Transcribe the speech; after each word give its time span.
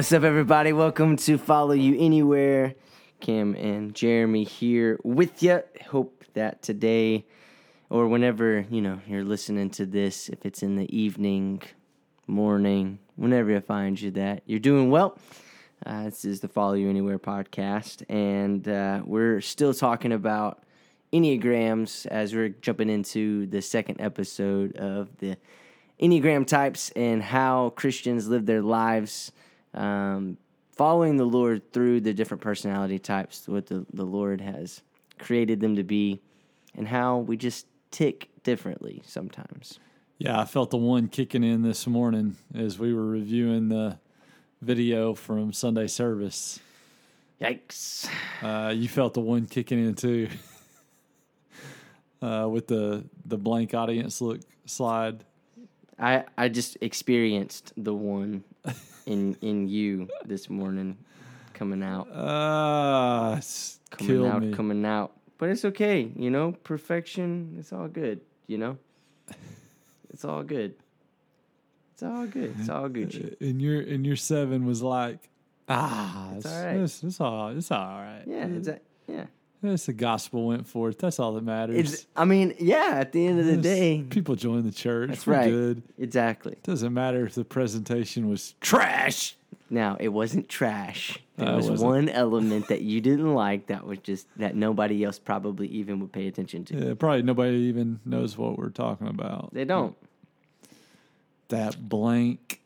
What's 0.00 0.12
up, 0.12 0.22
everybody? 0.22 0.72
Welcome 0.72 1.16
to 1.16 1.36
Follow 1.36 1.74
You 1.74 1.94
Anywhere. 1.98 2.74
Cam 3.20 3.54
and 3.54 3.94
Jeremy 3.94 4.44
here 4.44 4.98
with 5.04 5.42
you. 5.42 5.62
Hope 5.90 6.24
that 6.32 6.62
today 6.62 7.26
or 7.90 8.08
whenever, 8.08 8.64
you 8.70 8.80
know, 8.80 9.02
you're 9.06 9.24
listening 9.24 9.68
to 9.72 9.84
this, 9.84 10.30
if 10.30 10.46
it's 10.46 10.62
in 10.62 10.76
the 10.76 10.88
evening, 10.96 11.60
morning, 12.26 12.98
whenever 13.16 13.50
you 13.50 13.60
find 13.60 14.00
you 14.00 14.10
that, 14.12 14.42
you're 14.46 14.58
doing 14.58 14.90
well. 14.90 15.18
Uh, 15.84 16.04
this 16.04 16.24
is 16.24 16.40
the 16.40 16.48
Follow 16.48 16.72
You 16.72 16.88
Anywhere 16.88 17.18
podcast, 17.18 18.02
and 18.08 18.66
uh, 18.66 19.02
we're 19.04 19.42
still 19.42 19.74
talking 19.74 20.12
about 20.12 20.62
Enneagrams 21.12 22.06
as 22.06 22.34
we're 22.34 22.48
jumping 22.48 22.88
into 22.88 23.44
the 23.48 23.60
second 23.60 24.00
episode 24.00 24.78
of 24.78 25.14
the 25.18 25.36
Enneagram 26.00 26.46
types 26.46 26.88
and 26.96 27.22
how 27.22 27.74
Christians 27.76 28.28
live 28.28 28.46
their 28.46 28.62
lives 28.62 29.32
um, 29.74 30.36
following 30.72 31.16
the 31.16 31.24
Lord 31.24 31.72
through 31.72 32.00
the 32.00 32.12
different 32.12 32.42
personality 32.42 32.98
types, 32.98 33.46
what 33.46 33.66
the, 33.66 33.86
the 33.92 34.04
Lord 34.04 34.40
has 34.40 34.82
created 35.18 35.60
them 35.60 35.76
to 35.76 35.84
be, 35.84 36.20
and 36.76 36.88
how 36.88 37.18
we 37.18 37.36
just 37.36 37.66
tick 37.90 38.30
differently 38.42 39.02
sometimes. 39.04 39.78
Yeah, 40.18 40.38
I 40.38 40.44
felt 40.44 40.70
the 40.70 40.76
one 40.76 41.08
kicking 41.08 41.42
in 41.42 41.62
this 41.62 41.86
morning 41.86 42.36
as 42.54 42.78
we 42.78 42.92
were 42.92 43.06
reviewing 43.06 43.68
the 43.68 43.98
video 44.60 45.14
from 45.14 45.52
Sunday 45.52 45.86
service. 45.86 46.60
Yikes. 47.40 48.08
Uh, 48.42 48.70
you 48.70 48.86
felt 48.88 49.14
the 49.14 49.20
one 49.20 49.46
kicking 49.46 49.82
in 49.82 49.94
too. 49.94 50.28
uh, 52.22 52.46
with 52.50 52.66
the 52.66 53.04
the 53.24 53.38
blank 53.38 53.72
audience 53.72 54.20
look 54.20 54.40
slide. 54.66 55.24
I, 55.98 56.24
I 56.36 56.48
just 56.48 56.78
experienced 56.80 57.72
the 57.76 57.94
one 57.94 58.44
in 59.10 59.36
in 59.40 59.68
you 59.68 60.08
this 60.24 60.48
morning 60.48 60.96
coming 61.52 61.82
out. 61.82 62.08
Uh, 62.10 63.40
coming 63.90 64.26
out, 64.26 64.42
me. 64.42 64.52
coming 64.52 64.84
out. 64.84 65.12
But 65.38 65.50
it's 65.50 65.64
okay, 65.64 66.10
you 66.16 66.30
know. 66.30 66.52
Perfection, 66.64 67.56
it's 67.58 67.72
all 67.72 67.88
good, 67.88 68.20
you 68.46 68.58
know. 68.58 68.78
It's 70.12 70.24
all 70.24 70.42
good. 70.42 70.74
It's 71.92 72.02
all 72.02 72.26
good. 72.26 72.54
It's 72.58 72.68
all 72.68 72.88
Gucci. 72.88 73.40
and 73.40 73.60
your 73.60 73.80
and 73.80 74.06
your 74.06 74.16
seven 74.16 74.66
was 74.66 74.82
like, 74.82 75.28
ah, 75.68 76.32
it's, 76.36 76.46
all 76.46 76.64
right. 76.64 76.76
It's, 76.76 77.02
it's 77.02 77.20
all 77.20 77.48
it's 77.48 77.70
all 77.70 78.00
right. 78.00 78.22
Yeah, 78.26 78.46
it's 78.46 78.68
a, 78.68 78.80
yeah. 79.06 79.26
Eh, 79.62 79.68
it's 79.68 79.86
the 79.86 79.92
gospel 79.92 80.46
went 80.46 80.66
forth. 80.66 80.98
That's 80.98 81.18
all 81.18 81.32
that 81.34 81.44
matters. 81.44 81.92
It's. 81.92 82.06
I 82.16 82.24
mean, 82.24 82.54
yeah. 82.58 82.94
At 82.94 83.12
the 83.12 83.26
end 83.26 83.40
of 83.40 83.46
the 83.46 83.56
day, 83.56 84.04
people 84.08 84.36
join 84.36 84.64
the 84.64 84.72
church. 84.72 85.10
that's 85.10 85.26
We're 85.26 85.34
right. 85.34 85.50
Good. 85.50 85.82
Exactly. 85.98 86.56
Doesn't 86.62 86.92
matter 86.92 87.26
if 87.26 87.34
the 87.34 87.44
presentation 87.44 88.28
was 88.28 88.54
trash. 88.60 89.36
Now 89.72 89.96
it 90.00 90.08
wasn't 90.08 90.48
trash. 90.48 91.18
There 91.36 91.48
uh, 91.48 91.58
it 91.58 91.70
was 91.70 91.80
one 91.80 92.08
element 92.08 92.68
that 92.68 92.82
you 92.82 93.00
didn't 93.00 93.34
like 93.34 93.68
that 93.68 93.86
was 93.86 93.98
just 93.98 94.26
that 94.36 94.56
nobody 94.56 95.04
else 95.04 95.18
probably 95.18 95.68
even 95.68 96.00
would 96.00 96.12
pay 96.12 96.26
attention 96.26 96.64
to. 96.66 96.74
Yeah, 96.74 96.94
probably 96.94 97.22
nobody 97.22 97.56
even 97.56 98.00
knows 98.04 98.36
what 98.36 98.58
we're 98.58 98.70
talking 98.70 99.06
about. 99.06 99.50
They 99.52 99.64
don't. 99.64 99.96
That 101.48 101.88
blank, 101.88 102.60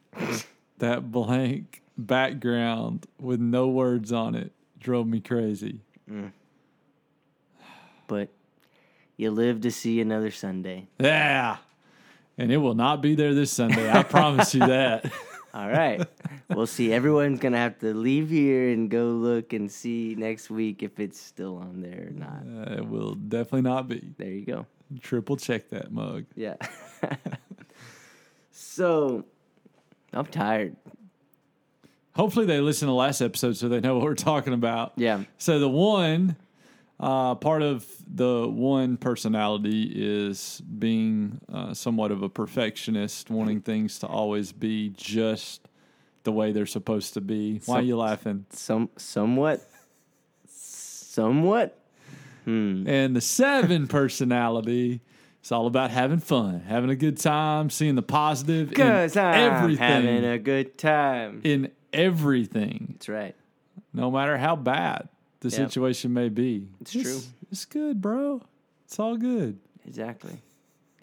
that 0.78 1.10
blank 1.12 1.82
background 1.96 3.06
with 3.20 3.40
no 3.40 3.68
words 3.68 4.10
on 4.10 4.34
it 4.34 4.52
drove 4.78 5.06
me 5.06 5.20
crazy. 5.20 5.80
Mm. 6.10 6.32
But 8.06 8.28
you 9.16 9.30
live 9.30 9.60
to 9.62 9.70
see 9.70 10.00
another 10.00 10.30
Sunday. 10.30 10.88
Yeah. 10.98 11.58
And 12.36 12.50
it 12.50 12.56
will 12.56 12.74
not 12.74 13.00
be 13.00 13.14
there 13.14 13.34
this 13.34 13.52
Sunday. 13.52 13.90
I 13.90 14.02
promise 14.02 14.54
you 14.54 14.60
that. 14.60 15.10
All 15.54 15.68
right. 15.68 16.04
we'll 16.50 16.66
see. 16.66 16.92
Everyone's 16.92 17.38
going 17.38 17.52
to 17.52 17.58
have 17.58 17.78
to 17.78 17.94
leave 17.94 18.28
here 18.28 18.70
and 18.70 18.90
go 18.90 19.06
look 19.06 19.52
and 19.52 19.70
see 19.70 20.16
next 20.18 20.50
week 20.50 20.82
if 20.82 20.98
it's 20.98 21.20
still 21.20 21.58
on 21.58 21.80
there 21.80 22.08
or 22.08 22.10
not. 22.10 22.42
Uh, 22.42 22.78
it 22.78 22.88
will 22.88 23.14
definitely 23.14 23.62
not 23.62 23.86
be. 23.86 24.02
There 24.18 24.28
you 24.28 24.44
go. 24.44 24.66
Triple 25.00 25.36
check 25.36 25.70
that 25.70 25.92
mug. 25.92 26.24
Yeah. 26.34 26.56
so, 28.50 29.24
I'm 30.12 30.26
tired. 30.26 30.74
Hopefully, 32.16 32.46
they 32.46 32.60
listen 32.60 32.88
to 32.88 32.94
last 32.94 33.20
episode 33.20 33.56
so 33.56 33.68
they 33.68 33.80
know 33.80 33.94
what 33.94 34.04
we're 34.04 34.14
talking 34.14 34.52
about. 34.52 34.92
Yeah. 34.96 35.22
So 35.38 35.60
the 35.60 35.68
one 35.68 36.36
uh, 37.00 37.34
part 37.34 37.62
of 37.62 37.86
the 38.06 38.46
one 38.48 38.96
personality 38.96 39.92
is 39.94 40.60
being 40.78 41.40
uh, 41.52 41.74
somewhat 41.74 42.12
of 42.12 42.22
a 42.22 42.28
perfectionist, 42.28 43.30
wanting 43.30 43.60
things 43.60 43.98
to 43.98 44.06
always 44.06 44.52
be 44.52 44.90
just 44.90 45.68
the 46.22 46.32
way 46.32 46.52
they're 46.52 46.66
supposed 46.66 47.14
to 47.14 47.20
be. 47.20 47.60
Why 47.66 47.76
are 47.76 47.82
you 47.82 47.96
laughing? 47.96 48.46
Some 48.50 48.90
somewhat 48.96 49.60
somewhat 50.48 51.78
hmm. 52.44 52.88
And 52.88 53.14
the 53.14 53.20
seven 53.20 53.86
personality 53.88 55.00
is 55.42 55.52
all 55.52 55.66
about 55.66 55.90
having 55.90 56.18
fun, 56.20 56.60
having 56.60 56.90
a 56.90 56.96
good 56.96 57.18
time, 57.18 57.70
seeing 57.70 57.94
the 57.94 58.02
positive 58.02 58.72
in 58.72 58.76
I'm 59.16 59.52
everything. 59.52 59.78
having 59.78 60.24
a 60.24 60.38
good 60.38 60.78
time. 60.78 61.40
in 61.44 61.70
everything, 61.92 62.88
That's 62.92 63.08
right. 63.08 63.34
no 63.92 64.10
matter 64.10 64.36
how 64.36 64.56
bad 64.56 65.08
the 65.44 65.50
situation 65.50 66.12
may 66.12 66.30
be. 66.30 66.68
It's 66.80 66.92
true. 66.92 67.20
It's 67.52 67.66
good, 67.66 68.00
bro. 68.00 68.40
It's 68.86 68.98
all 68.98 69.16
good. 69.16 69.58
Exactly. 69.86 70.40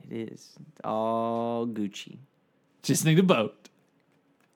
It 0.03 0.31
is. 0.31 0.49
It's 0.71 0.81
all 0.83 1.67
Gucci. 1.67 2.17
Just 2.81 3.05
need 3.05 3.19
a 3.19 3.23
boat. 3.23 3.69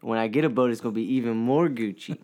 When 0.01 0.17
I 0.17 0.27
get 0.27 0.43
a 0.43 0.49
boat, 0.49 0.71
it's 0.71 0.81
gonna 0.81 0.95
be 0.95 1.13
even 1.13 1.37
more 1.37 1.69
Gucci. 1.69 2.17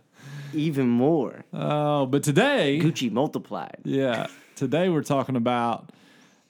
even 0.54 0.88
more. 0.88 1.44
Oh, 1.52 2.06
but 2.06 2.22
today, 2.22 2.78
Gucci 2.80 3.10
multiplied. 3.10 3.78
yeah, 3.84 4.28
today 4.54 4.88
we're 4.88 5.02
talking 5.02 5.34
about 5.34 5.90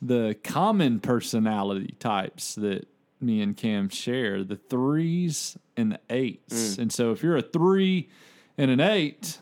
the 0.03 0.37
common 0.45 1.01
personality 1.01 1.95
types 1.99 2.55
that 2.57 2.87
me 3.21 3.41
and 3.41 3.57
Cam 3.57 3.89
share 3.89 4.45
the 4.45 4.57
threes 4.57 5.57
and 5.79 5.93
the 5.93 6.01
eights. 6.11 6.77
Mm. 6.77 6.79
And 6.79 6.93
so 6.93 7.11
if 7.13 7.23
you're 7.23 7.39
a 7.39 7.43
three 7.43 8.11
and 8.59 8.71
an 8.71 8.81
eight, 8.81 9.41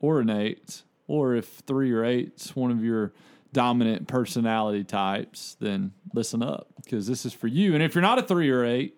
or 0.00 0.20
an 0.20 0.30
eight, 0.30 0.82
or 1.06 1.34
if 1.34 1.46
three 1.66 1.92
or 1.92 2.04
eight's 2.04 2.56
one 2.56 2.70
of 2.70 2.82
your 2.84 3.12
dominant 3.52 4.06
personality 4.08 4.84
types, 4.84 5.56
then 5.60 5.92
listen 6.14 6.42
up 6.42 6.68
because 6.82 7.06
this 7.06 7.24
is 7.26 7.32
for 7.32 7.46
you. 7.46 7.74
And 7.74 7.82
if 7.82 7.94
you're 7.94 8.02
not 8.02 8.18
a 8.18 8.22
three 8.22 8.50
or 8.50 8.64
eight, 8.64 8.96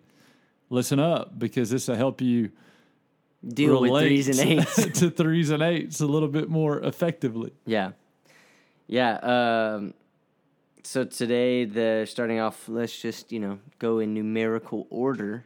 listen 0.71 0.99
up 1.01 1.39
because 1.39 1.71
this 1.71 1.89
will 1.89 1.97
help 1.97 2.21
you 2.21 2.51
Deal 3.47 3.81
with 3.81 4.03
threes 4.03 4.29
and 4.29 4.51
eights. 4.61 5.01
to 5.01 5.11
threes 5.11 5.51
and 5.51 5.63
eights 5.63 6.01
a 6.01 6.07
little 6.07 6.29
bit 6.29 6.49
more 6.49 6.79
effectively. 6.81 7.53
Yeah. 7.67 7.93
Yeah. 8.87 9.15
Um, 9.17 9.95
so 10.85 11.05
today, 11.05 11.65
the 11.65 12.07
starting 12.09 12.39
off, 12.41 12.69
let's 12.69 12.97
just, 13.01 13.33
you 13.33 13.41
know, 13.41 13.59
go 13.79 13.99
in 13.99 14.15
numerical 14.15 14.87
order. 14.91 15.45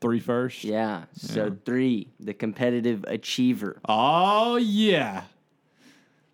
Three 0.00 0.20
first. 0.20 0.62
Yeah. 0.64 1.04
So 1.16 1.44
Yeah. 1.46 1.50
three, 1.64 2.08
the 2.20 2.34
competitive 2.34 3.04
achiever. 3.08 3.78
Oh 3.88 4.56
yeah. 4.56 5.24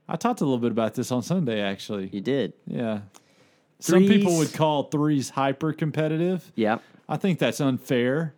I 0.09 0.17
talked 0.17 0.41
a 0.41 0.45
little 0.45 0.59
bit 0.59 0.73
about 0.73 0.95
this 0.95 1.13
on 1.13 1.23
Sunday 1.23 1.61
actually. 1.61 2.09
You 2.13 2.21
did. 2.21 2.53
Yeah. 2.67 3.01
Some 3.79 4.07
people 4.07 4.37
would 4.39 4.53
call 4.53 4.85
threes 4.85 5.31
hyper 5.31 5.73
competitive. 5.73 6.51
Yeah. 6.55 6.79
I 7.09 7.17
think 7.17 7.39
that's 7.39 7.61
unfair. 7.61 8.35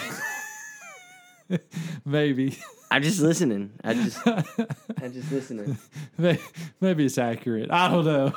Maybe. 2.05 2.59
I'm 2.91 3.03
just 3.03 3.21
listening. 3.21 3.73
I 3.85 3.95
just, 3.95 4.19
I'm 4.27 5.13
just 5.13 5.31
listening. 5.33 5.79
May- 6.19 6.39
Maybe 6.81 7.05
it's 7.07 7.19
accurate. 7.19 7.71
I 7.71 7.89
don't 7.91 8.05
know. 8.05 8.33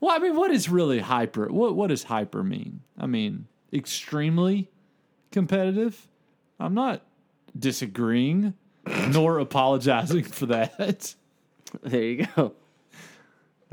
Well, 0.00 0.14
I 0.14 0.18
mean, 0.18 0.34
what 0.34 0.50
is 0.50 0.68
really 0.68 1.00
hyper? 1.00 1.46
What 1.48 1.76
what 1.76 1.88
does 1.88 2.04
hyper 2.04 2.42
mean? 2.42 2.80
I 2.98 3.06
mean, 3.06 3.46
extremely 3.72 4.70
competitive. 5.30 6.08
I'm 6.58 6.74
not 6.74 7.02
disagreeing 7.58 8.54
nor 9.08 9.38
apologizing 9.38 10.24
for 10.24 10.46
that. 10.46 11.14
There 11.82 12.02
you 12.02 12.26
go. 12.36 12.52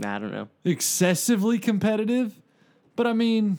I 0.04 0.20
don't 0.20 0.32
know. 0.32 0.50
Excessively 0.64 1.58
competitive, 1.60 2.40
but 2.96 3.08
I 3.08 3.14
mean, 3.14 3.58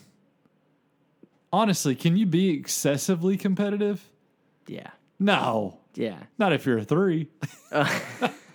honestly, 1.53 1.95
can 1.97 2.17
you 2.17 2.27
be 2.27 2.51
excessively 2.51 3.37
competitive? 3.37 4.09
Yeah. 4.69 4.91
No, 5.19 5.79
Yeah. 5.95 6.19
not 6.39 6.53
if 6.53 6.65
you're 6.67 6.79
a 6.79 6.85
three. 6.85 7.29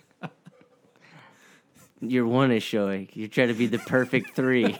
Your 2.10 2.26
one 2.26 2.50
is 2.50 2.62
showing. 2.62 3.08
You're 3.12 3.28
trying 3.28 3.48
to 3.48 3.54
be 3.54 3.66
the 3.66 3.78
perfect 3.78 4.34
three. 4.34 4.76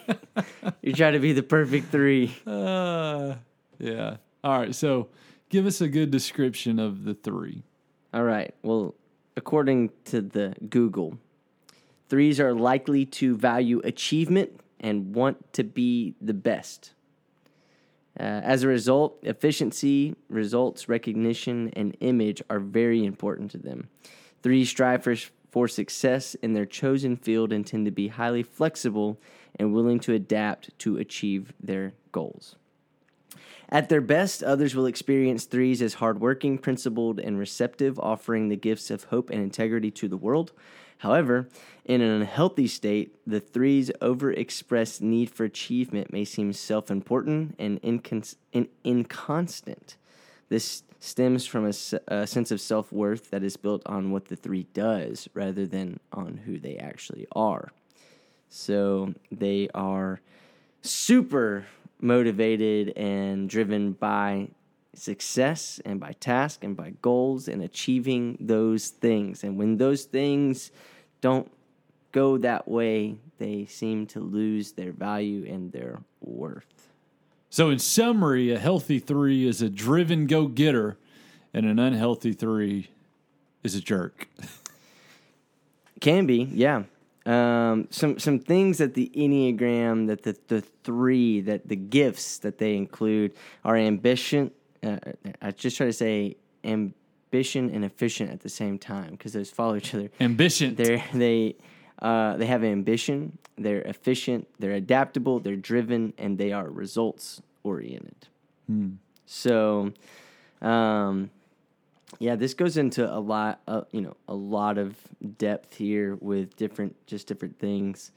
You're 0.83 0.97
trying 0.97 1.15
to 1.15 1.19
be 1.19 1.33
the 1.33 1.43
perfect 1.43 1.91
three. 1.91 2.35
Uh, 2.47 3.35
yeah. 3.79 4.17
All 4.43 4.59
right. 4.59 4.75
So, 4.75 5.09
give 5.49 5.67
us 5.67 5.81
a 5.81 5.89
good 5.89 6.11
description 6.11 6.79
of 6.79 7.05
the 7.05 7.15
three. 7.15 7.63
All 8.13 8.25
right. 8.25 8.55
Well, 8.63 8.95
according 9.37 9.91
to 10.07 10.21
the 10.21 10.55
Google, 10.69 11.19
threes 12.09 12.39
are 12.41 12.55
likely 12.55 13.07
to 13.07 13.37
value 13.37 13.81
achievement 13.85 14.61
and 14.81 15.15
want 15.15 15.53
to 15.55 15.65
be 15.65 16.15
the 16.21 16.35
best. 16.35 16.93
Uh, 18.19 18.23
as 18.23 18.63
a 18.63 18.69
result, 18.69 19.19
efficiency, 19.23 20.15
results, 20.29 20.89
recognition, 20.89 21.71
and 21.75 21.97
image 22.01 22.43
are 22.49 22.61
very 22.61 23.05
important 23.05 23.51
to 23.51 23.59
them. 23.59 23.89
Three 24.43 24.65
strive 24.65 25.03
for, 25.03 25.17
for 25.55 25.69
success 25.69 26.35
in 26.43 26.53
their 26.53 26.67
chosen 26.67 27.15
field 27.17 27.53
and 27.53 27.65
tend 27.65 27.85
to 27.85 27.93
be 27.93 28.09
highly 28.09 28.43
flexible 28.43 29.21
and 29.55 29.73
willing 29.73 30.01
to 30.01 30.13
adapt 30.13 30.77
to 30.81 30.97
achieve 30.97 31.53
their 31.63 31.93
goals. 32.11 32.57
At 33.69 33.89
their 33.89 34.01
best, 34.01 34.43
others 34.43 34.75
will 34.75 34.87
experience 34.87 35.45
threes 35.45 35.81
as 35.81 35.95
hardworking, 35.95 36.59
principled, 36.59 37.21
and 37.21 37.39
receptive, 37.39 38.01
offering 38.01 38.49
the 38.49 38.57
gifts 38.57 38.91
of 38.91 39.05
hope 39.05 39.31
and 39.31 39.41
integrity 39.41 39.93
to 39.93 40.09
the 40.09 40.17
world. 40.17 40.51
However, 40.99 41.49
in 41.85 42.01
an 42.01 42.11
unhealthy 42.11 42.67
state, 42.67 43.15
the 43.25 43.39
three's 43.39 43.93
overexpressed 44.01 45.03
need 45.03 45.31
for 45.31 45.45
achievement 45.45 46.13
may 46.13 46.25
seem 46.25 46.53
self 46.53 46.91
important 46.91 47.55
and 47.61 47.81
incons- 47.83 48.35
in- 48.53 48.71
inconstant. 48.83 49.97
This 50.55 50.85
stems 51.01 51.47
from 51.47 51.67
a 51.67 51.73
sense 51.73 52.53
of 52.53 52.61
self 52.61 52.93
worth 52.93 53.31
that 53.31 53.43
is 53.43 53.57
built 53.57 53.83
on 53.87 54.13
what 54.13 54.27
the 54.27 54.37
three 54.37 54.69
does 54.73 55.29
rather 55.35 55.67
than 55.67 55.99
on 56.13 56.43
who 56.47 56.61
they 56.61 56.77
actually 56.77 57.27
are. 57.33 57.73
So 58.51 59.15
they 59.33 59.69
are 59.75 60.21
super 60.81 61.67
motivated 62.01 62.97
and 62.97 63.51
driven 63.51 63.95
by 63.95 64.51
success 64.95 65.81
and 65.85 65.99
by 65.99 66.13
task 66.21 66.63
and 66.63 66.77
by 66.77 66.93
goals 67.03 67.49
and 67.49 67.61
achieving 67.61 68.39
those 68.39 68.91
things. 68.91 69.43
And 69.43 69.59
when 69.59 69.79
those 69.79 70.05
things 70.05 70.71
don't 71.21 71.51
go 72.13 72.39
that 72.39 72.69
way, 72.69 73.17
they 73.39 73.67
seem 73.67 74.07
to 74.07 74.21
lose 74.21 74.71
their 74.71 74.93
value 74.93 75.53
and 75.53 75.73
their 75.73 76.01
worth. 76.21 76.74
So, 77.55 77.71
in 77.71 77.79
summary, 77.79 78.51
a 78.51 78.59
healthy 78.59 78.99
three 78.99 79.47
is 79.47 79.63
a 79.63 79.71
driven 79.71 80.27
go 80.27 80.49
getter, 80.49 80.99
and 81.53 81.65
an 81.67 81.79
unhealthy 81.79 82.33
three 82.33 82.89
is 83.63 83.77
a 83.77 83.81
jerk. 83.81 84.27
Can 86.01 86.27
be, 86.27 86.49
yeah. 86.53 86.83
Um, 87.25 87.87
some 87.91 88.19
some 88.19 88.41
things 88.41 88.79
that 88.79 88.95
the 88.95 89.09
enneagram, 89.15 90.09
that 90.09 90.25
the 90.25 90.37
the 90.49 90.63
three, 90.83 91.43
that 91.43 91.69
the 91.69 91.77
gifts 91.77 92.39
that 92.39 92.59
they 92.59 92.77
include 92.77 93.35
are 93.65 93.77
ambition. 93.77 94.51
Uh, 94.83 94.97
I 95.41 95.53
just 95.53 95.77
try 95.77 95.87
to 95.87 95.93
say 95.93 96.37
ambition 96.65 97.71
and 97.71 97.85
efficient 97.85 98.33
at 98.33 98.41
the 98.41 98.49
same 98.49 98.81
time 98.81 99.13
because 99.13 99.33
those 99.33 99.51
follow 99.51 99.77
each 99.77 99.95
other. 99.95 100.11
Ambition. 100.19 100.75
They're 100.75 101.05
they 101.15 101.55
uh, 102.01 102.37
they 102.37 102.47
have 102.47 102.65
ambition. 102.65 103.39
They're 103.57 103.83
efficient. 103.83 104.49
They're 104.59 104.73
adaptable. 104.73 105.41
They're 105.41 105.57
driven, 105.57 106.13
and 106.19 106.39
they 106.39 106.53
are 106.53 106.69
results 106.69 107.41
oriented. 107.63 108.29
So, 109.27 109.93
um, 110.61 111.31
yeah, 112.19 112.37
this 112.37 112.55
goes 112.55 112.77
into 112.77 113.13
a 113.13 113.19
lot, 113.19 113.61
uh, 113.67 113.83
you 113.91 114.01
know, 114.01 114.17
a 114.29 114.35
lot 114.35 114.79
of 114.79 114.97
depth 115.39 115.77
here 115.77 116.17
with 116.17 116.57
different, 116.57 116.95
just 117.07 117.27
different 117.27 117.59
things. 117.59 118.13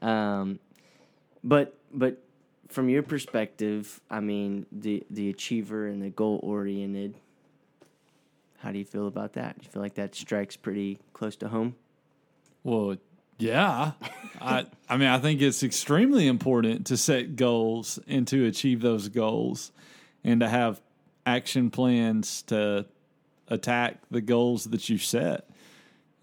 Um, 0.00 0.58
but 1.44 1.76
but 1.92 2.22
from 2.68 2.88
your 2.88 3.02
perspective, 3.02 4.00
I 4.10 4.20
mean, 4.20 4.66
the 4.72 5.04
the 5.10 5.30
achiever 5.30 5.86
and 5.86 6.02
the 6.02 6.10
goal 6.10 6.40
oriented. 6.42 7.14
How 8.58 8.70
do 8.70 8.78
you 8.78 8.84
feel 8.84 9.08
about 9.08 9.32
that? 9.32 9.58
Do 9.58 9.64
you 9.64 9.70
feel 9.70 9.82
like 9.82 9.94
that 9.94 10.14
strikes 10.14 10.56
pretty 10.56 10.98
close 11.12 11.34
to 11.36 11.48
home? 11.48 11.74
Well, 12.62 12.96
yeah. 13.42 13.92
I 14.40 14.66
I 14.88 14.96
mean, 14.96 15.08
I 15.08 15.18
think 15.18 15.42
it's 15.42 15.62
extremely 15.62 16.26
important 16.26 16.86
to 16.86 16.96
set 16.96 17.36
goals 17.36 17.98
and 18.06 18.26
to 18.28 18.46
achieve 18.46 18.80
those 18.80 19.08
goals 19.08 19.72
and 20.22 20.40
to 20.40 20.48
have 20.48 20.80
action 21.26 21.70
plans 21.70 22.42
to 22.42 22.86
attack 23.48 23.98
the 24.10 24.20
goals 24.20 24.64
that 24.66 24.88
you 24.88 24.98
set. 24.98 25.48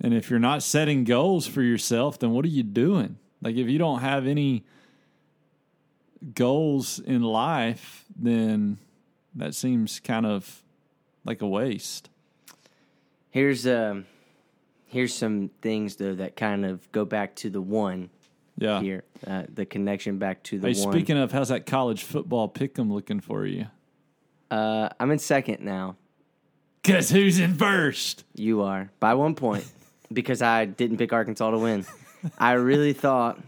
And 0.02 0.14
if 0.14 0.30
you're 0.30 0.40
not 0.40 0.64
setting 0.64 1.04
goals 1.04 1.46
for 1.46 1.62
yourself, 1.62 2.20
then 2.20 2.32
what 2.32 2.46
are 2.46 2.50
you 2.50 2.64
doing? 2.64 3.18
Like 3.42 3.56
if 3.56 3.68
you 3.68 3.78
don't 3.78 4.00
have 4.00 4.26
any 4.26 4.64
goals 6.34 7.00
in 7.00 7.22
life, 7.22 8.06
then 8.16 8.78
that 9.36 9.56
seems 9.56 10.00
kind 10.00 10.26
of 10.26 10.64
like 11.26 11.42
a 11.42 11.48
waste. 11.48 12.10
Here's 13.30 13.68
um, 13.68 14.06
here's 14.90 15.14
some 15.14 15.50
things 15.62 15.96
though 15.96 16.16
that 16.16 16.36
kind 16.36 16.66
of 16.66 16.92
go 16.92 17.06
back 17.06 17.36
to 17.38 17.50
the 17.50 17.62
one 17.62 18.10
Yeah. 18.58 18.82
here, 18.82 19.04
uh, 19.26 19.44
the 19.54 19.66
connection 19.66 20.18
back 20.18 20.44
to 20.44 20.60
the 20.60 20.72
Hey, 20.74 20.82
one. 20.84 20.92
speaking 20.94 21.18
of, 21.18 21.32
how's 21.32 21.50
that 21.50 21.66
college 21.66 22.04
football 22.04 22.48
pick 22.50 22.78
'em 22.78 22.92
looking 22.92 23.20
for 23.22 23.46
you? 23.46 23.68
uh, 24.52 24.90
I'm 25.00 25.12
in 25.12 25.20
second 25.20 25.62
now. 25.64 25.96
Guess 26.84 27.12
who's 27.12 27.40
in 27.40 27.54
first? 27.54 28.24
You 28.36 28.62
are 28.64 28.90
by 29.00 29.14
one 29.14 29.36
point 29.36 29.66
because 30.14 30.42
I 30.42 30.66
didn't 30.66 30.98
pick 30.98 31.14
Arkansas 31.14 31.52
to 31.52 31.58
win. 31.58 31.86
I 32.38 32.54
really 32.54 32.94
thought 32.94 33.40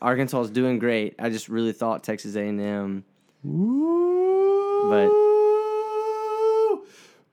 Arkansas 0.00 0.40
is 0.42 0.50
doing 0.50 0.78
great. 0.78 1.14
I 1.18 1.28
just 1.28 1.48
really 1.50 1.72
thought 1.72 2.02
Texas 2.02 2.34
A&M. 2.36 3.04
But 3.44 5.10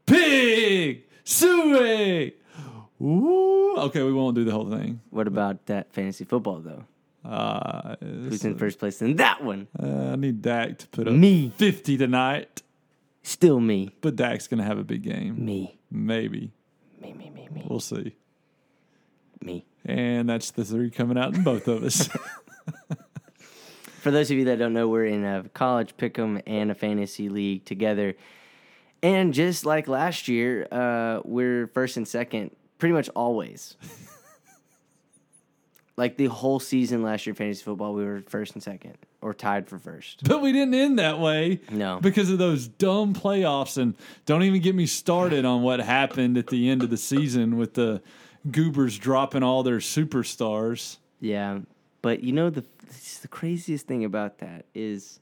pig 0.06 1.04
sooie. 1.26 2.34
Ooh. 3.02 3.76
Okay, 3.78 4.02
we 4.04 4.12
won't 4.14 4.36
do 4.36 4.44
the 4.44 4.52
whole 4.52 4.70
thing. 4.70 5.02
what 5.12 5.28
about 5.28 5.66
that 5.68 5.94
fantasy 5.94 6.24
football 6.26 6.60
though? 6.60 6.84
Uh, 7.28 7.96
Who's 8.02 8.46
in 8.46 8.58
first 8.58 8.80
place 8.80 9.02
in 9.02 9.18
that 9.18 9.44
one? 9.44 9.68
uh, 9.82 10.12
I 10.14 10.16
need 10.16 10.42
Dak 10.42 10.78
to 10.80 10.88
put 10.88 11.08
up 11.08 11.14
Me. 11.14 11.52
fifty 11.58 11.98
tonight, 11.98 12.62
Still 13.24 13.60
me. 13.60 13.96
but 14.02 14.16
Dak's 14.16 14.48
gonna 14.48 14.64
have 14.64 14.78
a 14.80 14.84
big 14.84 15.04
game. 15.04 15.44
Me. 15.44 15.78
Maybe 15.92 16.52
Me. 17.02 17.14
Me. 17.14 17.30
Me. 17.30 17.48
Me. 17.52 17.66
we'll 17.68 17.80
see. 17.80 18.16
Me. 19.42 19.66
And 19.86 20.28
that's 20.30 20.52
the 20.52 20.66
three 20.66 20.90
coming 20.90 21.18
out 21.18 21.36
in 21.36 21.44
both 21.44 21.68
of 21.68 21.84
us. 21.84 22.10
For 24.02 24.12
those 24.12 24.32
of 24.32 24.38
you 24.38 24.46
that 24.46 24.58
don't 24.60 24.74
know, 24.74 24.88
we're 24.88 25.06
in 25.06 25.24
a 25.26 25.44
college 25.54 25.98
pick'em 25.98 26.42
and 26.48 26.72
a 26.72 26.76
fantasy 26.76 27.30
league 27.30 27.66
together. 27.66 28.16
And 29.04 29.34
just 29.34 29.66
like 29.66 29.88
last 29.88 30.28
year, 30.28 30.68
uh, 30.72 31.22
we're 31.26 31.68
first 31.68 31.98
and 31.98 32.08
second 32.08 32.52
pretty 32.78 32.94
much 32.94 33.10
always. 33.10 33.76
like 35.98 36.18
the 36.18 36.28
whole 36.28 36.60
season 36.60 37.02
last 37.02 37.26
year, 37.26 37.34
fantasy 37.34 37.64
football, 37.64 37.94
we 37.94 38.06
were 38.06 38.22
first 38.28 38.54
and 38.54 38.62
second 38.64 38.98
or 39.22 39.34
tied 39.34 39.68
for 39.68 39.80
first. 39.80 40.24
but 40.26 40.42
we 40.42 40.52
didn't 40.52 40.76
end 40.76 41.00
that 41.00 41.20
way. 41.20 41.60
No. 41.72 42.00
because 42.00 42.30
of 42.30 42.38
those 42.38 42.68
dumb 42.68 43.14
playoffs. 43.14 43.78
And 43.78 43.96
don't 44.26 44.44
even 44.44 44.62
get 44.62 44.76
me 44.76 44.86
started 44.86 45.44
on 45.44 45.64
what 45.64 45.80
happened 45.80 46.38
at 46.38 46.48
the 46.48 46.70
end 46.70 46.84
of 46.84 46.90
the 46.90 46.98
season 46.98 47.58
with 47.58 47.74
the 47.74 48.02
Goobers 48.50 48.98
dropping 48.98 49.44
all 49.44 49.64
their 49.64 49.80
superstars. 49.80 50.98
Yeah, 51.20 51.60
but 52.02 52.24
you 52.24 52.32
know 52.32 52.50
the 52.50 52.64
the 53.22 53.28
craziest 53.28 53.88
thing 53.88 54.06
about 54.06 54.38
that 54.38 54.66
is, 54.74 55.20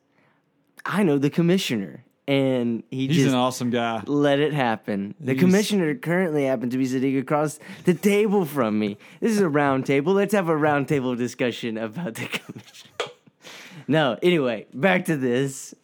I 0.86 1.02
know 1.02 1.18
the 1.18 1.32
commissioner, 1.32 2.04
and 2.28 2.84
he 2.90 3.08
He's 3.08 3.18
just 3.18 3.30
an 3.30 3.36
awesome 3.36 3.70
guy. 3.70 4.02
let 4.08 4.40
it 4.40 4.54
happen. 4.54 5.14
The 5.20 5.34
He's- 5.34 5.42
commissioner 5.44 5.94
currently 5.96 6.46
happens 6.46 6.72
to 6.74 6.78
be 6.78 6.86
sitting 6.86 7.18
across 7.18 7.60
the 7.84 7.94
table 7.94 8.46
from 8.46 8.80
me. 8.80 8.98
This 9.20 9.32
is 9.32 9.42
a 9.42 9.50
round 9.50 9.86
table. 9.86 10.14
Let's 10.14 10.34
have 10.34 10.50
a 10.50 10.58
round 10.58 10.88
table 10.88 11.16
discussion 11.16 11.78
about 11.78 12.16
the 12.16 12.26
commissioner. 12.28 12.92
no, 13.88 14.18
anyway, 14.24 14.66
back 14.74 15.06
to 15.06 15.18
this. 15.18 15.76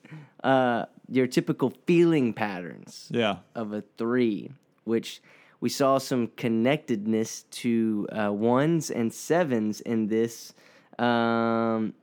Uh, 0.43 0.85
your 1.07 1.27
typical 1.27 1.71
feeling 1.85 2.33
patterns 2.33 3.07
Yeah. 3.11 3.37
of 3.53 3.73
a 3.73 3.83
three, 3.97 4.49
which 4.85 5.21
we 5.59 5.69
saw 5.69 5.99
some 5.99 6.27
connectedness 6.37 7.43
to 7.51 8.07
uh, 8.11 8.31
ones 8.33 8.89
and 8.89 9.13
sevens 9.13 9.81
in 9.81 10.07
this. 10.07 10.53
Um, 10.97 11.93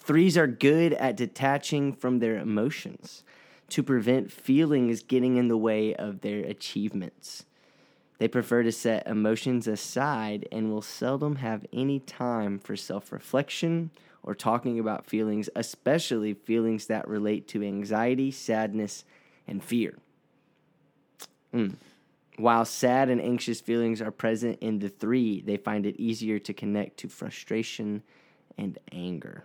threes 0.00 0.36
are 0.36 0.46
good 0.46 0.92
at 0.94 1.16
detaching 1.16 1.92
from 1.94 2.18
their 2.18 2.36
emotions 2.38 3.24
to 3.68 3.82
prevent 3.82 4.32
feelings 4.32 5.02
getting 5.02 5.36
in 5.36 5.48
the 5.48 5.56
way 5.56 5.94
of 5.94 6.20
their 6.20 6.40
achievements. 6.40 7.44
They 8.18 8.28
prefer 8.28 8.62
to 8.62 8.72
set 8.72 9.06
emotions 9.06 9.66
aside 9.66 10.48
and 10.50 10.70
will 10.70 10.82
seldom 10.82 11.36
have 11.36 11.66
any 11.72 12.00
time 12.00 12.58
for 12.58 12.76
self 12.76 13.12
reflection 13.12 13.90
or 14.22 14.34
talking 14.34 14.78
about 14.78 15.06
feelings, 15.06 15.48
especially 15.54 16.34
feelings 16.34 16.86
that 16.86 17.06
relate 17.06 17.46
to 17.48 17.62
anxiety, 17.62 18.30
sadness, 18.30 19.04
and 19.46 19.62
fear. 19.62 19.98
Mm. 21.54 21.74
While 22.36 22.64
sad 22.64 23.08
and 23.08 23.20
anxious 23.20 23.60
feelings 23.60 24.02
are 24.02 24.10
present 24.10 24.58
in 24.60 24.78
the 24.78 24.88
three, 24.88 25.40
they 25.40 25.56
find 25.56 25.86
it 25.86 25.96
easier 25.96 26.38
to 26.40 26.52
connect 26.52 26.98
to 26.98 27.08
frustration 27.08 28.02
and 28.58 28.78
anger. 28.92 29.44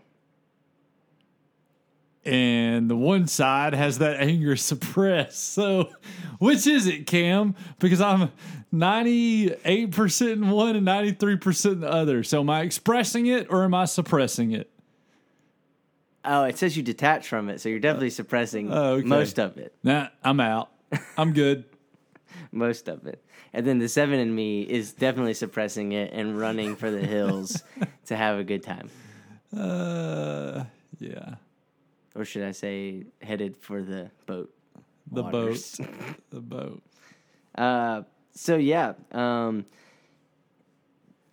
And 2.24 2.88
the 2.90 2.96
one 2.96 3.26
side 3.28 3.74
has 3.74 3.98
that 3.98 4.20
anger 4.20 4.56
suppressed. 4.56 5.54
So, 5.54 5.90
which 6.40 6.68
is 6.68 6.86
it, 6.88 7.08
Cam? 7.08 7.56
Because 7.80 8.00
I'm 8.02 8.32
98% 8.74 10.32
in 10.32 10.50
one 10.50 10.76
and 10.76 10.88
93% 10.88 11.72
in 11.72 11.80
the 11.82 11.92
other. 11.92 12.24
So, 12.24 12.42
am 12.42 12.50
I 12.50 12.62
expressing 12.62 13.26
it 13.26 13.48
or 13.50 13.64
am 13.64 13.74
I 13.74 13.86
suppressing 13.86 14.52
it? 14.52 14.70
Oh, 16.24 16.44
it 16.44 16.58
says 16.58 16.78
you 16.78 16.84
detach 16.84 17.28
from 17.28 17.50
it, 17.50 17.60
so 17.60 17.70
you're 17.70 17.80
definitely 17.80 18.12
suppressing 18.12 18.72
Oh, 18.72 18.94
okay. 18.94 19.08
most 19.08 19.40
of 19.40 19.58
it. 19.58 19.74
Nah, 19.84 20.10
I'm 20.24 20.40
out. 20.40 20.70
I'm 21.18 21.34
good. 21.34 21.66
Most 22.52 22.88
of 22.90 23.08
it. 23.08 23.24
And 23.54 23.66
then 23.66 23.80
the 23.80 23.88
seven 23.90 24.20
in 24.20 24.34
me 24.34 24.62
is 24.62 24.92
definitely 24.94 25.34
suppressing 25.34 25.94
it 25.94 26.12
and 26.14 26.38
running 26.40 26.76
for 26.76 26.92
the 26.92 27.00
hills 27.00 27.64
to 28.06 28.16
have 28.16 28.38
a 28.40 28.44
good 28.44 28.62
time. 28.62 28.90
Uh, 29.58 30.66
yeah. 31.00 31.36
Or 32.16 32.26
should 32.26 32.44
I 32.44 32.52
say, 32.52 33.06
headed 33.22 33.56
for 33.58 33.82
the 33.82 34.12
boat? 34.26 34.54
The 35.12 35.24
waters. 35.24 35.78
boat. 35.78 35.90
The 36.32 36.42
boat. 36.42 36.84
Uh, 37.56 38.04
so 38.34 38.56
yeah, 38.56 38.94
um, 39.12 39.66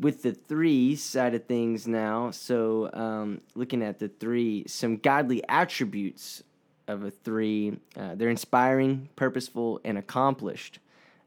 with 0.01 0.23
the 0.23 0.33
three 0.33 0.97
side 0.97 1.35
of 1.35 1.45
things 1.45 1.87
now. 1.87 2.31
So 2.31 2.91
um, 2.93 3.41
looking 3.55 3.83
at 3.83 3.99
the 3.99 4.09
three, 4.09 4.65
some 4.67 4.97
godly 4.97 5.43
attributes 5.49 6.43
of 6.89 7.05
a 7.05 7.11
three. 7.11 7.79
Uh, 7.97 8.15
they're 8.15 8.31
inspiring, 8.31 9.09
purposeful, 9.15 9.81
and 9.85 9.99
accomplished. 9.99 10.79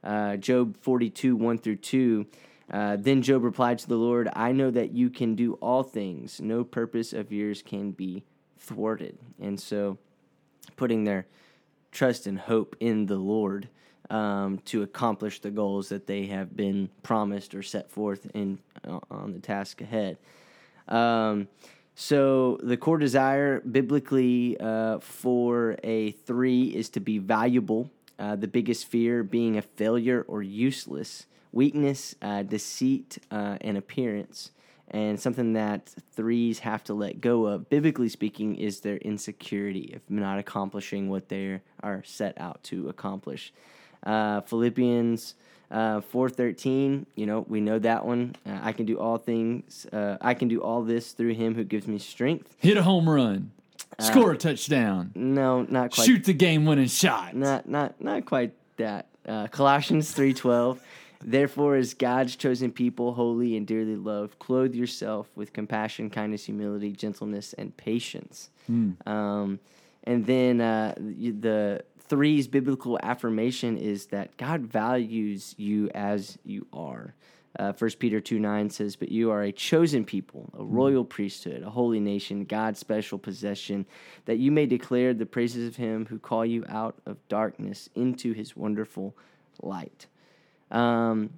Uh, 0.03 0.35
Job 0.37 0.75
forty-two 0.81 1.35
one 1.35 1.57
through 1.57 1.77
two. 1.77 2.25
Uh, 2.71 2.95
then 2.97 3.21
Job 3.21 3.43
replied 3.43 3.77
to 3.79 3.87
the 3.87 3.97
Lord, 3.97 4.29
I 4.33 4.53
know 4.53 4.71
that 4.71 4.91
you 4.91 5.09
can 5.09 5.35
do 5.35 5.53
all 5.55 5.83
things. 5.83 6.39
No 6.39 6.63
purpose 6.63 7.11
of 7.11 7.31
yours 7.31 7.61
can 7.61 7.91
be 7.91 8.23
thwarted. 8.61 9.17
And 9.39 9.59
so, 9.59 9.97
putting 10.75 11.03
their 11.03 11.25
trust 11.91 12.27
and 12.27 12.39
hope 12.39 12.75
in 12.79 13.05
the 13.05 13.17
Lord 13.17 13.67
um, 14.09 14.59
to 14.65 14.83
accomplish 14.83 15.39
the 15.39 15.51
goals 15.51 15.89
that 15.89 16.07
they 16.07 16.27
have 16.27 16.55
been 16.55 16.89
promised 17.03 17.55
or 17.55 17.63
set 17.63 17.89
forth 17.89 18.27
in 18.33 18.59
uh, 18.87 18.99
on 19.09 19.33
the 19.33 19.39
task 19.39 19.81
ahead. 19.81 20.17
Um, 20.87 21.47
so 21.95 22.57
the 22.63 22.77
core 22.77 22.97
desire 22.97 23.61
biblically 23.61 24.57
uh, 24.59 24.99
for 24.99 25.77
a 25.83 26.11
three 26.11 26.63
is 26.63 26.89
to 26.91 26.99
be 26.99 27.17
valuable. 27.17 27.89
Uh, 28.17 28.35
the 28.35 28.47
biggest 28.47 28.87
fear 28.87 29.23
being 29.23 29.57
a 29.57 29.61
failure 29.61 30.25
or 30.27 30.41
useless. 30.41 31.25
Weakness, 31.53 32.15
uh, 32.21 32.43
deceit, 32.43 33.17
uh, 33.29 33.57
and 33.61 33.77
appearance. 33.77 34.51
And 34.93 35.17
something 35.17 35.53
that 35.53 35.89
threes 36.11 36.59
have 36.59 36.83
to 36.83 36.93
let 36.93 37.21
go 37.21 37.45
of, 37.45 37.69
biblically 37.69 38.09
speaking, 38.09 38.57
is 38.57 38.81
their 38.81 38.97
insecurity 38.97 39.93
of 39.95 40.01
not 40.09 40.37
accomplishing 40.37 41.09
what 41.09 41.29
they 41.29 41.61
are 41.81 42.03
set 42.05 42.37
out 42.37 42.61
to 42.63 42.89
accomplish. 42.89 43.53
Uh, 44.03 44.41
Philippians 44.41 45.35
uh, 45.71 46.01
four 46.01 46.29
thirteen, 46.29 47.05
you 47.15 47.25
know, 47.25 47.45
we 47.47 47.61
know 47.61 47.79
that 47.79 48.05
one. 48.05 48.35
Uh, 48.45 48.59
I 48.61 48.73
can 48.73 48.85
do 48.85 48.99
all 48.99 49.17
things. 49.17 49.85
Uh, 49.93 50.17
I 50.19 50.33
can 50.33 50.49
do 50.49 50.61
all 50.61 50.83
this 50.83 51.13
through 51.13 51.35
Him 51.35 51.55
who 51.55 51.63
gives 51.63 51.87
me 51.87 51.97
strength. 51.97 52.53
Hit 52.59 52.75
a 52.75 52.83
home 52.83 53.07
run. 53.09 53.51
Score 53.99 54.31
a 54.31 54.37
touchdown. 54.37 55.11
No, 55.15 55.61
not 55.61 55.91
quite. 55.93 56.05
Shoot 56.05 56.25
the 56.25 56.33
game 56.33 56.65
winning 56.65 56.87
shot. 56.87 57.33
Not 57.33 57.69
not 57.69 58.01
not 58.01 58.25
quite 58.25 58.51
that. 58.75 59.07
Uh, 59.25 59.47
Colossians 59.47 60.11
three 60.11 60.33
twelve. 60.33 60.81
Therefore, 61.23 61.75
as 61.75 61.93
God's 61.93 62.35
chosen 62.35 62.71
people, 62.71 63.13
holy 63.13 63.55
and 63.57 63.65
dearly 63.67 63.95
loved, 63.95 64.39
clothe 64.39 64.73
yourself 64.73 65.29
with 65.35 65.53
compassion, 65.53 66.09
kindness, 66.09 66.45
humility, 66.45 66.91
gentleness, 66.91 67.53
and 67.53 67.75
patience. 67.77 68.49
Um, 69.05 69.59
and 70.03 70.25
then 70.25 70.61
uh, 70.61 70.95
the 70.97 71.83
three's 71.99 72.47
biblical 72.47 72.99
affirmation 73.03 73.77
is 73.77 74.07
that 74.07 74.35
God 74.37 74.61
values 74.61 75.55
you 75.57 75.89
as 75.93 76.37
you 76.43 76.67
are. 76.73 77.13
Uh, 77.59 77.73
1 77.73 77.91
Peter 77.99 78.21
2 78.21 78.39
9 78.39 78.69
says, 78.69 78.95
But 78.95 79.09
you 79.09 79.29
are 79.31 79.43
a 79.43 79.51
chosen 79.51 80.05
people, 80.05 80.49
a 80.57 80.63
royal 80.63 81.03
priesthood, 81.03 81.63
a 81.63 81.69
holy 81.69 81.99
nation, 81.99 82.45
God's 82.45 82.79
special 82.79 83.19
possession, 83.19 83.85
that 84.25 84.37
you 84.37 84.51
may 84.51 84.65
declare 84.65 85.13
the 85.13 85.25
praises 85.25 85.67
of 85.67 85.75
him 85.75 86.05
who 86.05 86.17
call 86.17 86.45
you 86.45 86.65
out 86.69 86.95
of 87.05 87.17
darkness 87.27 87.89
into 87.93 88.33
his 88.33 88.55
wonderful 88.55 89.15
light. 89.61 90.07
Um, 90.71 91.31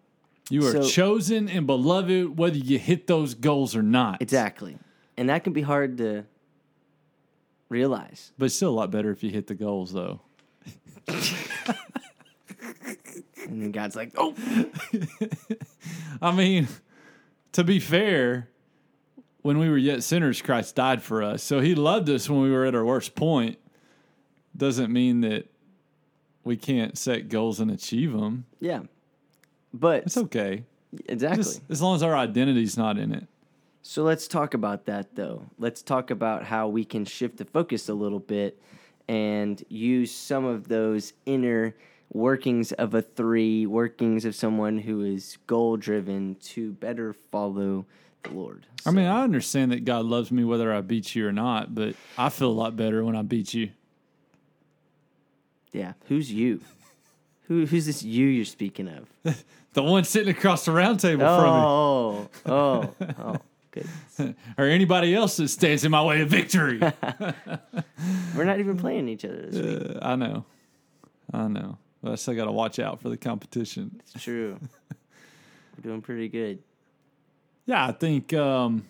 You 0.50 0.66
are 0.68 0.72
So- 0.72 0.84
chosen 0.84 1.48
and 1.50 1.66
beloved 1.66 2.38
whether 2.38 2.58
you 2.58 2.78
hit 2.78 3.08
those 3.08 3.34
goals 3.34 3.76
or 3.76 3.82
not. 3.82 4.22
exactly. 4.22 4.78
And 5.18 5.30
that 5.30 5.44
can 5.44 5.54
be 5.54 5.62
hard 5.62 5.98
to 6.00 6.26
realize. 7.70 8.34
But 8.38 8.46
it's 8.46 8.56
still 8.56 8.70
a 8.70 8.76
lot 8.76 8.92
better 8.92 9.10
if 9.12 9.24
you 9.24 9.30
hit 9.32 9.48
the 9.48 9.56
goals, 9.56 9.94
though. 9.94 10.22
And 13.46 13.62
then 13.62 13.72
God's 13.72 13.96
like, 13.96 14.14
oh, 14.18 14.34
I 16.22 16.32
mean, 16.34 16.68
to 17.52 17.64
be 17.64 17.80
fair, 17.80 18.50
when 19.42 19.58
we 19.60 19.70
were 19.70 19.78
yet 19.78 20.02
sinners, 20.04 20.42
Christ 20.42 20.76
died 20.76 21.04
for 21.04 21.22
us. 21.22 21.44
So 21.44 21.60
he 21.60 21.76
loved 21.76 22.10
us 22.10 22.30
when 22.30 22.42
we 22.42 22.52
were 22.52 22.64
at 22.66 22.74
our 22.74 22.86
worst 22.86 23.16
point. 23.16 23.58
Doesn't 24.56 24.92
mean 24.94 25.22
that 25.22 25.48
we 26.46 26.56
can't 26.56 26.98
set 26.98 27.28
goals 27.28 27.60
and 27.60 27.70
achieve 27.70 28.14
them. 28.14 28.46
yeah. 28.60 28.82
But 29.74 30.04
It's 30.04 30.18
okay. 30.18 30.64
exactly. 31.08 31.44
Just 31.44 31.62
as 31.70 31.82
long 31.82 31.96
as 31.96 32.04
our 32.04 32.16
identity's 32.16 32.78
not 32.78 32.98
in 32.98 33.14
it. 33.14 33.28
So 33.82 34.04
let's 34.04 34.28
talk 34.28 34.54
about 34.54 34.86
that 34.86 35.16
though. 35.16 35.48
Let's 35.58 35.82
talk 35.82 36.10
about 36.12 36.46
how 36.46 36.68
we 36.68 36.86
can 36.86 37.04
shift 37.06 37.38
the 37.38 37.46
focus 37.46 37.90
a 37.90 37.94
little 37.94 38.20
bit 38.20 38.62
and 39.08 39.62
use 39.68 40.14
some 40.14 40.46
of 40.46 40.70
those 40.70 41.14
inner 41.26 41.76
workings 42.14 42.72
of 42.74 42.94
a 42.94 43.02
three, 43.02 43.66
workings 43.66 44.24
of 44.24 44.36
someone 44.36 44.78
who 44.78 45.04
is 45.04 45.38
goal 45.48 45.76
driven 45.76 46.36
to 46.36 46.72
better 46.74 47.12
follow 47.12 47.86
the 48.24 48.30
Lord. 48.30 48.66
I 48.86 48.92
mean, 48.92 49.08
I 49.08 49.24
understand 49.24 49.72
that 49.74 49.84
God 49.84 50.06
loves 50.06 50.32
me 50.32 50.46
whether 50.46 50.72
I 50.72 50.80
beat 50.82 51.16
you 51.16 51.28
or 51.28 51.34
not, 51.34 51.76
but 51.76 51.96
I 52.18 52.30
feel 52.30 52.50
a 52.50 52.54
lot 52.54 52.78
better 52.78 53.04
when 53.04 53.16
I 53.18 53.22
beat 53.24 53.54
you. 53.54 53.72
Yeah. 55.74 55.94
Who's 56.08 56.32
you? 56.32 56.62
Who, 57.48 57.66
who's 57.66 57.86
this 57.88 58.04
you 58.04 58.28
you're 58.28 58.46
speaking 58.46 58.88
of? 58.88 59.36
The 59.74 59.84
one 59.84 60.04
sitting 60.04 60.30
across 60.30 60.66
the 60.66 60.72
round 60.72 61.00
table 61.00 61.26
from 61.26 61.44
me. 61.44 61.50
Oh, 61.50 62.30
oh, 62.46 62.96
oh, 63.18 63.38
good. 63.72 63.88
or 64.58 64.66
anybody 64.66 65.16
else 65.16 65.38
that 65.38 65.48
stands 65.48 65.84
in 65.84 65.92
my 65.92 66.04
way 66.04 66.22
of 66.22 66.30
victory. 66.30 66.80
We're 68.36 68.44
not 68.44 68.60
even 68.60 68.78
playing 68.78 69.10
each 69.10 69.26
other 69.26 69.48
this 69.50 69.80
week. 69.80 69.98
Uh, 69.98 70.00
I 70.02 70.16
know, 70.16 70.46
I 71.34 71.48
know. 71.48 71.78
But 72.04 72.12
I 72.12 72.16
still 72.16 72.36
got 72.36 72.46
to 72.46 72.52
watch 72.52 72.80
out 72.80 73.02
for 73.02 73.10
the 73.10 73.18
competition. 73.18 74.00
It's 74.00 74.24
true. 74.24 74.60
We're 75.78 75.82
doing 75.82 76.02
pretty 76.02 76.28
good. 76.28 76.60
Yeah, 77.66 77.88
I 77.88 77.94
think 77.94 78.34
um, 78.34 78.86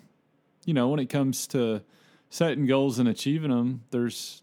you 0.66 0.74
know 0.74 0.88
when 0.88 1.00
it 1.00 1.06
comes 1.08 1.46
to 1.48 1.82
setting 2.28 2.66
goals 2.66 2.98
and 2.98 3.08
achieving 3.08 3.50
them, 3.50 3.84
there's 3.90 4.42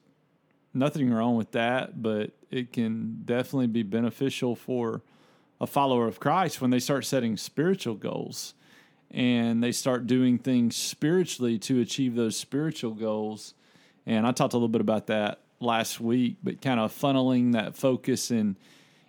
nothing 0.73 1.11
wrong 1.11 1.35
with 1.35 1.51
that, 1.51 2.01
but 2.01 2.31
it 2.49 2.73
can 2.73 3.21
definitely 3.25 3.67
be 3.67 3.83
beneficial 3.83 4.55
for 4.55 5.01
a 5.61 5.67
follower 5.67 6.07
of 6.07 6.19
Christ 6.19 6.59
when 6.59 6.71
they 6.71 6.79
start 6.79 7.05
setting 7.05 7.37
spiritual 7.37 7.93
goals 7.93 8.55
and 9.11 9.63
they 9.63 9.71
start 9.71 10.07
doing 10.07 10.39
things 10.39 10.75
spiritually 10.75 11.59
to 11.59 11.79
achieve 11.79 12.15
those 12.15 12.35
spiritual 12.35 12.91
goals. 12.91 13.53
And 14.07 14.25
I 14.25 14.31
talked 14.31 14.53
a 14.53 14.57
little 14.57 14.67
bit 14.67 14.81
about 14.81 15.07
that 15.07 15.39
last 15.59 16.01
week, 16.01 16.37
but 16.41 16.61
kind 16.61 16.79
of 16.79 16.91
funneling 16.91 17.53
that 17.53 17.77
focus 17.77 18.31
and 18.31 18.55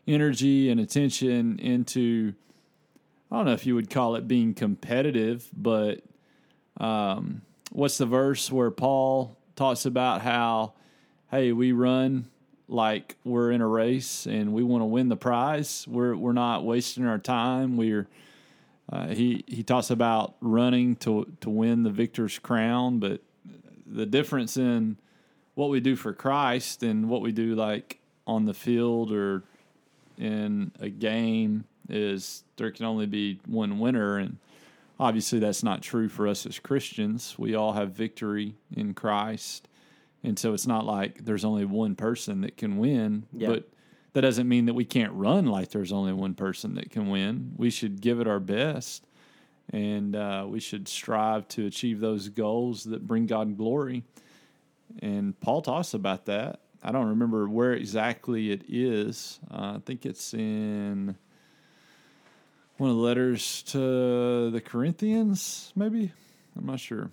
energy 0.07 0.69
and 0.69 0.79
attention 0.79 1.59
into 1.59 2.35
I 3.31 3.37
don't 3.37 3.47
know 3.47 3.53
if 3.53 3.65
you 3.65 3.75
would 3.77 3.89
call 3.89 4.17
it 4.17 4.29
being 4.29 4.53
competitive, 4.53 5.49
but 5.57 6.03
um, 6.77 7.41
what's 7.71 7.97
the 7.97 8.05
verse 8.05 8.53
where 8.53 8.71
Paul 8.71 9.39
talks 9.57 9.87
about 9.87 10.21
how, 10.21 10.75
hey, 11.31 11.53
we 11.53 11.73
run 11.73 12.27
like 12.73 13.17
we're 13.25 13.51
in 13.51 13.61
a 13.61 13.67
race 13.67 14.27
and 14.27 14.53
we 14.53 14.63
want 14.63 14.83
to 14.83 14.87
win 14.87 15.09
the 15.09 15.17
prize. 15.17 15.87
We're 15.89 16.17
we're 16.17 16.33
not 16.33 16.65
wasting 16.65 17.07
our 17.07 17.19
time. 17.19 17.77
We're 17.77 18.09
uh, 18.91 19.09
he 19.09 19.45
he 19.47 19.63
talks 19.63 19.91
about 19.91 20.35
running 20.41 20.97
to 20.97 21.31
to 21.41 21.51
win 21.51 21.83
the 21.83 21.91
victor's 21.91 22.39
crown, 22.39 22.99
but 22.99 23.21
the 23.87 24.07
difference 24.07 24.57
in 24.57 24.97
what 25.55 25.69
we 25.69 25.81
do 25.81 25.97
for 25.97 26.13
Christ 26.13 26.83
and 26.83 27.09
what 27.09 27.21
we 27.21 27.31
do 27.31 27.55
like 27.55 28.01
on 28.27 28.47
the 28.47 28.55
field 28.55 29.13
or 29.13 29.43
in 30.19 30.73
a 30.81 30.89
game 30.89 31.65
is 31.89 32.45
there 32.57 32.71
can 32.71 32.87
only 32.87 33.07
be 33.07 33.39
one 33.47 33.79
winner 33.79 34.17
and 34.17 34.39
obviously 34.99 35.39
that's 35.39 35.63
not 35.63 35.83
true 35.83 36.09
for 36.09 36.27
us 36.29 36.47
as 36.47 36.59
Christians. 36.59 37.35
We 37.39 37.55
all 37.55 37.73
have 37.73 37.91
victory 37.91 38.55
in 38.75 38.95
Christ. 38.95 39.69
And 40.25 40.39
so 40.39 40.55
it's 40.55 40.67
not 40.67 40.85
like 40.87 41.25
there's 41.25 41.45
only 41.45 41.65
one 41.65 41.97
person 41.97 42.43
that 42.43 42.57
can 42.57 42.77
win, 42.79 43.27
Yeah. 43.33 43.49
but 43.49 43.69
that 44.13 44.21
doesn't 44.21 44.49
mean 44.49 44.67
that 44.67 44.75
we 44.75 44.85
can't 44.85 45.13
run 45.15 45.47
like 45.47 45.71
there's 45.71 45.93
only 45.93 46.13
one 46.13 46.35
person 46.35 46.75
that 46.77 46.91
can 46.91 47.09
win. 47.09 47.55
We 47.57 47.71
should 47.71 48.01
give 48.01 48.21
it 48.21 48.29
our 48.29 48.39
best 48.41 49.05
and 49.73 50.15
uh, 50.15 50.47
we 50.49 50.61
should 50.61 50.87
strive 50.87 51.49
to 51.49 51.67
achieve 51.67 51.99
those 52.01 52.29
goals 52.29 52.85
that 52.85 53.07
bring 53.07 53.27
God 53.27 53.57
glory. 53.57 54.05
And 55.01 55.39
Paul 55.41 55.63
talks 55.63 55.95
about 55.95 56.27
that. 56.27 56.61
I 56.83 56.93
don't 56.93 57.07
remember 57.09 57.49
where 57.49 57.73
exactly 57.73 58.51
it 58.51 58.63
is. 58.69 59.41
Uh, 59.51 59.77
I 59.77 59.81
think 59.85 60.05
it's 60.05 60.35
in 60.35 61.17
one 62.77 62.91
of 62.91 62.97
the 62.97 63.03
letters 63.03 63.63
to 63.69 64.51
the 64.51 64.61
Corinthians, 64.61 65.73
maybe. 65.77 66.13
I'm 66.59 66.67
not 66.67 66.81
sure. 66.81 67.11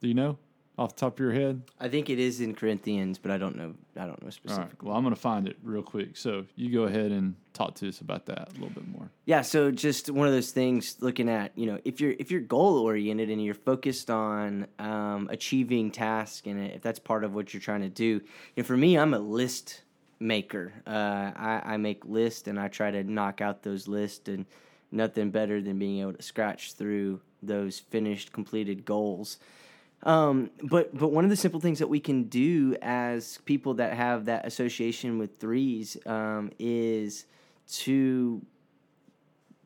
Do 0.00 0.08
you 0.08 0.14
know? 0.14 0.38
Off 0.78 0.94
the 0.94 1.00
top 1.00 1.14
of 1.14 1.20
your 1.20 1.32
head? 1.32 1.62
I 1.78 1.88
think 1.88 2.08
it 2.08 2.18
is 2.18 2.40
in 2.40 2.54
Corinthians, 2.54 3.18
but 3.18 3.30
I 3.30 3.38
don't 3.38 3.56
know. 3.56 3.74
I 3.96 4.06
don't 4.06 4.20
know 4.22 4.24
All 4.24 4.24
right. 4.26 4.32
specifically. 4.32 4.88
Well, 4.88 4.96
I'm 4.96 5.02
going 5.02 5.14
to 5.14 5.20
find 5.20 5.46
it 5.46 5.56
real 5.62 5.82
quick. 5.82 6.16
So 6.16 6.46
you 6.56 6.72
go 6.72 6.84
ahead 6.84 7.12
and 7.12 7.36
talk 7.52 7.74
to 7.76 7.88
us 7.88 8.00
about 8.00 8.26
that 8.26 8.48
a 8.48 8.52
little 8.52 8.70
bit 8.70 8.88
more. 8.88 9.10
Yeah, 9.26 9.42
so 9.42 9.70
just 9.70 10.10
one 10.10 10.26
of 10.26 10.32
those 10.32 10.50
things. 10.50 10.96
Looking 11.00 11.28
at 11.28 11.52
you 11.56 11.66
know, 11.66 11.78
if 11.84 12.00
you're 12.00 12.14
if 12.18 12.30
you're 12.30 12.40
goal 12.40 12.78
oriented 12.78 13.30
and 13.30 13.44
you're 13.44 13.54
focused 13.54 14.10
on 14.10 14.66
um, 14.78 15.28
achieving 15.30 15.90
tasks, 15.90 16.46
and 16.46 16.64
if 16.66 16.82
that's 16.82 16.98
part 16.98 17.24
of 17.24 17.34
what 17.34 17.52
you're 17.52 17.60
trying 17.60 17.82
to 17.82 17.90
do, 17.90 18.20
know, 18.56 18.62
for 18.62 18.76
me, 18.76 18.96
I'm 18.96 19.14
a 19.14 19.18
list 19.18 19.82
maker. 20.18 20.72
Uh, 20.86 21.32
I, 21.36 21.62
I 21.64 21.76
make 21.76 22.04
lists 22.04 22.46
and 22.46 22.58
I 22.58 22.68
try 22.68 22.90
to 22.90 23.02
knock 23.04 23.40
out 23.40 23.62
those 23.62 23.88
lists, 23.88 24.28
and 24.28 24.46
nothing 24.90 25.30
better 25.30 25.60
than 25.60 25.78
being 25.78 26.00
able 26.00 26.14
to 26.14 26.22
scratch 26.22 26.74
through 26.74 27.20
those 27.42 27.78
finished, 27.78 28.32
completed 28.32 28.84
goals. 28.84 29.38
Um, 30.04 30.50
but 30.62 30.96
but 30.96 31.08
one 31.08 31.24
of 31.24 31.30
the 31.30 31.36
simple 31.36 31.60
things 31.60 31.78
that 31.78 31.88
we 31.88 32.00
can 32.00 32.24
do 32.24 32.76
as 32.82 33.38
people 33.44 33.74
that 33.74 33.94
have 33.94 34.24
that 34.24 34.46
association 34.46 35.18
with 35.18 35.38
threes 35.38 35.96
um, 36.06 36.50
is 36.58 37.26
to 37.68 38.42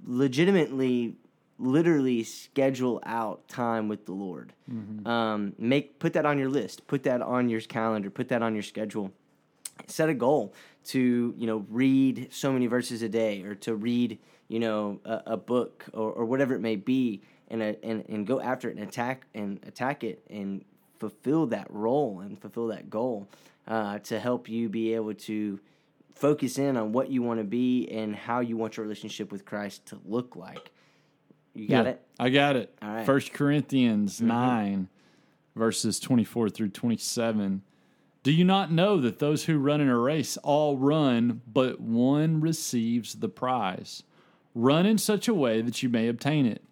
legitimately 0.05 1.17
literally 1.59 2.23
schedule 2.23 3.01
out 3.07 3.49
time 3.49 3.89
with 3.89 4.05
the 4.05 4.13
lord. 4.13 4.53
Um, 5.07 5.55
make 5.59 5.99
put 5.99 6.13
that 6.13 6.27
on 6.27 6.39
your 6.39 6.51
list 6.51 6.87
put 6.87 7.03
that 7.05 7.23
on 7.23 7.49
your 7.49 7.63
calendar 7.63 8.11
put 8.11 8.29
that 8.29 8.43
on 8.43 8.53
your 8.55 8.63
schedule. 8.63 9.13
Set 9.87 10.09
a 10.11 10.15
goal 10.15 10.53
to 10.87 11.35
you 11.39 11.47
know 11.47 11.65
read 11.71 12.29
so 12.31 12.53
many 12.53 12.67
verses 12.67 13.01
a 13.01 13.09
day 13.09 13.43
or 13.43 13.55
to 13.55 13.75
read 13.75 14.19
you 14.49 14.59
know 14.59 15.01
a, 15.07 15.23
a 15.29 15.37
book 15.39 15.87
or, 15.95 16.13
or 16.13 16.25
whatever 16.27 16.55
it 16.55 16.61
may 16.61 16.77
be 16.77 17.23
and, 17.49 17.63
uh 17.63 17.73
and 17.83 18.05
and 18.09 18.27
go 18.27 18.41
after 18.41 18.69
it 18.69 18.77
and 18.77 18.87
attack 18.89 19.27
and 19.35 19.61
attack 19.67 20.05
it 20.05 20.23
and 20.31 20.65
fulfill 20.99 21.47
that 21.47 21.67
role 21.71 22.21
and 22.21 22.41
fulfill 22.41 22.69
that 22.69 22.89
goal 22.89 23.29
uh, 23.69 23.99
to 23.99 24.19
help 24.19 24.49
you 24.49 24.69
be 24.69 24.95
able 24.95 25.13
to 25.15 25.61
focus 26.15 26.57
in 26.57 26.77
on 26.77 26.93
what 26.93 27.11
you 27.11 27.23
want 27.23 27.39
to 27.39 27.45
be 27.45 27.87
and 27.91 28.17
how 28.17 28.41
you 28.41 28.57
want 28.57 28.77
your 28.77 28.85
relationship 28.85 29.31
with 29.31 29.45
Christ 29.45 29.85
to 29.87 29.99
look 30.07 30.35
like. 30.37 30.71
You 31.53 31.69
got 31.69 31.85
Yeah, 31.85 31.91
it? 31.93 32.03
I 32.19 32.31
got 32.31 32.57
it. 32.57 32.75
All 32.81 32.89
right. 32.89 32.97
Mm-hmm. 32.99 33.07
First 33.07 33.33
Corinthians 33.35 34.21
9, 34.23 34.89
verses 35.55 36.01
24 36.01 36.49
through 36.49 36.71
27. 36.71 37.63
Do 38.23 38.33
you 38.33 38.45
not 38.45 38.73
know 38.73 38.99
that 39.01 39.19
those 39.19 39.45
who 39.45 39.59
run 39.59 39.81
in 39.83 39.89
a 39.89 39.99
race 39.99 40.37
all 40.39 40.79
run, 40.79 41.43
but 41.47 41.81
one 41.81 42.41
receives 42.41 43.17
the 43.17 43.29
prize? 43.29 44.03
Run 44.55 44.87
in 44.87 44.97
such 44.97 45.29
a 45.29 45.35
way 45.35 45.61
that 45.61 45.83
you 45.83 45.89
may 45.91 46.09
obtain 46.09 46.47
it. 46.47 46.63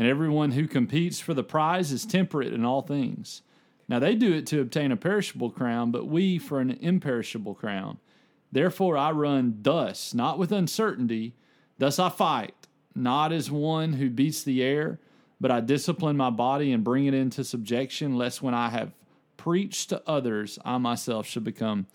And 0.00 0.08
everyone 0.08 0.52
who 0.52 0.66
competes 0.66 1.20
for 1.20 1.34
the 1.34 1.44
prize 1.44 1.92
is 1.92 2.06
temperate 2.06 2.54
in 2.54 2.64
all 2.64 2.80
things. 2.80 3.42
Now 3.86 3.98
they 3.98 4.14
do 4.14 4.32
it 4.32 4.46
to 4.46 4.62
obtain 4.62 4.92
a 4.92 4.96
perishable 4.96 5.50
crown, 5.50 5.90
but 5.90 6.06
we 6.06 6.38
for 6.38 6.58
an 6.58 6.70
imperishable 6.70 7.54
crown. 7.54 7.98
Therefore 8.50 8.96
I 8.96 9.10
run 9.10 9.58
thus, 9.60 10.14
not 10.14 10.38
with 10.38 10.52
uncertainty. 10.52 11.34
Thus 11.76 11.98
I 11.98 12.08
fight, 12.08 12.54
not 12.94 13.30
as 13.30 13.50
one 13.50 13.92
who 13.92 14.08
beats 14.08 14.42
the 14.42 14.62
air, 14.62 15.00
but 15.38 15.50
I 15.50 15.60
discipline 15.60 16.16
my 16.16 16.30
body 16.30 16.72
and 16.72 16.82
bring 16.82 17.04
it 17.04 17.12
into 17.12 17.44
subjection, 17.44 18.16
lest 18.16 18.40
when 18.40 18.54
I 18.54 18.70
have 18.70 18.94
preached 19.36 19.90
to 19.90 20.02
others, 20.06 20.58
I 20.64 20.78
myself 20.78 21.26
should 21.26 21.44
become 21.44 21.88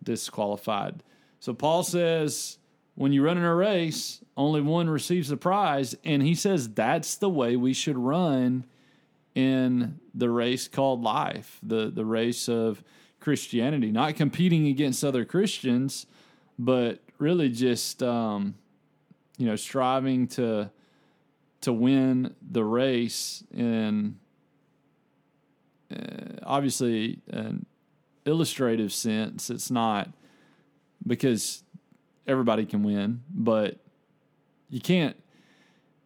disqualified. 0.00 1.02
So 1.40 1.54
Paul 1.54 1.82
says, 1.82 2.58
when 2.98 3.12
you 3.12 3.22
run 3.22 3.38
in 3.38 3.44
a 3.44 3.54
race, 3.54 4.24
only 4.36 4.60
one 4.60 4.90
receives 4.90 5.28
the 5.28 5.36
prize. 5.36 5.96
And 6.04 6.20
he 6.20 6.34
says 6.34 6.68
that's 6.68 7.14
the 7.14 7.30
way 7.30 7.54
we 7.54 7.72
should 7.72 7.96
run 7.96 8.64
in 9.36 10.00
the 10.12 10.28
race 10.28 10.66
called 10.66 11.00
life, 11.00 11.60
the, 11.62 11.90
the 11.90 12.04
race 12.04 12.48
of 12.48 12.82
Christianity, 13.20 13.92
not 13.92 14.16
competing 14.16 14.66
against 14.66 15.04
other 15.04 15.24
Christians, 15.24 16.06
but 16.58 16.98
really 17.18 17.50
just 17.50 18.02
um, 18.02 18.56
you 19.36 19.46
know 19.46 19.54
striving 19.54 20.26
to 20.28 20.68
to 21.60 21.72
win 21.72 22.34
the 22.50 22.64
race 22.64 23.44
in 23.54 24.18
uh, 25.94 26.40
obviously 26.42 27.20
an 27.30 27.64
illustrative 28.26 28.92
sense. 28.92 29.50
It's 29.50 29.70
not 29.70 30.08
because 31.06 31.62
everybody 32.28 32.66
can 32.66 32.82
win, 32.82 33.22
but 33.30 33.78
you 34.70 34.80
can't 34.80 35.16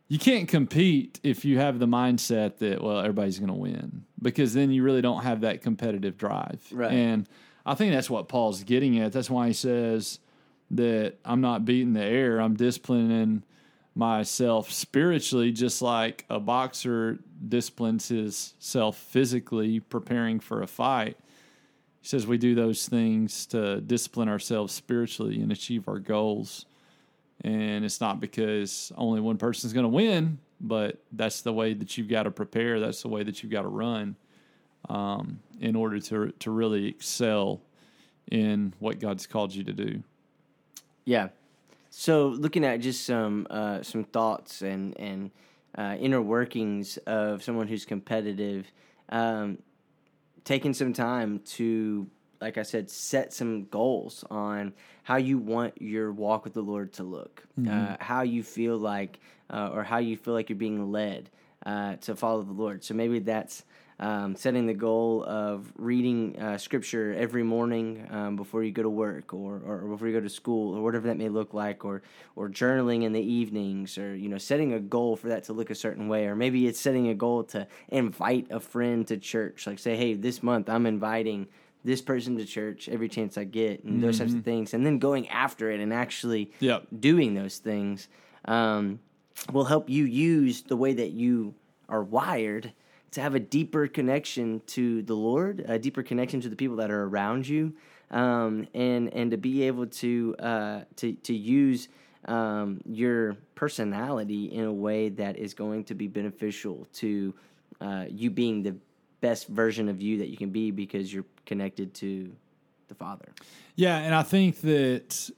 you 0.09 0.19
can't 0.19 0.49
compete 0.49 1.21
if 1.23 1.45
you 1.45 1.59
have 1.59 1.79
the 1.79 1.87
mindset 1.87 2.59
that 2.59 2.83
well 2.83 2.99
everybody's 2.99 3.39
going 3.39 3.49
to 3.49 3.55
win 3.55 4.05
because 4.21 4.55
then 4.55 4.71
you 4.71 4.83
really 4.83 5.03
don't 5.03 5.23
have 5.23 5.41
that 5.41 5.63
competitive 5.63 6.17
drive. 6.17 6.61
Right. 6.71 6.93
And 6.93 7.29
I 7.65 7.75
think 7.75 7.93
that's 7.93 8.11
what 8.11 8.29
Paul's 8.29 8.63
getting 8.63 8.99
at. 8.99 9.13
That's 9.13 9.31
why 9.31 9.49
he 9.49 9.53
says 9.53 10.19
that 10.71 11.15
I'm 11.25 11.41
not 11.41 11.65
beating 11.65 11.93
the 11.93 12.03
air. 12.03 12.41
I'm 12.41 12.57
disciplining 12.57 13.43
myself 13.95 14.71
spiritually 14.71 15.53
just 15.53 15.83
like 15.83 16.25
a 16.31 16.41
boxer 16.41 17.19
disciplines 17.47 18.09
himself 18.09 18.97
physically 18.97 19.81
preparing 19.81 20.41
for 20.41 20.63
a 20.63 20.67
fight. 20.67 21.19
He 22.03 22.09
says 22.09 22.27
we 22.27 22.37
do 22.37 22.55
those 22.55 22.89
things 22.89 23.47
to 23.47 23.81
discipline 23.81 24.29
ourselves 24.29 24.75
spiritually 24.75 25.41
and 25.41 25.53
achieve 25.53 25.89
our 25.89 26.01
goals. 26.01 26.67
And 27.43 27.85
it's 27.85 28.01
not 28.01 28.21
because 28.21 28.93
only 28.97 29.21
one 29.21 29.39
person's 29.39 29.73
going 29.73 29.85
to 29.85 29.89
win, 29.89 30.39
but 30.61 31.01
that's 31.13 31.43
the 31.43 31.53
way 31.53 31.75
that 31.75 31.97
you've 31.97 32.09
got 32.09 32.25
to 32.25 32.31
prepare. 32.31 32.81
That's 32.81 33.03
the 33.03 33.09
way 33.09 33.23
that 33.23 33.43
you've 33.43 33.53
got 33.53 33.63
to 33.63 33.69
run 33.69 34.17
um, 34.89 35.41
in 35.61 35.77
order 35.77 36.01
to 36.01 36.33
to 36.33 36.51
really 36.51 36.89
excel 36.89 37.61
in 38.31 38.75
what 38.81 38.99
God's 38.99 39.27
called 39.27 39.55
you 39.55 39.65
to 39.65 39.73
do. 39.73 40.03
Yeah. 41.05 41.29
So 41.91 42.29
looking 42.29 42.65
at 42.65 42.81
just 42.81 43.05
some 43.05 43.47
uh, 43.49 43.83
some 43.83 44.05
thoughts 44.05 44.63
and 44.63 44.99
and 44.99 45.31
uh, 45.77 45.97
inner 46.01 46.21
workings 46.21 46.97
of 47.07 47.43
someone 47.43 47.69
who's 47.69 47.85
competitive, 47.85 48.67
um, 49.09 49.59
taking 50.45 50.75
some 50.75 50.93
time 50.93 51.41
to, 51.41 52.07
like 52.41 52.59
I 52.59 52.63
said, 52.63 52.91
set 52.91 53.33
some 53.33 53.65
goals 53.67 54.25
on 54.31 54.73
how 55.05 55.17
you 55.17 55.39
want 55.39 55.81
your 55.81 56.13
walk 56.13 56.45
with 56.45 56.55
the 56.55 56.63
Lord 56.63 56.93
to 56.95 57.03
look, 57.03 57.43
uh, 57.69 57.97
how 58.01 58.23
you 58.23 58.43
feel 58.43 58.77
like, 58.77 59.21
uh, 59.51 59.71
or 59.73 59.85
how 59.85 59.99
you 59.99 60.17
feel 60.17 60.35
like 60.35 60.49
you're 60.49 60.59
being 60.59 60.91
led 60.91 61.31
uh, 61.67 61.97
to 61.97 62.17
follow 62.17 62.43
the 62.43 62.53
Lord. 62.53 62.83
So 62.85 62.95
maybe 62.95 63.21
that's 63.21 63.65
um, 64.01 64.35
setting 64.37 64.67
the 64.67 64.75
goal 64.75 65.25
of 65.25 65.73
reading 65.77 66.39
uh, 66.41 66.59
scripture 66.59 67.15
every 67.17 67.43
morning 67.43 68.07
um, 68.11 68.37
before 68.37 68.63
you 68.65 68.73
go 68.73 68.83
to 68.83 68.91
work 68.91 69.33
or, 69.33 69.61
or 69.65 69.79
before 69.89 70.09
you 70.09 70.15
go 70.15 70.21
to 70.21 70.29
school 70.29 70.77
or 70.77 70.83
whatever 70.83 71.07
that 71.09 71.17
may 71.19 71.29
look 71.29 71.55
like 71.55 71.85
or 71.85 72.03
or 72.35 72.49
journaling 72.49 73.03
in 73.05 73.13
the 73.13 73.21
evenings 73.21 73.99
or 73.99 74.17
you 74.17 74.29
know 74.29 74.39
setting 74.39 74.73
a 74.73 74.81
goal 74.81 75.17
for 75.17 75.29
that 75.29 75.45
to 75.45 75.53
look 75.53 75.71
a 75.71 75.75
certain 75.75 76.09
way. 76.09 76.27
Or 76.27 76.35
maybe 76.35 76.67
it's 76.67 76.81
setting 76.81 77.09
a 77.09 77.15
goal 77.15 77.45
to 77.45 77.67
invite 77.89 78.47
a 78.51 78.61
friend 78.61 79.07
to 79.09 79.17
church. 79.17 79.67
Like 79.67 79.79
say 79.79 79.97
hey 79.97 80.15
this 80.15 80.43
month 80.43 80.69
I'm 80.69 80.87
inviting 80.87 81.47
this 81.85 82.01
person 82.01 82.37
to 82.39 82.45
church 82.45 82.89
every 82.89 83.09
chance 83.09 83.37
I 83.37 83.45
get 83.45 83.83
and 83.85 84.03
those 84.03 84.19
types 84.19 84.35
of 84.35 84.45
things. 84.45 84.73
And 84.73 84.87
then 84.87 84.99
going 85.01 85.29
after 85.29 85.71
it 85.71 85.81
and 85.81 85.93
actually 85.93 86.53
Yep. 86.61 86.87
doing 87.01 87.35
those 87.35 87.59
things 87.59 88.09
um, 88.45 89.01
will 89.53 89.65
help 89.65 89.91
you 89.91 90.05
use 90.05 90.63
the 90.63 90.77
way 90.77 90.93
that 90.95 91.11
you 91.11 91.55
are 91.89 92.03
wired 92.03 92.73
to 93.13 93.21
have 93.21 93.35
a 93.35 93.41
deeper 93.41 93.87
connection 93.87 94.61
to 94.67 95.03
the 95.03 95.15
Lord, 95.15 95.65
a 95.67 95.79
deeper 95.79 96.03
connection 96.03 96.41
to 96.41 96.49
the 96.49 96.57
people 96.57 96.77
that 96.77 96.91
are 96.91 97.05
around 97.05 97.47
you, 97.47 97.75
um, 98.11 98.67
and 98.75 99.13
and 99.15 99.31
to 99.31 99.37
be 99.37 99.63
able 99.63 99.87
to 99.87 100.35
uh, 100.39 100.81
to 100.97 101.13
to 101.13 101.35
use 101.35 101.89
um, 102.27 102.81
your 102.87 103.37
personality 103.55 104.47
in 104.47 104.65
a 104.65 104.73
way 104.73 105.09
that 105.11 105.37
is 105.37 105.55
going 105.55 105.85
to 105.85 105.95
be 105.95 106.09
beneficial 106.09 106.87
to 106.95 107.35
uh, 107.81 108.05
you 108.09 108.31
being 108.31 108.63
the 108.63 108.77
best 109.21 109.49
version 109.49 109.89
of 109.89 110.01
you 110.01 110.19
that 110.19 110.29
you 110.29 110.37
can 110.37 110.51
be 110.51 110.71
because 110.71 111.13
you're 111.13 111.25
connected 111.47 111.95
to 111.95 112.33
the 112.89 112.95
Father. 112.95 113.29
Yeah, 113.77 113.99
and 113.99 114.15
I 114.15 114.23
think 114.23 114.61
that 114.63 115.31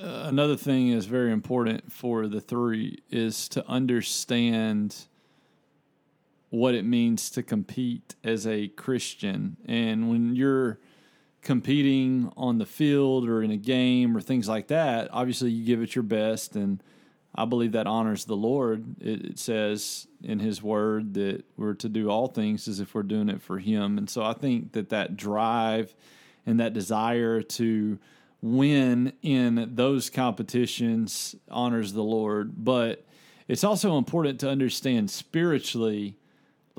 uh, 0.00 0.24
another 0.26 0.56
thing 0.56 0.88
is 0.88 1.06
very 1.06 1.32
important 1.32 1.92
for 1.92 2.26
the 2.26 2.40
three 2.40 2.98
is 3.10 3.48
to 3.50 3.66
understand 3.68 5.06
what 6.50 6.74
it 6.74 6.84
means 6.84 7.30
to 7.30 7.42
compete 7.42 8.14
as 8.24 8.46
a 8.46 8.68
Christian. 8.68 9.56
And 9.66 10.08
when 10.08 10.34
you're 10.34 10.78
competing 11.42 12.32
on 12.36 12.58
the 12.58 12.66
field 12.66 13.28
or 13.28 13.42
in 13.42 13.50
a 13.50 13.56
game 13.56 14.16
or 14.16 14.20
things 14.20 14.48
like 14.48 14.68
that, 14.68 15.08
obviously 15.12 15.50
you 15.50 15.64
give 15.64 15.82
it 15.82 15.94
your 15.94 16.02
best. 16.02 16.56
And 16.56 16.82
I 17.34 17.44
believe 17.44 17.72
that 17.72 17.86
honors 17.86 18.24
the 18.24 18.36
Lord. 18.36 19.00
It, 19.00 19.24
it 19.24 19.38
says 19.38 20.08
in 20.22 20.40
His 20.40 20.62
Word 20.62 21.14
that 21.14 21.44
we're 21.56 21.74
to 21.74 21.88
do 21.88 22.10
all 22.10 22.28
things 22.28 22.66
as 22.66 22.80
if 22.80 22.94
we're 22.94 23.02
doing 23.02 23.28
it 23.28 23.42
for 23.42 23.58
Him. 23.58 23.98
And 23.98 24.08
so 24.08 24.22
I 24.22 24.32
think 24.32 24.72
that 24.72 24.88
that 24.88 25.16
drive 25.16 25.94
and 26.46 26.60
that 26.60 26.72
desire 26.72 27.42
to 27.42 27.98
win 28.40 29.12
in 29.22 29.70
those 29.74 30.10
competitions 30.10 31.34
honors 31.50 31.92
the 31.92 32.02
Lord. 32.02 32.64
But 32.64 33.04
it's 33.48 33.64
also 33.64 33.98
important 33.98 34.40
to 34.40 34.50
understand 34.50 35.10
spiritually 35.10 36.17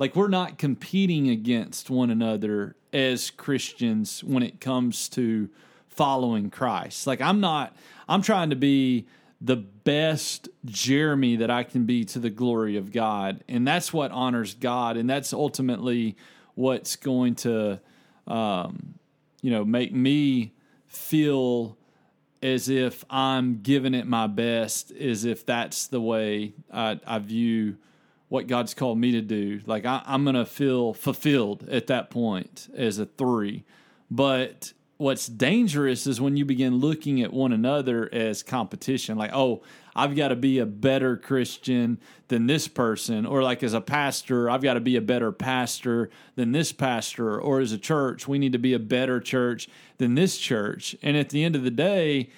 like 0.00 0.16
we're 0.16 0.28
not 0.28 0.58
competing 0.58 1.28
against 1.28 1.90
one 1.90 2.10
another 2.10 2.74
as 2.92 3.30
Christians 3.30 4.24
when 4.24 4.42
it 4.42 4.58
comes 4.58 5.08
to 5.10 5.50
following 5.88 6.50
Christ. 6.50 7.06
Like 7.06 7.20
I'm 7.20 7.38
not 7.38 7.76
I'm 8.08 8.22
trying 8.22 8.50
to 8.50 8.56
be 8.56 9.06
the 9.40 9.56
best 9.56 10.48
Jeremy 10.64 11.36
that 11.36 11.50
I 11.50 11.62
can 11.62 11.84
be 11.84 12.04
to 12.06 12.18
the 12.18 12.30
glory 12.30 12.76
of 12.76 12.92
God. 12.92 13.44
And 13.48 13.66
that's 13.68 13.92
what 13.92 14.10
honors 14.10 14.54
God. 14.54 14.96
And 14.96 15.08
that's 15.08 15.32
ultimately 15.32 16.16
what's 16.54 16.96
going 16.96 17.36
to, 17.36 17.80
um, 18.26 18.94
you 19.40 19.50
know, 19.50 19.64
make 19.64 19.94
me 19.94 20.52
feel 20.86 21.78
as 22.42 22.68
if 22.68 23.04
I'm 23.08 23.60
giving 23.62 23.94
it 23.94 24.06
my 24.06 24.26
best, 24.26 24.92
as 24.92 25.24
if 25.24 25.46
that's 25.46 25.86
the 25.86 26.00
way 26.00 26.52
I, 26.70 27.00
I 27.06 27.18
view 27.18 27.76
what 28.30 28.46
God's 28.46 28.74
called 28.74 28.96
me 28.96 29.12
to 29.12 29.20
do. 29.20 29.60
Like 29.66 29.84
I, 29.84 30.02
I'm 30.06 30.22
going 30.24 30.36
to 30.36 30.46
feel 30.46 30.94
fulfilled 30.94 31.68
at 31.68 31.88
that 31.88 32.10
point 32.10 32.68
as 32.74 32.98
a 32.98 33.04
three. 33.04 33.64
But 34.08 34.72
what's 34.96 35.26
dangerous 35.26 36.06
is 36.06 36.20
when 36.20 36.36
you 36.36 36.44
begin 36.44 36.76
looking 36.76 37.20
at 37.22 37.32
one 37.32 37.52
another 37.52 38.08
as 38.12 38.42
competition 38.42 39.16
like 39.16 39.30
oh 39.32 39.62
i've 39.96 40.14
got 40.14 40.28
to 40.28 40.36
be 40.36 40.58
a 40.58 40.66
better 40.66 41.16
christian 41.16 41.98
than 42.28 42.46
this 42.46 42.68
person 42.68 43.24
or 43.24 43.42
like 43.42 43.62
as 43.62 43.72
a 43.72 43.80
pastor 43.80 44.50
i've 44.50 44.60
got 44.60 44.74
to 44.74 44.80
be 44.80 44.96
a 44.96 45.00
better 45.00 45.32
pastor 45.32 46.10
than 46.34 46.52
this 46.52 46.70
pastor 46.70 47.40
or 47.40 47.60
as 47.60 47.72
a 47.72 47.78
church 47.78 48.28
we 48.28 48.38
need 48.38 48.52
to 48.52 48.58
be 48.58 48.74
a 48.74 48.78
better 48.78 49.18
church 49.18 49.70
than 49.96 50.16
this 50.16 50.36
church 50.36 50.94
and 51.02 51.16
at 51.16 51.30
the 51.30 51.42
end 51.42 51.56
of 51.56 51.62
the 51.62 51.70
day 51.70 52.28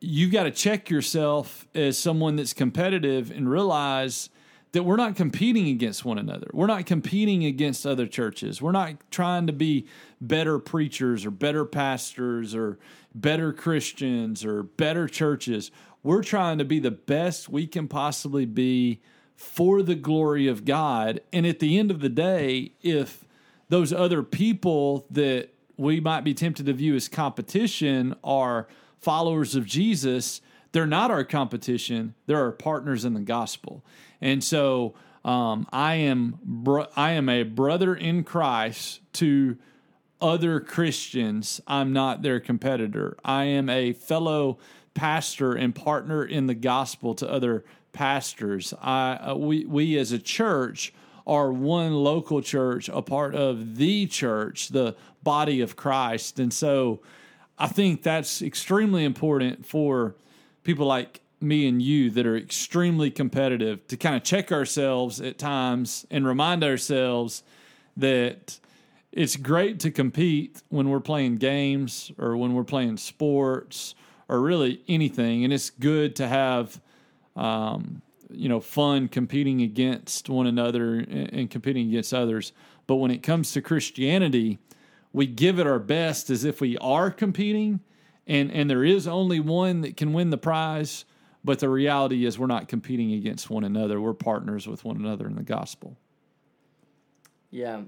you've 0.00 0.32
got 0.32 0.42
to 0.42 0.50
check 0.50 0.90
yourself 0.90 1.68
as 1.76 1.96
someone 1.96 2.34
that's 2.34 2.52
competitive 2.52 3.30
and 3.30 3.48
realize 3.48 4.30
that 4.74 4.82
we're 4.82 4.96
not 4.96 5.14
competing 5.14 5.68
against 5.68 6.04
one 6.04 6.18
another. 6.18 6.48
We're 6.52 6.66
not 6.66 6.84
competing 6.84 7.44
against 7.44 7.86
other 7.86 8.08
churches. 8.08 8.60
We're 8.60 8.72
not 8.72 8.96
trying 9.12 9.46
to 9.46 9.52
be 9.52 9.86
better 10.20 10.58
preachers 10.58 11.24
or 11.24 11.30
better 11.30 11.64
pastors 11.64 12.56
or 12.56 12.80
better 13.14 13.52
Christians 13.52 14.44
or 14.44 14.64
better 14.64 15.06
churches. 15.06 15.70
We're 16.02 16.24
trying 16.24 16.58
to 16.58 16.64
be 16.64 16.80
the 16.80 16.90
best 16.90 17.48
we 17.48 17.68
can 17.68 17.86
possibly 17.86 18.46
be 18.46 19.00
for 19.36 19.80
the 19.80 19.94
glory 19.94 20.48
of 20.48 20.64
God. 20.64 21.20
And 21.32 21.46
at 21.46 21.60
the 21.60 21.78
end 21.78 21.92
of 21.92 22.00
the 22.00 22.08
day, 22.08 22.72
if 22.82 23.24
those 23.68 23.92
other 23.92 24.24
people 24.24 25.06
that 25.08 25.50
we 25.76 26.00
might 26.00 26.24
be 26.24 26.34
tempted 26.34 26.66
to 26.66 26.72
view 26.72 26.96
as 26.96 27.08
competition 27.08 28.16
are 28.24 28.66
followers 28.98 29.54
of 29.54 29.66
Jesus, 29.66 30.40
they're 30.74 30.86
not 30.86 31.12
our 31.12 31.22
competition. 31.22 32.14
They're 32.26 32.42
our 32.42 32.50
partners 32.50 33.04
in 33.04 33.14
the 33.14 33.20
gospel. 33.20 33.84
And 34.20 34.42
so 34.42 34.94
um, 35.24 35.68
I 35.72 35.94
am 35.94 36.88
I 36.96 37.12
am 37.12 37.28
a 37.28 37.44
brother 37.44 37.94
in 37.94 38.24
Christ 38.24 39.00
to 39.14 39.56
other 40.20 40.58
Christians. 40.58 41.60
I'm 41.68 41.92
not 41.92 42.22
their 42.22 42.40
competitor. 42.40 43.16
I 43.24 43.44
am 43.44 43.70
a 43.70 43.92
fellow 43.92 44.58
pastor 44.94 45.52
and 45.52 45.76
partner 45.76 46.24
in 46.24 46.48
the 46.48 46.54
gospel 46.54 47.14
to 47.14 47.30
other 47.30 47.64
pastors. 47.92 48.74
I 48.82 49.12
uh, 49.28 49.34
we 49.36 49.64
we 49.66 49.96
as 49.96 50.10
a 50.10 50.18
church 50.18 50.92
are 51.24 51.52
one 51.52 51.94
local 51.94 52.42
church, 52.42 52.88
a 52.88 53.00
part 53.00 53.36
of 53.36 53.76
the 53.76 54.06
church, 54.06 54.70
the 54.70 54.96
body 55.22 55.60
of 55.60 55.76
Christ. 55.76 56.40
And 56.40 56.52
so 56.52 57.00
I 57.56 57.68
think 57.68 58.02
that's 58.02 58.42
extremely 58.42 59.04
important 59.04 59.64
for 59.64 60.16
people 60.64 60.86
like 60.86 61.20
me 61.40 61.68
and 61.68 61.80
you 61.80 62.10
that 62.10 62.26
are 62.26 62.36
extremely 62.36 63.10
competitive 63.10 63.86
to 63.86 63.96
kind 63.96 64.16
of 64.16 64.24
check 64.24 64.50
ourselves 64.50 65.20
at 65.20 65.38
times 65.38 66.06
and 66.10 66.26
remind 66.26 66.64
ourselves 66.64 67.42
that 67.96 68.58
it's 69.12 69.36
great 69.36 69.78
to 69.78 69.90
compete 69.90 70.62
when 70.70 70.88
we're 70.88 71.00
playing 71.00 71.36
games 71.36 72.10
or 72.18 72.36
when 72.36 72.54
we're 72.54 72.64
playing 72.64 72.96
sports 72.96 73.94
or 74.28 74.40
really 74.40 74.82
anything 74.88 75.44
and 75.44 75.52
it's 75.52 75.70
good 75.70 76.16
to 76.16 76.26
have 76.26 76.80
um, 77.36 78.00
you 78.30 78.48
know 78.48 78.58
fun 78.58 79.06
competing 79.06 79.60
against 79.60 80.28
one 80.28 80.46
another 80.46 80.94
and, 80.98 81.50
competing 81.50 81.88
against 81.88 82.12
others. 82.12 82.52
But 82.86 82.96
when 82.96 83.10
it 83.10 83.22
comes 83.22 83.52
to 83.52 83.62
christianity 83.62 84.58
we 85.12 85.26
give 85.26 85.58
it 85.60 85.66
our 85.66 85.78
best 85.78 86.30
as 86.30 86.44
if 86.44 86.60
we 86.60 86.76
are 86.78 87.10
competing 87.10 87.80
and 88.26 88.50
and 88.50 88.68
there 88.68 88.84
is 88.84 89.06
only 89.06 89.40
one 89.40 89.82
that 89.82 89.96
can 89.96 90.12
win 90.12 90.30
the 90.30 90.38
prize 90.38 91.04
but 91.44 91.58
the 91.58 91.68
reality 91.68 92.24
is, 92.24 92.38
we're 92.38 92.46
not 92.46 92.68
competing 92.68 93.12
against 93.12 93.50
one 93.50 93.64
another. 93.64 94.00
We're 94.00 94.14
partners 94.14 94.66
with 94.66 94.82
one 94.82 94.96
another 94.96 95.26
in 95.26 95.36
the 95.36 95.42
gospel. 95.42 95.98
Yeah. 97.50 97.82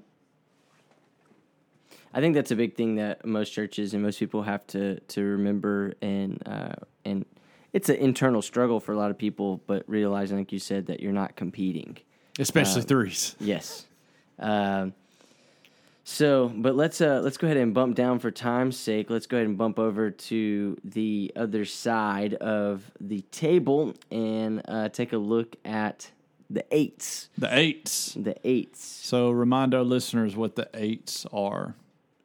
I 2.12 2.20
think 2.20 2.34
that's 2.34 2.50
a 2.50 2.56
big 2.56 2.76
thing 2.76 2.96
that 2.96 3.24
most 3.24 3.50
churches 3.50 3.94
and 3.94 4.02
most 4.02 4.18
people 4.18 4.42
have 4.42 4.66
to 4.68 5.00
to 5.00 5.22
remember, 5.22 5.94
and 6.00 6.42
uh, 6.46 6.74
and 7.04 7.26
it's 7.72 7.88
an 7.88 7.96
internal 7.96 8.40
struggle 8.40 8.80
for 8.80 8.92
a 8.92 8.96
lot 8.96 9.10
of 9.10 9.18
people. 9.18 9.60
But 9.66 9.84
realizing, 9.86 10.38
like 10.38 10.52
you 10.52 10.58
said, 10.58 10.86
that 10.86 11.00
you're 11.00 11.12
not 11.12 11.36
competing, 11.36 11.98
especially 12.38 12.82
uh, 12.82 12.86
threes. 12.86 13.36
Yes. 13.38 13.86
Uh, 14.38 14.88
so, 16.08 16.52
but 16.54 16.76
let's 16.76 17.00
uh 17.00 17.20
let's 17.24 17.36
go 17.36 17.48
ahead 17.48 17.56
and 17.56 17.74
bump 17.74 17.96
down 17.96 18.20
for 18.20 18.30
time's 18.30 18.78
sake. 18.78 19.10
Let's 19.10 19.26
go 19.26 19.38
ahead 19.38 19.48
and 19.48 19.58
bump 19.58 19.80
over 19.80 20.08
to 20.12 20.78
the 20.84 21.32
other 21.34 21.64
side 21.64 22.34
of 22.34 22.88
the 23.00 23.22
table 23.32 23.92
and 24.12 24.62
uh, 24.68 24.88
take 24.90 25.12
a 25.12 25.16
look 25.16 25.56
at 25.64 26.08
the 26.48 26.64
eights. 26.70 27.28
The 27.36 27.52
eights. 27.52 28.14
The 28.14 28.36
eights. 28.44 28.84
So, 28.84 29.32
remind 29.32 29.74
our 29.74 29.82
listeners 29.82 30.36
what 30.36 30.54
the 30.54 30.70
eights 30.74 31.26
are. 31.32 31.74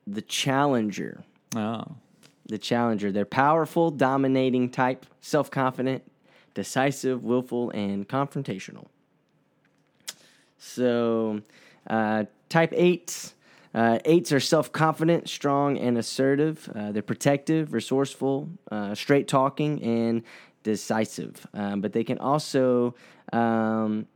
The 0.05 0.21
challenger. 0.21 1.23
Oh. 1.55 1.83
The 2.45 2.59
challenger. 2.59 3.11
They're 3.11 3.25
powerful, 3.25 3.89
dominating 3.89 4.69
type, 4.69 5.07
self 5.21 5.49
confident, 5.49 6.03
decisive, 6.53 7.23
willful, 7.23 7.71
and 7.71 8.07
confrontational. 8.07 8.85
So, 10.59 11.41
uh, 11.89 12.25
type 12.47 12.73
eights 12.75 13.33
uh, 13.73 13.99
eights 14.05 14.31
are 14.31 14.39
self 14.39 14.71
confident, 14.71 15.29
strong, 15.29 15.77
and 15.77 15.97
assertive. 15.97 16.69
Uh, 16.75 16.91
they're 16.91 17.01
protective, 17.01 17.73
resourceful, 17.73 18.49
uh, 18.71 18.93
straight 18.95 19.27
talking, 19.27 19.81
and 19.81 20.23
decisive. 20.63 21.47
Um, 21.53 21.81
but 21.81 21.93
they 21.93 22.03
can 22.03 22.17
also 22.17 22.95
um, 23.31 24.07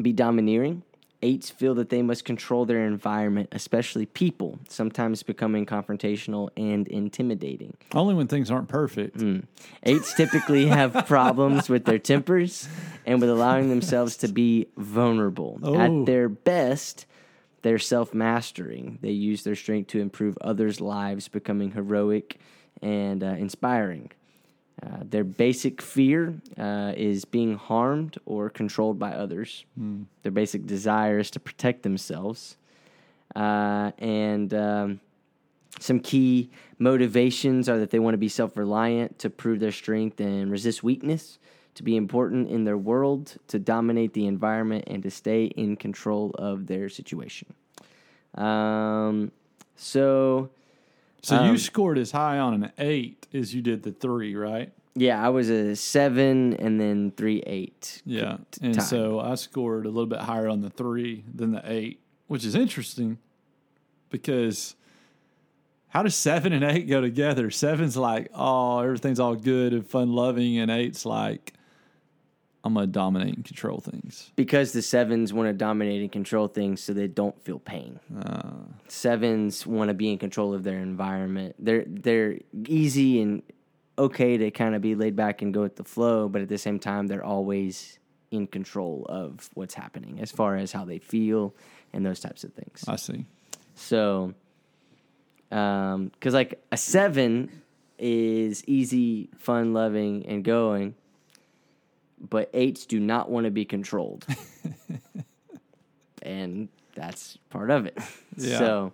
be 0.00 0.12
domineering. 0.12 0.82
Eights 1.24 1.50
feel 1.50 1.76
that 1.76 1.88
they 1.88 2.02
must 2.02 2.24
control 2.24 2.64
their 2.66 2.84
environment, 2.84 3.48
especially 3.52 4.06
people, 4.06 4.58
sometimes 4.68 5.22
becoming 5.22 5.66
confrontational 5.66 6.48
and 6.56 6.88
intimidating. 6.88 7.76
Only 7.94 8.14
when 8.14 8.26
things 8.26 8.50
aren't 8.50 8.68
perfect. 8.68 9.18
Mm. 9.18 9.44
Eights 9.84 10.14
typically 10.14 10.66
have 10.66 11.04
problems 11.06 11.68
with 11.68 11.84
their 11.84 12.00
tempers 12.00 12.68
and 13.06 13.20
with 13.20 13.30
allowing 13.30 13.68
themselves 13.68 14.16
to 14.16 14.28
be 14.28 14.66
vulnerable. 14.76 15.60
Oh. 15.62 15.78
At 15.78 16.06
their 16.06 16.28
best, 16.28 17.06
they're 17.62 17.78
self 17.78 18.12
mastering. 18.12 18.98
They 19.00 19.10
use 19.10 19.44
their 19.44 19.54
strength 19.54 19.88
to 19.88 20.00
improve 20.00 20.36
others' 20.40 20.80
lives, 20.80 21.28
becoming 21.28 21.72
heroic 21.72 22.38
and 22.80 23.22
uh, 23.22 23.28
inspiring. 23.28 24.10
Uh, 24.82 24.98
their 25.02 25.22
basic 25.22 25.80
fear 25.80 26.34
uh, 26.58 26.92
is 26.96 27.24
being 27.24 27.56
harmed 27.56 28.18
or 28.26 28.50
controlled 28.50 28.98
by 28.98 29.12
others. 29.12 29.64
Mm. 29.78 30.06
Their 30.22 30.32
basic 30.32 30.66
desire 30.66 31.18
is 31.18 31.30
to 31.32 31.40
protect 31.40 31.82
themselves. 31.82 32.56
Uh, 33.36 33.92
and 33.98 34.52
um, 34.52 35.00
some 35.78 36.00
key 36.00 36.50
motivations 36.78 37.68
are 37.68 37.78
that 37.78 37.90
they 37.90 38.00
want 38.00 38.14
to 38.14 38.18
be 38.18 38.28
self 38.28 38.56
reliant 38.56 39.18
to 39.20 39.30
prove 39.30 39.60
their 39.60 39.72
strength 39.72 40.20
and 40.20 40.50
resist 40.50 40.82
weakness 40.82 41.38
to 41.74 41.82
be 41.82 41.96
important 41.96 42.50
in 42.50 42.64
their 42.64 42.76
world, 42.76 43.36
to 43.48 43.58
dominate 43.58 44.12
the 44.12 44.26
environment, 44.26 44.84
and 44.86 45.02
to 45.02 45.10
stay 45.10 45.44
in 45.44 45.76
control 45.76 46.30
of 46.38 46.66
their 46.66 46.88
situation. 46.88 47.54
Um, 48.34 49.32
so. 49.76 50.50
So 51.22 51.36
um, 51.36 51.50
you 51.50 51.58
scored 51.58 51.98
as 51.98 52.10
high 52.10 52.38
on 52.38 52.54
an 52.54 52.72
eight 52.78 53.28
as 53.32 53.54
you 53.54 53.62
did 53.62 53.84
the 53.84 53.92
three, 53.92 54.34
right? 54.34 54.72
Yeah, 54.94 55.24
I 55.24 55.30
was 55.30 55.48
a 55.48 55.74
seven 55.74 56.54
and 56.54 56.78
then 56.80 57.12
three 57.16 57.42
eight. 57.46 58.02
Yeah, 58.04 58.38
and 58.60 58.74
time. 58.74 58.84
so 58.84 59.20
I 59.20 59.36
scored 59.36 59.86
a 59.86 59.88
little 59.88 60.06
bit 60.06 60.20
higher 60.20 60.48
on 60.48 60.60
the 60.60 60.70
three 60.70 61.24
than 61.32 61.52
the 61.52 61.62
eight, 61.64 62.00
which 62.26 62.44
is 62.44 62.54
interesting 62.54 63.18
because 64.10 64.74
how 65.88 66.02
does 66.02 66.14
seven 66.14 66.52
and 66.52 66.64
eight 66.64 66.88
go 66.88 67.00
together? 67.00 67.50
Seven's 67.50 67.96
like, 67.96 68.30
oh, 68.34 68.80
everything's 68.80 69.20
all 69.20 69.34
good 69.34 69.72
and 69.72 69.86
fun 69.86 70.12
loving, 70.12 70.58
and 70.58 70.70
eight's 70.70 71.06
like, 71.06 71.54
I'm 72.64 72.74
gonna 72.74 72.86
dominate 72.86 73.34
and 73.34 73.44
control 73.44 73.80
things. 73.80 74.30
Because 74.36 74.72
the 74.72 74.82
sevens 74.82 75.32
want 75.32 75.48
to 75.48 75.52
dominate 75.52 76.00
and 76.00 76.12
control 76.12 76.46
things 76.46 76.80
so 76.80 76.92
they 76.92 77.08
don't 77.08 77.40
feel 77.42 77.58
pain. 77.58 77.98
Uh, 78.24 78.52
sevens 78.88 79.66
want 79.66 79.88
to 79.88 79.94
be 79.94 80.10
in 80.10 80.18
control 80.18 80.54
of 80.54 80.62
their 80.62 80.78
environment. 80.78 81.56
They're 81.58 81.84
they're 81.86 82.38
easy 82.66 83.20
and 83.20 83.42
okay 83.98 84.36
to 84.36 84.50
kind 84.50 84.74
of 84.74 84.82
be 84.82 84.94
laid 84.94 85.16
back 85.16 85.42
and 85.42 85.52
go 85.52 85.62
with 85.62 85.76
the 85.76 85.84
flow, 85.84 86.28
but 86.28 86.42
at 86.42 86.48
the 86.48 86.58
same 86.58 86.78
time 86.78 87.08
they're 87.08 87.24
always 87.24 87.98
in 88.30 88.46
control 88.46 89.04
of 89.08 89.50
what's 89.54 89.74
happening 89.74 90.18
as 90.20 90.30
far 90.30 90.56
as 90.56 90.72
how 90.72 90.84
they 90.84 90.98
feel 90.98 91.54
and 91.92 92.06
those 92.06 92.20
types 92.20 92.44
of 92.44 92.54
things. 92.54 92.84
I 92.86 92.96
see. 92.96 93.26
So, 93.74 94.34
um 95.50 96.08
because 96.14 96.32
like 96.32 96.62
a 96.70 96.76
seven 96.76 97.62
is 97.98 98.64
easy, 98.66 99.30
fun, 99.36 99.72
loving, 99.74 100.26
and 100.26 100.42
going, 100.44 100.94
but 102.28 102.50
eights 102.54 102.86
do 102.86 103.00
not 103.00 103.30
want 103.30 103.44
to 103.44 103.50
be 103.50 103.64
controlled, 103.64 104.26
and 106.22 106.68
that's 106.94 107.38
part 107.50 107.70
of 107.70 107.86
it. 107.86 107.98
Yeah. 108.36 108.58
So, 108.58 108.92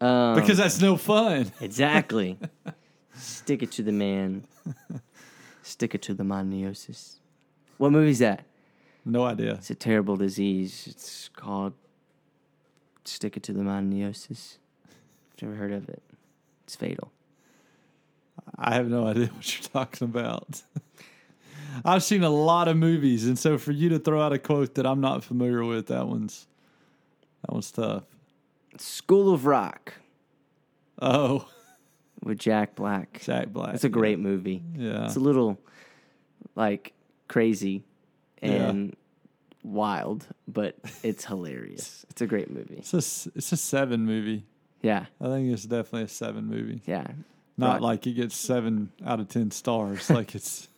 um, 0.00 0.34
Because 0.34 0.58
that's 0.58 0.80
no 0.80 0.96
fun. 0.96 1.52
exactly, 1.60 2.38
stick 3.14 3.62
it 3.62 3.72
to 3.72 3.82
the 3.82 3.92
man, 3.92 4.44
stick 5.62 5.94
it 5.94 6.02
to 6.02 6.14
the 6.14 6.24
maniosis. 6.24 7.16
What 7.78 7.92
movie's 7.92 8.20
that? 8.20 8.44
No 9.04 9.24
idea. 9.24 9.54
It's 9.54 9.70
a 9.70 9.74
terrible 9.74 10.16
disease. 10.16 10.86
It's 10.88 11.28
called 11.30 11.72
stick 13.04 13.36
it 13.36 13.42
to 13.44 13.52
the 13.52 13.62
maniosis. 13.62 14.58
I've 15.34 15.42
never 15.42 15.56
heard 15.56 15.72
of 15.72 15.88
it. 15.88 16.02
It's 16.64 16.76
fatal. 16.76 17.10
I 18.56 18.74
have 18.74 18.88
no 18.88 19.06
idea 19.08 19.26
what 19.26 19.58
you're 19.58 19.68
talking 19.68 20.04
about. 20.04 20.62
I've 21.84 22.02
seen 22.02 22.22
a 22.22 22.30
lot 22.30 22.68
of 22.68 22.76
movies, 22.76 23.26
and 23.26 23.38
so 23.38 23.58
for 23.58 23.72
you 23.72 23.88
to 23.90 23.98
throw 23.98 24.20
out 24.20 24.32
a 24.32 24.38
quote 24.38 24.74
that 24.74 24.86
I'm 24.86 25.00
not 25.00 25.24
familiar 25.24 25.64
with, 25.64 25.86
that 25.88 26.06
one's 26.06 26.46
that 27.46 27.52
one's 27.52 27.70
tough. 27.70 28.04
School 28.78 29.32
of 29.32 29.44
Rock 29.46 29.94
Oh, 31.00 31.46
with 32.22 32.38
Jack 32.38 32.74
Black. 32.76 33.20
Jack 33.22 33.48
Black. 33.48 33.74
It's 33.74 33.84
a 33.84 33.88
great 33.88 34.18
movie. 34.18 34.62
Yeah. 34.76 35.06
It's 35.06 35.16
a 35.16 35.20
little 35.20 35.58
like 36.54 36.92
crazy 37.28 37.82
and 38.40 38.94
wild, 39.64 40.26
but 40.48 40.76
it's 41.02 41.24
hilarious. 41.24 42.04
It's 42.12 42.20
a 42.20 42.26
great 42.26 42.50
movie. 42.50 42.76
It's 42.78 42.92
a 42.92 43.30
it's 43.34 43.52
a 43.52 43.56
seven 43.56 44.04
movie. 44.04 44.44
Yeah. 44.82 45.06
I 45.20 45.24
think 45.28 45.50
it's 45.50 45.64
definitely 45.64 46.02
a 46.02 46.08
seven 46.08 46.44
movie. 46.46 46.82
Yeah. 46.86 47.06
Not 47.56 47.74
Right. 47.74 47.82
like 47.82 48.06
it 48.06 48.12
gets 48.12 48.36
seven 48.36 48.92
out 49.06 49.18
of 49.20 49.28
ten 49.28 49.50
stars. 49.50 50.10
like 50.10 50.34
it's 50.34 50.68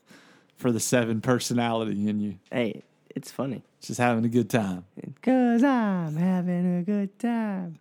for 0.64 0.72
the 0.72 0.80
seven 0.80 1.20
personality 1.20 2.08
in 2.08 2.20
you. 2.20 2.38
Hey, 2.50 2.84
it's 3.10 3.30
funny. 3.30 3.62
Just 3.82 4.00
having 4.00 4.24
a 4.24 4.30
good 4.30 4.48
time. 4.48 4.86
Cause 5.20 5.62
I'm 5.62 6.16
having 6.16 6.78
a 6.78 6.82
good 6.82 7.18
time. 7.18 7.78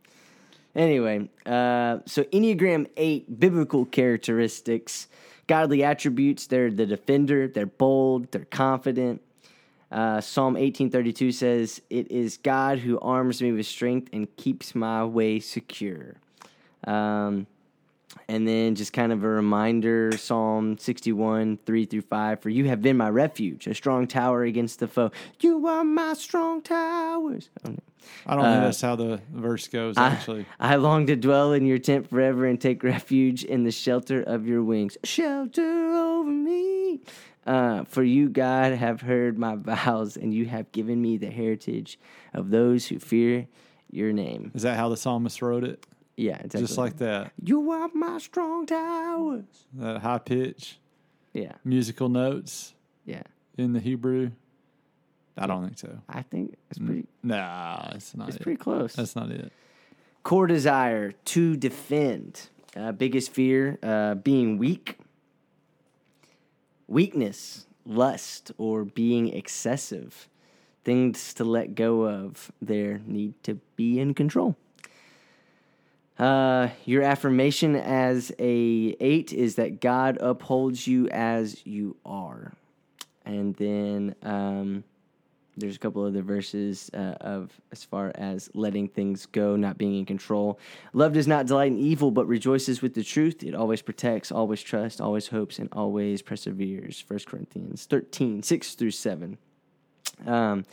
Anyway, 0.75 1.29
uh, 1.45 1.99
so 2.05 2.23
Enneagram 2.23 2.89
8 2.97 3.39
biblical 3.39 3.85
characteristics, 3.85 5.07
godly 5.47 5.81
attributes. 5.81 6.47
They're 6.47 6.69
the 6.69 6.85
defender, 6.85 7.47
they're 7.47 7.67
bold, 7.67 8.29
they're 8.33 8.43
confident. 8.43 9.21
Uh, 9.89 10.19
Psalm 10.19 10.55
1832 10.55 11.31
says, 11.31 11.81
It 11.89 12.11
is 12.11 12.35
God 12.35 12.79
who 12.79 12.99
arms 12.99 13.41
me 13.41 13.53
with 13.53 13.65
strength 13.65 14.09
and 14.11 14.27
keeps 14.35 14.75
my 14.75 15.05
way 15.05 15.39
secure. 15.39 16.15
Um, 16.85 17.47
and 18.27 18.47
then 18.47 18.75
just 18.75 18.93
kind 18.93 19.11
of 19.11 19.23
a 19.23 19.27
reminder 19.27 20.11
Psalm 20.17 20.77
61, 20.77 21.59
3 21.65 21.85
through 21.85 22.01
5. 22.01 22.41
For 22.41 22.49
you 22.49 22.65
have 22.65 22.81
been 22.81 22.97
my 22.97 23.09
refuge, 23.09 23.67
a 23.67 23.73
strong 23.73 24.07
tower 24.07 24.43
against 24.43 24.79
the 24.79 24.87
foe. 24.87 25.11
You 25.39 25.67
are 25.67 25.83
my 25.83 26.13
strong 26.13 26.61
towers. 26.61 27.49
I 28.25 28.35
don't 28.35 28.43
know 28.43 28.61
that's 28.61 28.81
how 28.81 28.95
the 28.95 29.21
verse 29.31 29.67
goes 29.67 29.97
actually. 29.97 30.45
I 30.59 30.75
long 30.75 31.07
to 31.07 31.15
dwell 31.15 31.53
in 31.53 31.65
your 31.65 31.77
tent 31.77 32.09
forever 32.09 32.45
and 32.45 32.59
take 32.59 32.83
refuge 32.83 33.43
in 33.43 33.63
the 33.63 33.71
shelter 33.71 34.21
of 34.21 34.47
your 34.47 34.63
wings. 34.63 34.97
Shelter 35.03 35.61
over 35.61 36.29
me. 36.29 37.01
Uh, 37.45 37.83
for 37.83 38.03
you, 38.03 38.29
God, 38.29 38.73
have 38.73 39.01
heard 39.01 39.37
my 39.37 39.55
vows, 39.55 40.15
and 40.15 40.33
you 40.33 40.45
have 40.45 40.71
given 40.71 41.01
me 41.01 41.17
the 41.17 41.29
heritage 41.29 41.99
of 42.33 42.51
those 42.51 42.87
who 42.87 42.99
fear 42.99 43.47
your 43.91 44.13
name. 44.13 44.51
Is 44.55 44.61
that 44.63 44.77
how 44.77 44.89
the 44.89 44.95
psalmist 44.97 45.41
wrote 45.41 45.63
it? 45.63 45.85
Yeah, 46.15 46.35
exactly. 46.35 46.61
Just 46.61 46.77
like 46.77 46.97
that. 46.97 47.31
you 47.43 47.71
are 47.71 47.89
my 47.93 48.17
strong 48.19 48.65
towers. 48.65 49.45
That 49.73 50.01
high 50.01 50.19
pitch 50.19 50.77
Yeah, 51.33 51.53
musical 51.63 52.07
notes 52.09 52.73
yeah. 53.05 53.23
in 53.57 53.73
the 53.73 53.79
Hebrew. 53.79 54.31
I 55.35 55.47
don't 55.47 55.63
think 55.65 55.79
so. 55.79 55.97
I 56.07 56.21
think 56.21 56.55
it's 56.69 56.77
pretty. 56.77 57.05
Nah, 57.23 57.91
it's 57.95 58.15
not 58.15 58.27
It's 58.27 58.37
it. 58.37 58.43
pretty 58.43 58.57
close. 58.57 58.93
That's 58.93 59.15
not 59.15 59.31
it. 59.31 59.51
Core 60.21 60.45
desire 60.47 61.11
to 61.25 61.57
defend. 61.57 62.49
Uh, 62.75 62.91
biggest 62.91 63.31
fear 63.31 63.79
uh, 63.81 64.13
being 64.15 64.57
weak. 64.59 64.97
Weakness, 66.87 67.65
lust, 67.85 68.51
or 68.57 68.83
being 68.85 69.29
excessive. 69.33 70.27
Things 70.83 71.33
to 71.35 71.43
let 71.43 71.75
go 71.75 72.05
of. 72.07 72.51
There 72.61 73.01
need 73.05 73.33
to 73.43 73.55
be 73.75 73.99
in 73.99 74.13
control. 74.13 74.55
Uh, 76.17 76.69
your 76.85 77.01
affirmation 77.01 77.75
as 77.75 78.31
a 78.37 78.95
eight 78.99 79.33
is 79.33 79.55
that 79.55 79.81
God 79.81 80.17
upholds 80.21 80.85
you 80.85 81.09
as 81.09 81.65
you 81.65 81.95
are, 82.05 82.53
and 83.25 83.55
then 83.55 84.13
um, 84.21 84.83
there's 85.57 85.75
a 85.75 85.79
couple 85.79 86.03
other 86.03 86.21
verses 86.21 86.89
uh, 86.93 87.15
of 87.21 87.51
as 87.71 87.83
far 87.83 88.11
as 88.15 88.49
letting 88.53 88.87
things 88.87 89.25
go, 89.27 89.55
not 89.55 89.77
being 89.77 89.95
in 89.95 90.05
control. 90.05 90.59
Love 90.93 91.13
does 91.13 91.27
not 91.27 91.45
delight 91.45 91.71
in 91.71 91.77
evil, 91.77 92.11
but 92.11 92.27
rejoices 92.27 92.81
with 92.81 92.93
the 92.93 93.03
truth. 93.03 93.43
It 93.43 93.55
always 93.55 93.81
protects, 93.81 94.31
always 94.31 94.61
trusts, 94.61 94.99
always 94.99 95.27
hopes, 95.27 95.59
and 95.59 95.69
always 95.71 96.21
perseveres. 96.21 97.03
1 97.07 97.19
Corinthians 97.25 97.85
13, 97.85 98.43
6 98.43 98.75
through 98.75 98.91
7. 98.91 99.37
Um, 100.25 100.65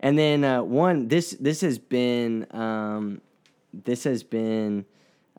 and 0.00 0.18
then 0.18 0.42
uh, 0.44 0.62
one, 0.62 1.08
this 1.08 1.36
this 1.38 1.60
has 1.60 1.78
been 1.78 2.46
um, 2.50 3.20
this 3.72 4.04
has 4.04 4.22
been 4.22 4.84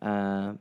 uh, 0.02 0.54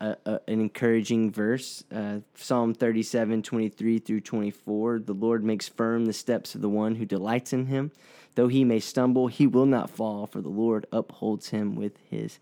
a, 0.00 0.16
a, 0.26 0.40
an 0.48 0.60
encouraging 0.60 1.30
verse. 1.30 1.84
Uh, 1.94 2.18
Psalm 2.34 2.74
37, 2.74 3.42
23 3.42 3.98
through 3.98 4.20
24. 4.20 5.00
The 5.00 5.12
Lord 5.12 5.44
makes 5.44 5.68
firm 5.68 6.06
the 6.06 6.12
steps 6.12 6.54
of 6.54 6.60
the 6.60 6.68
one 6.68 6.96
who 6.96 7.06
delights 7.06 7.52
in 7.52 7.66
him. 7.66 7.92
Though 8.34 8.48
he 8.48 8.64
may 8.64 8.80
stumble, 8.80 9.28
he 9.28 9.46
will 9.46 9.66
not 9.66 9.90
fall, 9.90 10.26
for 10.26 10.40
the 10.40 10.48
Lord 10.48 10.86
upholds 10.90 11.50
him 11.50 11.74
with 11.74 11.92
his 12.10 12.38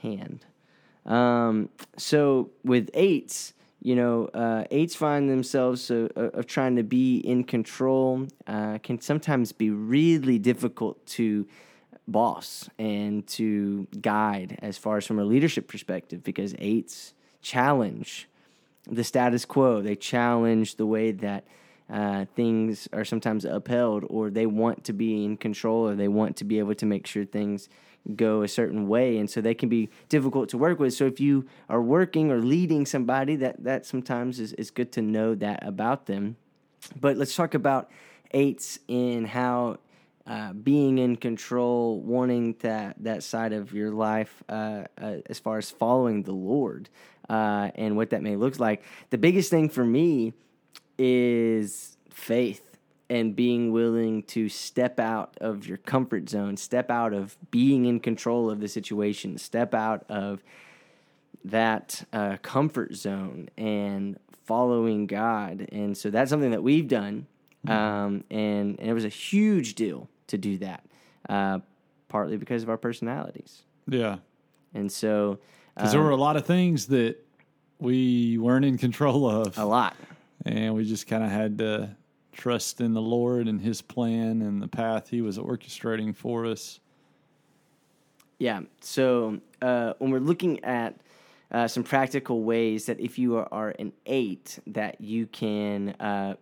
hand. 0.00 0.44
Um, 1.06 1.70
so 1.96 2.50
with 2.64 2.90
eights, 2.94 3.54
you 3.80 3.96
know, 3.96 4.26
uh, 4.26 4.64
eights 4.70 4.94
find 4.94 5.28
themselves 5.28 5.90
uh, 5.90 6.08
of 6.14 6.46
trying 6.46 6.76
to 6.76 6.84
be 6.84 7.18
in 7.18 7.42
control 7.42 8.28
uh, 8.46 8.78
can 8.78 9.00
sometimes 9.00 9.50
be 9.50 9.70
really 9.70 10.38
difficult 10.38 11.04
to 11.06 11.46
boss 12.08 12.68
and 12.78 13.26
to 13.26 13.86
guide 14.00 14.58
as 14.62 14.76
far 14.76 14.96
as 14.96 15.06
from 15.06 15.18
a 15.18 15.24
leadership 15.24 15.68
perspective 15.68 16.22
because 16.24 16.54
eights 16.58 17.14
challenge 17.40 18.28
the 18.90 19.04
status 19.04 19.44
quo. 19.44 19.82
They 19.82 19.96
challenge 19.96 20.76
the 20.76 20.86
way 20.86 21.12
that 21.12 21.44
uh, 21.92 22.24
things 22.34 22.88
are 22.92 23.04
sometimes 23.04 23.44
upheld, 23.44 24.04
or 24.08 24.30
they 24.30 24.46
want 24.46 24.84
to 24.84 24.92
be 24.92 25.24
in 25.24 25.36
control, 25.36 25.88
or 25.88 25.94
they 25.94 26.08
want 26.08 26.36
to 26.38 26.44
be 26.44 26.58
able 26.58 26.74
to 26.74 26.86
make 26.86 27.06
sure 27.06 27.24
things 27.24 27.68
go 28.16 28.42
a 28.42 28.48
certain 28.48 28.88
way, 28.88 29.18
and 29.18 29.30
so 29.30 29.40
they 29.40 29.54
can 29.54 29.68
be 29.68 29.90
difficult 30.08 30.48
to 30.48 30.58
work 30.58 30.78
with. 30.78 30.94
So 30.94 31.06
if 31.06 31.20
you 31.20 31.46
are 31.68 31.82
working 31.82 32.30
or 32.30 32.38
leading 32.38 32.86
somebody, 32.86 33.36
that 33.36 33.62
that 33.64 33.84
sometimes 33.84 34.40
is, 34.40 34.52
is 34.54 34.70
good 34.70 34.90
to 34.92 35.02
know 35.02 35.34
that 35.34 35.66
about 35.66 36.06
them. 36.06 36.36
But 36.98 37.16
let's 37.16 37.36
talk 37.36 37.54
about 37.54 37.90
eights 38.32 38.78
in 38.88 39.26
how 39.26 39.78
uh, 40.26 40.52
being 40.52 40.98
in 40.98 41.16
control, 41.16 42.00
wanting 42.00 42.54
that 42.60 42.96
that 43.00 43.22
side 43.22 43.52
of 43.52 43.72
your 43.72 43.90
life, 43.90 44.42
uh, 44.48 44.84
uh, 45.00 45.16
as 45.26 45.38
far 45.38 45.58
as 45.58 45.70
following 45.70 46.22
the 46.22 46.32
Lord, 46.32 46.88
uh, 47.28 47.70
and 47.74 47.96
what 47.96 48.10
that 48.10 48.22
may 48.22 48.36
look 48.36 48.60
like. 48.60 48.82
The 49.10 49.18
biggest 49.18 49.50
thing 49.50 49.68
for 49.68 49.84
me 49.84 50.32
is 50.98 51.96
faith 52.10 52.62
and 53.10 53.36
being 53.36 53.72
willing 53.72 54.22
to 54.22 54.48
step 54.48 54.98
out 54.98 55.36
of 55.40 55.66
your 55.66 55.76
comfort 55.76 56.30
zone, 56.30 56.56
step 56.56 56.90
out 56.90 57.12
of 57.12 57.36
being 57.50 57.84
in 57.84 58.00
control 58.00 58.50
of 58.50 58.60
the 58.60 58.68
situation, 58.68 59.36
step 59.36 59.74
out 59.74 60.04
of 60.08 60.42
that 61.44 62.06
uh, 62.12 62.36
comfort 62.42 62.94
zone 62.94 63.48
and 63.58 64.18
following 64.44 65.06
God. 65.06 65.68
And 65.72 65.96
so 65.96 66.10
that's 66.10 66.30
something 66.30 66.52
that 66.52 66.62
we've 66.62 66.88
done. 66.88 67.26
Um, 67.68 68.24
and, 68.30 68.78
and 68.80 68.88
it 68.88 68.92
was 68.92 69.04
a 69.04 69.08
huge 69.10 69.74
deal 69.74 70.08
to 70.26 70.36
do 70.38 70.58
that, 70.58 70.84
uh, 71.28 71.60
partly 72.08 72.36
because 72.36 72.62
of 72.62 72.68
our 72.68 72.76
personalities. 72.76 73.62
Yeah. 73.86 74.16
And 74.74 74.90
so 74.90 75.38
Because 75.76 75.92
there 75.92 76.00
were 76.02 76.10
a 76.10 76.16
lot 76.16 76.36
of 76.36 76.44
things 76.46 76.86
that 76.88 77.16
we 77.78 78.38
weren't 78.38 78.64
in 78.64 78.78
control 78.78 79.28
of. 79.28 79.56
a 79.58 79.64
lot. 79.64 79.94
and 80.44 80.74
we 80.74 80.84
just 80.84 81.06
kind 81.06 81.22
of 81.22 81.30
had 81.30 81.58
to 81.58 81.90
trust 82.32 82.80
in 82.80 82.94
the 82.94 83.02
Lord 83.02 83.46
and 83.48 83.60
His 83.60 83.82
plan 83.82 84.42
and 84.42 84.60
the 84.62 84.68
path 84.68 85.08
He 85.08 85.20
was 85.20 85.38
orchestrating 85.38 86.16
for 86.16 86.46
us. 86.46 86.80
Yeah. 88.38 88.62
So 88.80 89.38
uh, 89.60 89.92
when 89.98 90.10
we're 90.10 90.18
looking 90.18 90.64
at 90.64 90.96
uh, 91.52 91.68
some 91.68 91.84
practical 91.84 92.42
ways 92.42 92.86
that 92.86 92.98
if 92.98 93.18
you 93.18 93.36
are, 93.36 93.48
are 93.52 93.74
an 93.78 93.92
eight, 94.06 94.58
that 94.66 95.00
you 95.00 95.26
can 95.26 95.90
uh, 96.00 96.34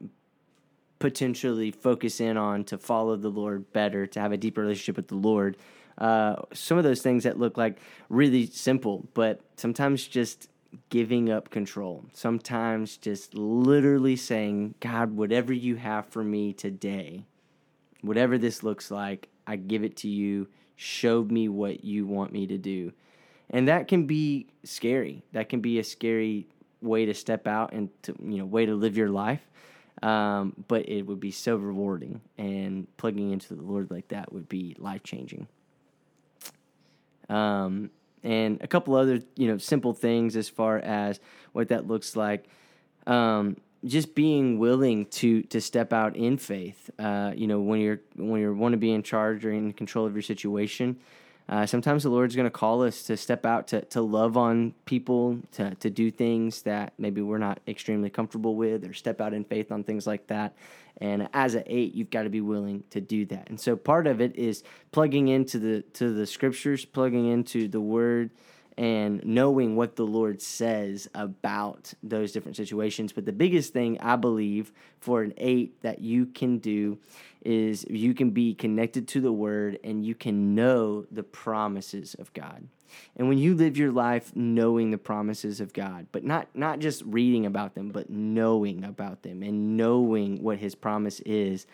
potentially 1.01 1.73
focus 1.73 2.21
in 2.21 2.37
on 2.37 2.63
to 2.63 2.79
follow 2.79 3.17
the 3.17 3.29
Lord 3.29 3.73
better, 3.73 4.07
to 4.07 4.21
have 4.21 4.31
a 4.31 4.37
deeper 4.37 4.61
relationship 4.61 4.97
with 4.97 5.09
the 5.09 5.17
Lord. 5.17 5.57
Uh, 5.99 6.37
some 6.55 6.79
of 6.79 6.85
those 6.85 7.03
things 7.03 7.25
that 7.25 7.39
look 7.39 7.59
like 7.59 7.79
really 8.09 8.47
simple, 8.47 9.09
but 9.15 9.41
sometimes 9.57 10.07
just 10.07 10.49
giving 10.91 11.31
up 11.31 11.51
control. 11.51 12.05
Sometimes 12.13 12.97
just 12.97 13.35
literally 13.35 14.15
saying, 14.15 14.75
God, 14.79 15.17
whatever 15.17 15.53
you 15.53 15.77
have 15.77 16.07
for 16.07 16.23
me 16.23 16.53
today, 16.53 17.25
whatever 18.03 18.39
this 18.39 18.63
looks 18.63 18.91
like, 18.91 19.29
I 19.47 19.57
give 19.57 19.83
it 19.83 19.97
to 19.99 20.09
you. 20.09 20.49
Show 20.77 21.25
me 21.25 21.49
what 21.49 21.85
you 21.85 22.07
want 22.07 22.33
me 22.33 22.47
to 22.47 22.57
do. 22.57 22.93
And 23.51 23.69
that 23.69 23.89
can 23.89 24.07
be 24.07 24.47
scary. 24.65 25.25
That 25.33 25.49
can 25.49 25.61
be 25.61 25.79
a 25.79 25.85
scary 25.85 26.47
way 26.81 27.05
to 27.05 27.15
step 27.15 27.47
out 27.47 27.73
and 27.73 27.91
to, 28.03 28.15
you 28.23 28.39
know, 28.39 28.47
way 28.47 28.65
to 28.65 28.75
live 28.75 28.97
your 28.97 29.11
life. 29.11 29.43
Um, 30.03 30.55
but 30.67 30.89
it 30.89 31.03
would 31.03 31.21
be 31.21 31.31
so 31.31 31.57
rewarding, 31.57 32.23
and 32.39 32.87
plugging 32.97 33.33
into 33.33 33.55
the 33.55 33.63
Lord 33.63 33.91
like 33.91 34.09
that 34.09 34.33
would 34.33 34.49
be 34.49 34.75
life 34.79 35.03
changing. 35.03 35.47
Um, 37.29 37.91
and 38.23 38.61
a 38.63 38.67
couple 38.67 38.95
other 38.95 39.21
you 39.37 39.49
know 39.49 39.59
simple 39.59 39.95
things 39.95 40.37
as 40.37 40.49
far 40.49 40.79
as 40.79 41.21
what 41.53 41.69
that 41.69 41.87
looks 41.87 42.17
like. 42.17 42.47
Um, 43.07 43.57
just 43.85 44.15
being 44.15 44.59
willing 44.59 45.07
to 45.07 45.43
to 45.45 45.61
step 45.61 45.93
out 45.93 46.17
in 46.17 46.37
faith. 46.37 46.91
Uh, 46.99 47.33
you 47.35 47.47
know, 47.47 47.61
when 47.61 47.81
you're 47.81 48.01
when 48.17 48.41
you 48.41 48.55
want 48.55 48.73
to 48.73 48.79
be 48.79 48.93
in 48.93 49.03
charge 49.03 49.45
or 49.45 49.53
in 49.53 49.73
control 49.73 50.07
of 50.07 50.15
your 50.15 50.23
situation, 50.23 50.99
uh, 51.51 51.67
sometimes 51.67 52.05
the 52.05 52.11
Lord's 52.11 52.37
going 52.37 52.47
to 52.47 52.51
call 52.51 52.85
us 52.85 53.03
to 53.03 53.17
step 53.17 53.45
out 53.45 53.67
to, 53.69 53.85
to 53.87 54.01
love 54.01 54.37
on 54.37 54.73
people, 54.85 55.37
to, 55.53 55.75
to 55.75 55.91
do 55.91 56.09
things 56.09 56.63
that 56.63 56.93
maybe 56.97 57.21
we're 57.21 57.39
not 57.39 57.59
extremely 57.67 58.09
comfortable 58.09 58.55
with, 58.55 58.85
or 58.85 58.95
step 58.95 59.21
out 59.21 59.35
in 59.35 59.43
faith 59.43 59.73
on 59.73 59.83
things 59.83 60.07
like 60.07 60.29
that. 60.29 60.55
And 60.99 61.29
as 61.35 61.57
an 61.57 61.65
eight, 61.67 61.93
you've 61.93 62.11
got 62.11 62.23
to 62.23 62.31
be 62.31 62.41
willing 62.41 62.85
to 62.91 63.01
do 63.01 63.27
that. 63.27 63.51
And 63.51 63.59
so 63.59 63.75
part 63.75 64.07
of 64.07 64.21
it 64.21 64.37
is 64.37 64.63
plugging 64.93 65.27
into 65.27 65.59
the 65.59 65.83
to 65.95 66.15
the 66.15 66.27
scriptures, 66.27 66.85
plugging 66.85 67.27
into 67.27 67.67
the 67.67 67.81
Word, 67.81 68.31
and 68.79 69.21
knowing 69.25 69.75
what 69.75 69.97
the 69.97 70.07
Lord 70.07 70.41
says 70.41 71.09
about 71.15 71.93
those 72.03 72.31
different 72.31 72.57
situations. 72.57 73.13
But 73.13 73.27
the 73.27 73.33
biggest 73.33 73.73
thing 73.73 73.99
I 74.01 74.15
believe 74.15 74.73
for 75.01 75.23
an 75.23 75.35
eight 75.37 75.83
that 75.83 76.01
you 76.01 76.27
can 76.27 76.59
do 76.59 76.99
is 77.43 77.87
you 77.89 78.15
can 78.15 78.31
be 78.31 78.55
connected 78.55 79.09
to 79.09 79.21
the 79.21 79.33
Word 79.33 79.79
and 79.83 80.05
you 80.05 80.15
can 80.15 80.55
know 80.55 81.07
the 81.11 81.23
promises 81.23 82.15
of 82.19 82.33
God. 82.33 82.67
And 83.17 83.29
when 83.29 83.39
you 83.39 83.55
live 83.55 83.77
your 83.77 83.93
life 83.93 84.35
knowing 84.35 84.91
the 84.91 84.99
promises 84.99 85.61
of 85.61 85.73
God, 85.73 86.07
but 86.13 86.25
not 86.25 86.49
not 86.55 86.81
just 86.81 87.03
reading 87.05 87.47
about 87.47 87.75
them, 87.75 87.91
but 87.91 88.11
knowing 88.11 88.85
about 88.85 89.23
them 89.23 89.43
and 89.43 89.77
knowing 89.77 90.43
what 90.43 90.59
His 90.59 90.75
promise 90.75 91.21
is, 91.21 91.67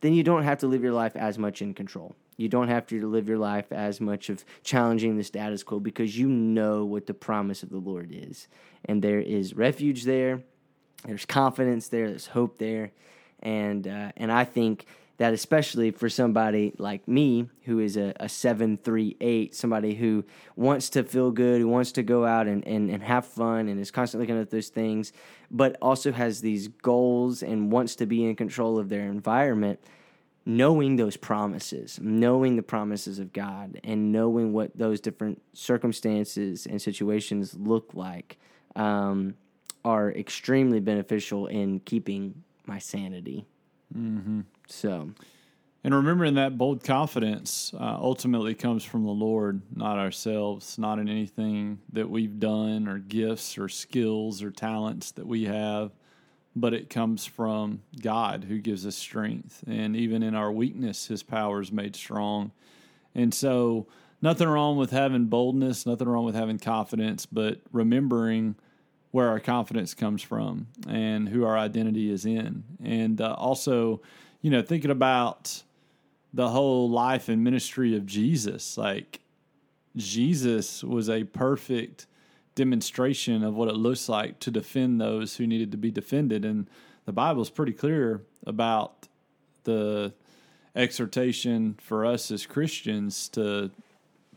then 0.00 0.12
you 0.12 0.22
don't 0.22 0.42
have 0.42 0.58
to 0.58 0.66
live 0.66 0.82
your 0.82 0.92
life 0.92 1.16
as 1.16 1.38
much 1.38 1.62
in 1.62 1.74
control. 1.74 2.14
You 2.36 2.48
don't 2.48 2.68
have 2.68 2.86
to 2.88 3.08
live 3.08 3.28
your 3.28 3.38
life 3.38 3.70
as 3.70 4.00
much 4.00 4.28
of 4.28 4.44
challenging 4.64 5.16
the 5.16 5.22
status 5.22 5.62
quo 5.62 5.78
because 5.78 6.18
you 6.18 6.28
know 6.28 6.84
what 6.84 7.06
the 7.06 7.14
promise 7.14 7.62
of 7.62 7.70
the 7.70 7.78
Lord 7.78 8.10
is. 8.12 8.48
And 8.84 9.02
there 9.02 9.20
is 9.20 9.54
refuge 9.54 10.02
there, 10.02 10.42
there's 11.06 11.24
confidence 11.26 11.88
there, 11.88 12.08
there's 12.08 12.26
hope 12.26 12.58
there. 12.58 12.90
And, 13.40 13.86
uh, 13.86 14.12
and 14.16 14.32
I 14.32 14.44
think 14.44 14.86
that 15.16 15.32
especially 15.32 15.90
for 15.90 16.08
somebody 16.08 16.72
like 16.78 17.06
me 17.06 17.48
who 17.64 17.78
is 17.78 17.96
a, 17.96 18.12
a 18.18 18.28
738 18.28 19.54
somebody 19.54 19.94
who 19.94 20.24
wants 20.56 20.90
to 20.90 21.04
feel 21.04 21.30
good 21.30 21.60
who 21.60 21.68
wants 21.68 21.92
to 21.92 22.02
go 22.02 22.24
out 22.24 22.46
and, 22.46 22.66
and, 22.66 22.90
and 22.90 23.02
have 23.02 23.24
fun 23.24 23.68
and 23.68 23.80
is 23.80 23.90
constantly 23.90 24.26
looking 24.26 24.40
at 24.40 24.50
those 24.50 24.68
things 24.68 25.12
but 25.50 25.76
also 25.80 26.12
has 26.12 26.40
these 26.40 26.68
goals 26.68 27.42
and 27.42 27.70
wants 27.70 27.96
to 27.96 28.06
be 28.06 28.24
in 28.24 28.34
control 28.34 28.78
of 28.78 28.88
their 28.88 29.02
environment 29.02 29.78
knowing 30.46 30.96
those 30.96 31.16
promises, 31.16 31.98
knowing 32.02 32.56
the 32.56 32.62
promises 32.62 33.18
of 33.18 33.32
God, 33.32 33.80
and 33.82 34.12
knowing 34.12 34.52
what 34.52 34.76
those 34.76 35.00
different 35.00 35.40
circumstances 35.52 36.66
and 36.66 36.80
situations 36.80 37.54
look 37.54 37.92
like 37.94 38.38
um, 38.76 39.34
are 39.84 40.12
extremely 40.12 40.80
beneficial 40.80 41.46
in 41.46 41.80
keeping 41.80 42.42
my 42.66 42.78
sanity. 42.78 43.46
Mm-hmm. 43.96 44.40
So, 44.66 45.10
and 45.82 45.94
remembering 45.94 46.34
that 46.34 46.56
bold 46.56 46.82
confidence 46.82 47.72
uh, 47.74 47.98
ultimately 48.00 48.54
comes 48.54 48.84
from 48.84 49.04
the 49.04 49.10
Lord, 49.10 49.60
not 49.74 49.98
ourselves, 49.98 50.78
not 50.78 50.98
in 50.98 51.08
anything 51.08 51.80
that 51.92 52.08
we've 52.08 52.40
done 52.40 52.88
or 52.88 52.98
gifts 52.98 53.58
or 53.58 53.68
skills 53.68 54.42
or 54.42 54.50
talents 54.50 55.10
that 55.12 55.26
we 55.26 55.44
have 55.44 55.92
but 56.56 56.74
it 56.74 56.88
comes 56.88 57.26
from 57.26 57.82
God 58.00 58.44
who 58.44 58.58
gives 58.58 58.86
us 58.86 58.96
strength. 58.96 59.64
And 59.66 59.96
even 59.96 60.22
in 60.22 60.34
our 60.34 60.52
weakness, 60.52 61.06
his 61.06 61.22
power 61.22 61.60
is 61.60 61.72
made 61.72 61.96
strong. 61.96 62.52
And 63.14 63.34
so, 63.34 63.86
nothing 64.22 64.48
wrong 64.48 64.76
with 64.76 64.90
having 64.90 65.26
boldness, 65.26 65.86
nothing 65.86 66.08
wrong 66.08 66.24
with 66.24 66.34
having 66.34 66.58
confidence, 66.58 67.26
but 67.26 67.60
remembering 67.72 68.56
where 69.10 69.28
our 69.28 69.40
confidence 69.40 69.94
comes 69.94 70.22
from 70.22 70.66
and 70.88 71.28
who 71.28 71.44
our 71.44 71.56
identity 71.56 72.10
is 72.10 72.24
in. 72.24 72.64
And 72.82 73.20
uh, 73.20 73.34
also, 73.34 74.00
you 74.44 74.50
know, 74.50 74.60
thinking 74.60 74.90
about 74.90 75.62
the 76.34 76.50
whole 76.50 76.90
life 76.90 77.30
and 77.30 77.42
ministry 77.42 77.96
of 77.96 78.04
Jesus, 78.04 78.76
like 78.76 79.20
Jesus 79.96 80.84
was 80.84 81.08
a 81.08 81.24
perfect 81.24 82.06
demonstration 82.54 83.42
of 83.42 83.54
what 83.54 83.68
it 83.68 83.74
looks 83.74 84.06
like 84.06 84.40
to 84.40 84.50
defend 84.50 85.00
those 85.00 85.36
who 85.36 85.46
needed 85.46 85.70
to 85.70 85.78
be 85.78 85.90
defended. 85.90 86.44
And 86.44 86.68
the 87.06 87.12
Bible 87.12 87.40
is 87.40 87.48
pretty 87.48 87.72
clear 87.72 88.20
about 88.46 89.08
the 89.62 90.12
exhortation 90.76 91.78
for 91.80 92.04
us 92.04 92.30
as 92.30 92.44
Christians 92.44 93.30
to 93.30 93.70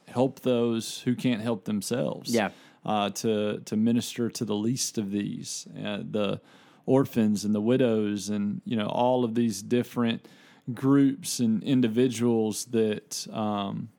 help 0.07 0.39
those 0.39 1.01
who 1.01 1.15
can't 1.15 1.41
help 1.41 1.65
themselves. 1.65 2.33
Yeah. 2.33 2.51
Uh, 2.85 3.09
to 3.09 3.59
to 3.65 3.75
minister 3.75 4.29
to 4.29 4.45
the 4.45 4.55
least 4.55 4.97
of 4.97 5.11
these, 5.11 5.67
uh, 5.83 5.99
the 6.09 6.39
orphans 6.87 7.45
and 7.45 7.53
the 7.53 7.61
widows, 7.61 8.29
and 8.29 8.61
you 8.65 8.75
know 8.75 8.87
all 8.87 9.23
of 9.23 9.35
these 9.35 9.61
different 9.61 10.25
groups 10.73 11.39
and 11.39 11.63
individuals 11.63 12.65
that 12.65 13.27
um, 13.31 13.89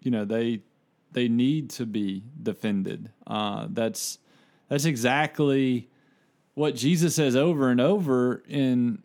you 0.00 0.10
know 0.10 0.24
they 0.24 0.62
they 1.12 1.28
need 1.28 1.70
to 1.70 1.86
be 1.86 2.24
defended. 2.42 3.10
Uh, 3.26 3.68
that's 3.70 4.18
that's 4.68 4.84
exactly 4.84 5.88
what 6.54 6.74
Jesus 6.74 7.14
says 7.14 7.36
over 7.36 7.70
and 7.70 7.80
over 7.80 8.42
in 8.48 9.02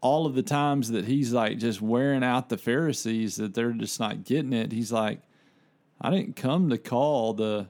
all 0.00 0.26
of 0.26 0.34
the 0.34 0.42
times 0.42 0.90
that 0.90 1.06
he's 1.06 1.32
like 1.32 1.58
just 1.58 1.80
wearing 1.80 2.22
out 2.22 2.48
the 2.48 2.58
Pharisees 2.58 3.36
that 3.36 3.54
they're 3.54 3.72
just 3.72 3.98
not 3.98 4.24
getting 4.24 4.52
it. 4.52 4.72
He's 4.72 4.92
like, 4.92 5.20
I 6.00 6.10
didn't 6.10 6.36
come 6.36 6.70
to 6.70 6.78
call 6.78 7.34
the 7.34 7.68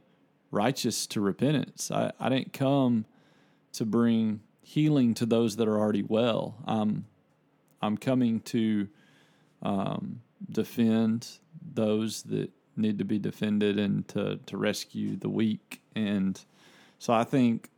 righteous 0.50 1.06
to 1.08 1.20
repentance. 1.20 1.90
I, 1.90 2.10
I 2.18 2.30
didn't 2.30 2.52
come 2.52 3.04
to 3.74 3.84
bring 3.84 4.40
healing 4.72 5.12
to 5.12 5.26
those 5.26 5.56
that 5.56 5.68
are 5.68 5.78
already 5.78 6.02
well. 6.02 6.56
I'm 6.66 7.04
I'm 7.82 7.98
coming 7.98 8.40
to 8.40 8.88
um, 9.60 10.22
defend 10.50 11.28
those 11.74 12.22
that 12.24 12.50
need 12.76 12.98
to 12.98 13.04
be 13.04 13.18
defended 13.18 13.78
and 13.78 14.06
to, 14.08 14.38
to 14.46 14.56
rescue 14.56 15.16
the 15.16 15.28
weak. 15.28 15.82
And 15.94 16.40
so 16.98 17.12
I 17.12 17.24
think 17.24 17.70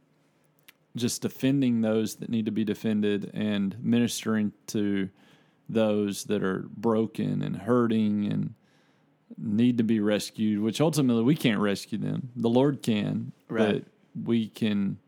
just 0.95 1.23
defending 1.23 1.81
those 1.81 2.17
that 2.17 2.29
need 2.29 2.45
to 2.45 2.53
be 2.53 2.65
defended 2.65 3.31
and 3.35 3.77
ministering 3.83 4.53
to 4.69 5.09
those 5.69 6.25
that 6.25 6.45
are 6.45 6.67
broken 6.77 7.43
and 7.43 7.57
hurting 7.57 8.31
and 8.31 8.55
need 9.37 9.79
to 9.79 9.85
be 9.85 9.99
rescued, 9.99 10.63
which 10.63 10.81
ultimately 10.81 11.25
we 11.25 11.35
can't 11.35 11.61
rescue 11.61 11.99
them. 11.99 12.29
The 12.37 12.51
Lord 12.51 12.83
can, 12.83 13.33
right. 13.49 13.83
but 13.83 14.25
we 14.25 14.49
can 14.49 14.99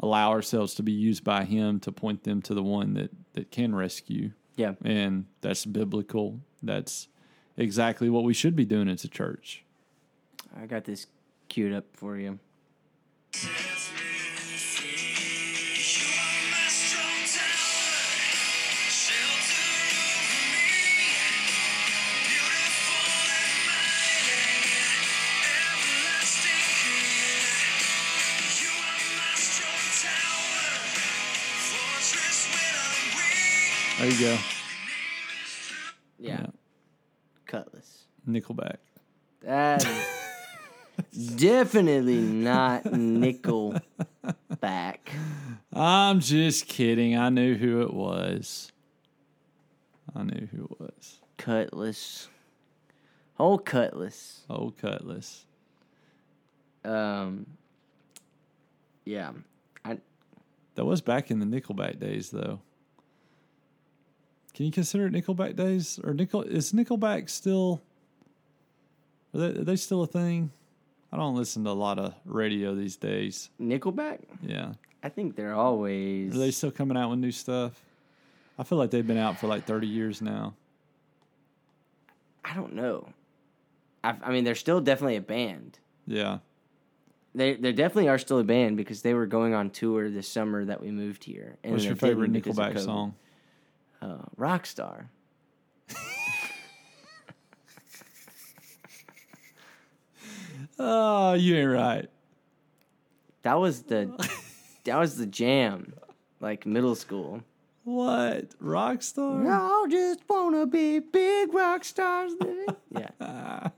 allow 0.00 0.30
ourselves 0.30 0.74
to 0.74 0.82
be 0.82 0.92
used 0.92 1.24
by 1.24 1.44
Him 1.44 1.80
to 1.80 1.92
point 1.92 2.24
them 2.24 2.42
to 2.42 2.54
the 2.54 2.62
one 2.62 2.94
that, 2.94 3.10
that 3.34 3.50
can 3.50 3.74
rescue. 3.74 4.32
Yeah. 4.56 4.72
And 4.84 5.26
that's 5.40 5.64
biblical. 5.64 6.40
That's 6.62 7.08
exactly 7.56 8.10
what 8.10 8.24
we 8.24 8.34
should 8.34 8.56
be 8.56 8.64
doing 8.64 8.88
as 8.88 9.04
a 9.04 9.08
church. 9.08 9.64
I 10.58 10.66
got 10.66 10.84
this 10.84 11.06
queued 11.48 11.72
up 11.72 11.84
for 11.92 12.16
you. 12.16 12.38
There 34.06 34.14
you 34.14 34.20
go. 34.20 34.38
Yeah. 36.20 36.40
yeah. 36.40 36.46
Kutless. 37.48 38.04
Nickelback. 38.28 38.76
That 39.42 39.84
is 41.10 41.26
definitely 41.36 42.20
not 42.20 42.84
Nickelback. 42.84 43.80
I'm 45.72 46.20
just 46.20 46.68
kidding. 46.68 47.16
I 47.16 47.30
knew 47.30 47.56
who 47.56 47.82
it 47.82 47.92
was. 47.92 48.70
I 50.14 50.22
knew 50.22 50.46
who 50.52 50.66
it 50.66 50.80
was. 50.80 51.18
Kutless. 51.38 52.28
Whole 53.34 53.58
Kutless. 53.58 54.42
Old 54.48 54.78
Kutless. 54.78 55.46
Um. 56.84 57.44
Yeah. 59.04 59.32
I 59.84 59.98
That 60.76 60.84
was 60.84 61.00
back 61.00 61.32
in 61.32 61.40
the 61.40 61.46
Nickelback 61.46 61.98
days, 61.98 62.30
though. 62.30 62.60
Can 64.56 64.64
you 64.64 64.72
consider 64.72 65.06
it 65.06 65.12
Nickelback 65.12 65.54
days? 65.54 66.00
Or 66.02 66.14
Nickel 66.14 66.40
is 66.40 66.72
Nickelback 66.72 67.28
still? 67.28 67.82
Are 69.34 69.40
they, 69.40 69.60
are 69.60 69.64
they 69.64 69.76
still 69.76 70.02
a 70.02 70.06
thing? 70.06 70.50
I 71.12 71.18
don't 71.18 71.36
listen 71.36 71.62
to 71.64 71.70
a 71.70 71.72
lot 71.72 71.98
of 71.98 72.14
radio 72.24 72.74
these 72.74 72.96
days. 72.96 73.50
Nickelback. 73.60 74.20
Yeah, 74.42 74.72
I 75.02 75.10
think 75.10 75.36
they're 75.36 75.54
always. 75.54 76.34
are 76.34 76.38
they 76.38 76.50
still 76.50 76.70
coming 76.70 76.96
out 76.96 77.10
with 77.10 77.18
new 77.18 77.32
stuff? 77.32 77.78
I 78.58 78.64
feel 78.64 78.78
like 78.78 78.90
they've 78.90 79.06
been 79.06 79.18
out 79.18 79.38
for 79.38 79.46
like 79.46 79.66
thirty 79.66 79.86
years 79.88 80.22
now. 80.22 80.54
I 82.42 82.54
don't 82.54 82.72
know. 82.72 83.10
I, 84.02 84.14
I 84.22 84.32
mean, 84.32 84.44
they're 84.44 84.54
still 84.54 84.80
definitely 84.80 85.16
a 85.16 85.20
band. 85.20 85.78
Yeah, 86.06 86.38
They 87.34 87.56
they 87.56 87.72
definitely 87.72 88.08
are 88.08 88.18
still 88.18 88.38
a 88.38 88.44
band 88.44 88.78
because 88.78 89.02
they 89.02 89.12
were 89.12 89.26
going 89.26 89.52
on 89.52 89.68
tour 89.68 90.08
this 90.08 90.28
summer 90.28 90.64
that 90.64 90.80
we 90.80 90.90
moved 90.90 91.24
here. 91.24 91.58
And 91.62 91.74
what's 91.74 91.84
your 91.84 91.96
favorite 91.96 92.32
Nickelback 92.32 92.78
song? 92.80 93.14
Uh, 94.00 94.18
Rockstar. 94.38 95.06
Oh, 100.78 101.32
you 101.34 101.56
ain't 101.56 101.70
right. 101.70 102.10
That 103.42 103.58
was 103.58 103.82
the 103.82 104.10
that 104.84 104.98
was 104.98 105.16
the 105.16 105.26
jam, 105.26 105.94
like 106.40 106.66
middle 106.66 106.94
school. 106.94 107.42
What 107.84 108.58
Rockstar? 108.58 109.46
I 109.48 109.86
just 109.90 110.20
wanna 110.28 110.66
be 110.66 110.98
big 110.98 111.54
rock 111.54 111.84
stars 111.84 112.32
yeah, 112.90 113.68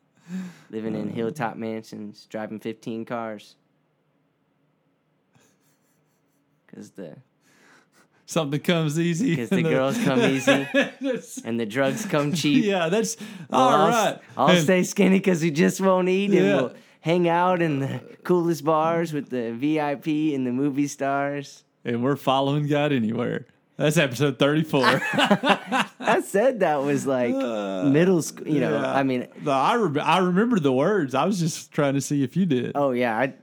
living 0.71 0.95
in 0.95 1.09
hilltop 1.09 1.57
mansions, 1.57 2.27
driving 2.29 2.59
fifteen 2.59 3.05
cars. 3.05 3.57
Cause 6.75 6.91
the 6.91 7.17
Something 8.31 8.61
comes 8.61 9.01
easy. 9.01 9.37
cause 9.37 9.49
the 9.49 9.57
and 9.65 9.65
girls 9.67 9.97
come 10.05 10.21
easy 10.21 10.69
and 11.45 11.59
the 11.59 11.65
drugs 11.65 12.05
come 12.05 12.35
cheap. 12.35 12.63
yeah, 12.65 12.91
that's 12.91 13.17
Well, 13.49 13.61
all 13.61 13.69
I'll, 13.71 13.89
right. 13.89 14.19
I'll 14.37 14.49
And- 14.49 14.63
stay 14.63 14.83
skinny 14.83 15.19
because 15.19 15.43
we 15.43 15.51
just 15.51 15.81
won't 15.81 16.09
eat, 16.11 16.27
and 16.27 16.35
Yeah. 16.35 16.57
we'll 16.57 16.73
hang 17.01 17.27
out 17.27 17.63
in 17.63 17.79
the 17.81 18.01
coolest 18.25 18.65
bars 18.65 19.15
with 19.15 19.31
the 19.31 19.53
VIP 19.53 20.35
and 20.35 20.47
the 20.47 20.53
movie 20.53 20.89
stars. 20.89 21.65
and 21.87 22.03
we're 22.05 22.17
following 22.17 22.67
God 22.69 22.93
anywhere. 22.93 23.47
That's 23.79 23.97
episode 23.97 24.39
34. 24.39 24.83
I 25.13 26.21
said 26.23 26.61
that 26.61 26.83
was 26.83 27.07
like 27.07 27.33
uh, 27.35 27.85
middle 27.85 28.21
school. 28.21 28.47
You 28.47 28.61
know, 28.61 28.73
Yeah. 28.81 28.93
I 28.95 29.05
mean, 29.05 29.27
No, 29.43 29.53
I, 29.53 29.77
rem- 29.77 30.01
I 30.05 30.19
remember 30.19 30.59
the 30.61 30.73
words. 30.73 31.15
I 31.15 31.25
was 31.25 31.39
just 31.39 31.71
trying 31.73 31.95
to 31.95 32.01
see 32.03 32.23
if 32.23 32.37
you 32.37 32.45
did. 32.45 32.73
oh 32.75 32.91
yeah, 32.91 33.17
I, 33.17 33.35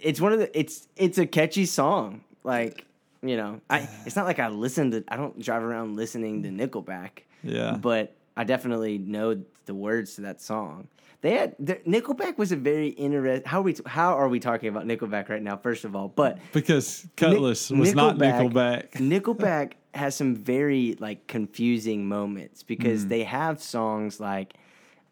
it's 0.00 0.20
one 0.20 0.32
of 0.32 0.38
the. 0.38 0.58
It's 0.58 0.86
it's 0.96 1.18
a 1.18 1.26
catchy 1.26 1.66
song. 1.66 2.22
Like 2.44 2.86
you 3.28 3.36
know, 3.36 3.60
I. 3.70 3.88
It's 4.06 4.16
not 4.16 4.26
like 4.26 4.38
I 4.38 4.48
listen 4.48 4.90
to. 4.92 5.04
I 5.08 5.16
don't 5.16 5.38
drive 5.40 5.62
around 5.62 5.96
listening 5.96 6.42
to 6.44 6.48
Nickelback. 6.50 7.10
Yeah. 7.42 7.76
but 7.76 8.16
I 8.36 8.44
definitely 8.44 8.98
know 8.98 9.42
the 9.66 9.74
words 9.74 10.14
to 10.16 10.22
that 10.22 10.40
song. 10.40 10.88
They 11.22 11.32
had 11.32 11.56
the, 11.58 11.76
Nickelback 11.86 12.36
was 12.38 12.52
a 12.52 12.56
very 12.56 12.88
interesting. 12.88 13.48
How 13.48 13.60
are 13.60 13.62
we? 13.62 13.76
How 13.86 14.14
are 14.14 14.28
we 14.28 14.38
talking 14.40 14.68
about 14.68 14.84
Nickelback 14.84 15.28
right 15.28 15.42
now? 15.42 15.56
First 15.56 15.84
of 15.84 15.96
all, 15.96 16.08
but 16.08 16.38
because 16.52 17.06
Kutless 17.16 17.76
was 17.76 17.94
not 17.94 18.16
Nickelback. 18.18 18.90
Nickelback 18.92 19.72
has 19.94 20.14
some 20.14 20.34
very 20.36 20.96
like 21.00 21.26
confusing 21.26 22.06
moments 22.06 22.62
because 22.62 23.06
Mm. 23.06 23.08
they 23.08 23.24
have 23.24 23.62
songs 23.62 24.20
like 24.20 24.54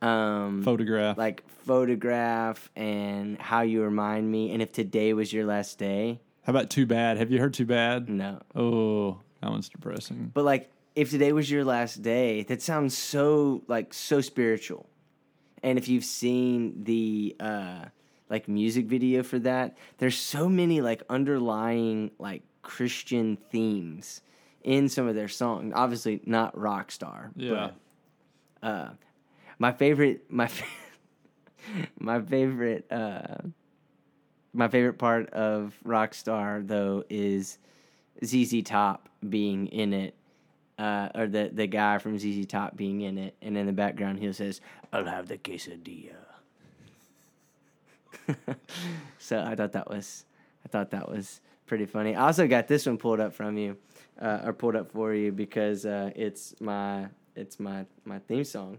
um 0.02 0.62
Photograph. 0.62 1.16
like 1.16 1.42
photograph 1.64 2.68
and 2.76 3.38
how 3.40 3.62
you 3.62 3.82
remind 3.82 4.30
me 4.30 4.50
and 4.52 4.60
if 4.60 4.72
today 4.72 5.14
was 5.14 5.32
your 5.32 5.46
last 5.46 5.78
day. 5.78 6.20
How 6.44 6.50
about 6.50 6.70
Too 6.70 6.86
Bad? 6.86 7.16
Have 7.16 7.30
you 7.30 7.40
heard 7.40 7.54
Too 7.54 7.66
Bad? 7.66 8.08
No. 8.08 8.40
Oh, 8.54 9.18
that 9.40 9.50
one's 9.50 9.68
depressing. 9.68 10.30
But 10.34 10.44
like 10.44 10.70
if 10.94 11.10
today 11.10 11.32
was 11.32 11.50
your 11.50 11.64
last 11.64 12.02
day, 12.02 12.42
that 12.44 12.62
sounds 12.62 12.96
so 12.96 13.62
like 13.66 13.92
so 13.94 14.20
spiritual. 14.20 14.86
And 15.62 15.78
if 15.78 15.88
you've 15.88 16.04
seen 16.04 16.84
the 16.84 17.34
uh 17.40 17.84
like 18.28 18.48
music 18.48 18.86
video 18.86 19.22
for 19.22 19.38
that, 19.40 19.76
there's 19.98 20.16
so 20.18 20.48
many 20.48 20.80
like 20.80 21.02
underlying 21.08 22.10
like 22.18 22.42
Christian 22.62 23.36
themes 23.50 24.20
in 24.62 24.88
some 24.88 25.06
of 25.08 25.14
their 25.14 25.28
songs. 25.28 25.72
Obviously 25.74 26.20
not 26.26 26.54
Rockstar, 26.56 27.30
Yeah. 27.36 27.70
but 28.62 28.68
uh 28.68 28.90
my 29.58 29.72
favorite 29.72 30.30
my 30.30 30.46
fa- 30.48 30.64
my 31.98 32.20
favorite 32.20 32.90
uh 32.92 33.38
my 34.54 34.68
favorite 34.68 34.98
part 34.98 35.30
of 35.30 35.76
Rockstar 35.84 36.66
though 36.66 37.04
is 37.10 37.58
ZZ 38.24 38.62
Top 38.62 39.08
being 39.28 39.66
in 39.66 39.92
it, 39.92 40.14
uh, 40.78 41.08
or 41.14 41.26
the 41.26 41.50
the 41.52 41.66
guy 41.66 41.98
from 41.98 42.18
ZZ 42.18 42.46
Top 42.46 42.76
being 42.76 43.02
in 43.02 43.18
it, 43.18 43.34
and 43.42 43.58
in 43.58 43.66
the 43.66 43.72
background 43.72 44.20
he 44.20 44.32
says, 44.32 44.60
"I'll 44.92 45.04
have 45.04 45.28
the 45.28 45.36
quesadilla." 45.36 46.14
so 49.18 49.40
I 49.40 49.54
thought 49.54 49.72
that 49.72 49.90
was, 49.90 50.24
I 50.64 50.68
thought 50.68 50.90
that 50.90 51.10
was 51.10 51.40
pretty 51.66 51.86
funny. 51.86 52.14
I 52.14 52.26
also 52.26 52.46
got 52.46 52.68
this 52.68 52.86
one 52.86 52.96
pulled 52.96 53.20
up 53.20 53.34
from 53.34 53.58
you, 53.58 53.76
uh, 54.20 54.42
or 54.44 54.52
pulled 54.52 54.76
up 54.76 54.92
for 54.92 55.12
you 55.12 55.32
because 55.32 55.84
uh, 55.84 56.10
it's 56.14 56.54
my 56.60 57.08
it's 57.34 57.58
my 57.58 57.86
my 58.04 58.20
theme 58.20 58.44
song. 58.44 58.78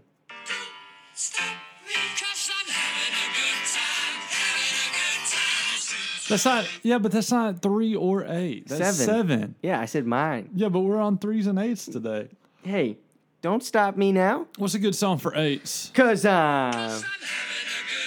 That's 6.28 6.44
not, 6.44 6.68
yeah, 6.82 6.98
but 6.98 7.12
that's 7.12 7.30
not 7.30 7.62
three 7.62 7.94
or 7.94 8.24
eight. 8.26 8.68
That's 8.68 8.96
Seven. 8.96 9.28
seven. 9.28 9.54
Yeah, 9.62 9.80
I 9.80 9.84
said 9.86 10.06
mine. 10.06 10.50
Yeah, 10.54 10.68
but 10.68 10.80
we're 10.80 11.00
on 11.00 11.18
threes 11.18 11.46
and 11.46 11.58
eights 11.58 11.86
today. 11.86 12.28
Hey, 12.62 12.98
don't 13.42 13.62
stop 13.62 13.96
me 13.96 14.10
now, 14.12 14.46
What's 14.58 14.74
a 14.74 14.78
good 14.80 14.94
song 14.96 15.18
for 15.18 15.32
eights? 15.36 15.90
cause 15.94 16.24
uh, 16.24 17.00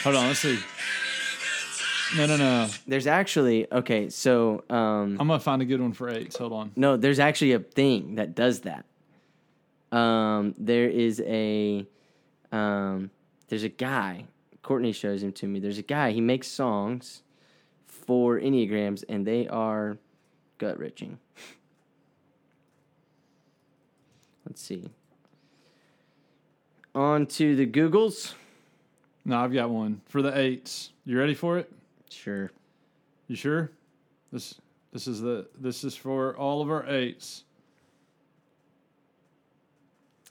Hold 0.04 0.16
on, 0.16 0.28
let's 0.28 0.40
see. 0.40 0.60
No, 2.18 2.26
no, 2.26 2.38
no. 2.38 2.68
there's 2.88 3.06
actually 3.08 3.72
okay. 3.72 4.10
So 4.10 4.64
um, 4.70 5.18
I'm 5.20 5.28
gonna 5.28 5.40
find 5.40 5.62
a 5.62 5.66
good 5.66 5.80
one 5.80 5.94
for 5.94 6.10
eights. 6.10 6.38
Hold 6.38 6.54
on. 6.54 6.72
No, 6.76 6.98
there's 6.98 7.20
actually 7.20 7.54
a 7.54 7.60
thing 7.60 8.16
that 8.16 8.34
does 8.36 8.62
that. 8.62 8.86
Um, 9.96 10.56
there 10.58 10.90
is 10.90 11.22
a, 11.26 11.86
um, 12.52 13.12
there's 13.48 13.64
a 13.64 13.70
guy. 13.70 14.26
Courtney 14.64 14.92
shows 14.92 15.22
him 15.24 15.32
to 15.34 15.48
me. 15.48 15.60
There's 15.60 15.78
a 15.78 15.84
guy. 15.84 16.12
He 16.12 16.22
makes 16.22 16.48
songs 16.48 17.22
for 18.10 18.40
enneagrams, 18.40 19.04
and 19.08 19.24
they 19.24 19.48
are 19.50 19.96
gut 20.58 20.80
wrenching. 20.80 21.20
Let's 24.48 24.64
see. 24.64 24.90
On 26.96 27.28
to 27.28 27.56
the 27.56 27.68
Googles. 27.68 28.34
No, 29.26 29.38
I've 29.38 29.54
got 29.54 29.70
one 29.70 30.02
for 30.08 30.24
the 30.24 30.36
eights. 30.36 30.90
You 31.06 31.20
ready 31.20 31.36
for 31.36 31.60
it? 31.60 31.72
Sure. 32.10 32.50
You 33.28 33.36
sure? 33.36 33.70
This 34.34 34.56
this 34.92 35.06
is 35.06 35.22
the 35.22 35.48
this 35.60 35.84
is 35.84 35.96
for 35.96 36.36
all 36.36 36.64
of 36.64 36.72
our 36.72 36.90
eights. 36.90 37.44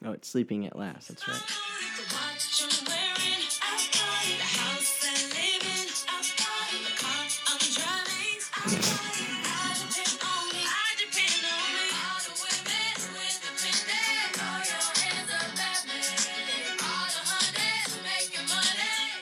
Oh, 0.05 0.11
it's 0.11 0.27
sleeping 0.27 0.67
at 0.67 0.75
last. 0.75 1.07
That's 1.07 1.29
right. 1.29 1.78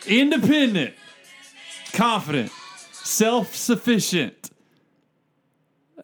Independent, 0.07 0.95
confident, 1.93 2.53
self-sufficient. 2.93 4.51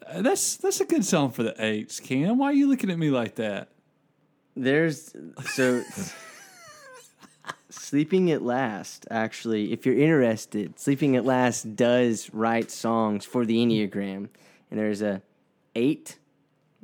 Uh, 0.06 0.22
That's 0.22 0.56
that's 0.56 0.80
a 0.80 0.84
good 0.84 1.04
song 1.04 1.30
for 1.30 1.42
the 1.42 1.54
eights, 1.64 2.00
Cam. 2.00 2.38
Why 2.38 2.46
are 2.46 2.52
you 2.52 2.68
looking 2.68 2.90
at 2.90 2.98
me 2.98 3.10
like 3.10 3.36
that? 3.36 3.68
There's 4.56 5.14
so 5.44 5.82
Sleeping 7.70 8.30
at 8.30 8.42
Last, 8.42 9.06
actually, 9.10 9.72
if 9.72 9.86
you're 9.86 9.98
interested, 9.98 10.78
Sleeping 10.78 11.16
at 11.16 11.24
Last 11.24 11.74
does 11.74 12.32
write 12.34 12.70
songs 12.70 13.24
for 13.24 13.46
the 13.46 13.56
Enneagram. 13.56 14.28
And 14.70 14.78
there's 14.80 15.00
a 15.00 15.22
eight. 15.74 16.18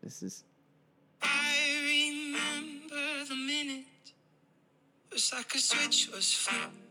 This 0.02 0.22
is 0.22 0.44
I 1.22 1.80
remember 1.82 3.24
the 3.28 3.34
minute. 3.34 3.84
Was 5.12 5.32
like 5.32 5.54
a 5.54 5.58
switch 5.58 6.08
was 6.14 6.32
flipped. 6.32 6.87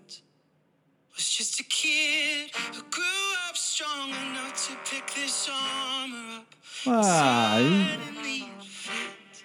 Was 1.18 1.28
just 1.30 1.60
a 1.60 1.64
kid 1.64 2.52
who 2.74 2.82
grew 2.84 3.04
up 3.50 3.58
strong 3.58 4.10
enough 4.10 4.68
to 4.68 4.76
pick 4.90 5.06
this 5.16 5.50
armor 5.52 6.38
up. 6.38 6.46
Ah, 6.86 7.58
you, 7.58 7.86
Suddenly 7.86 8.36
it 8.38 8.64
fit. 8.64 9.44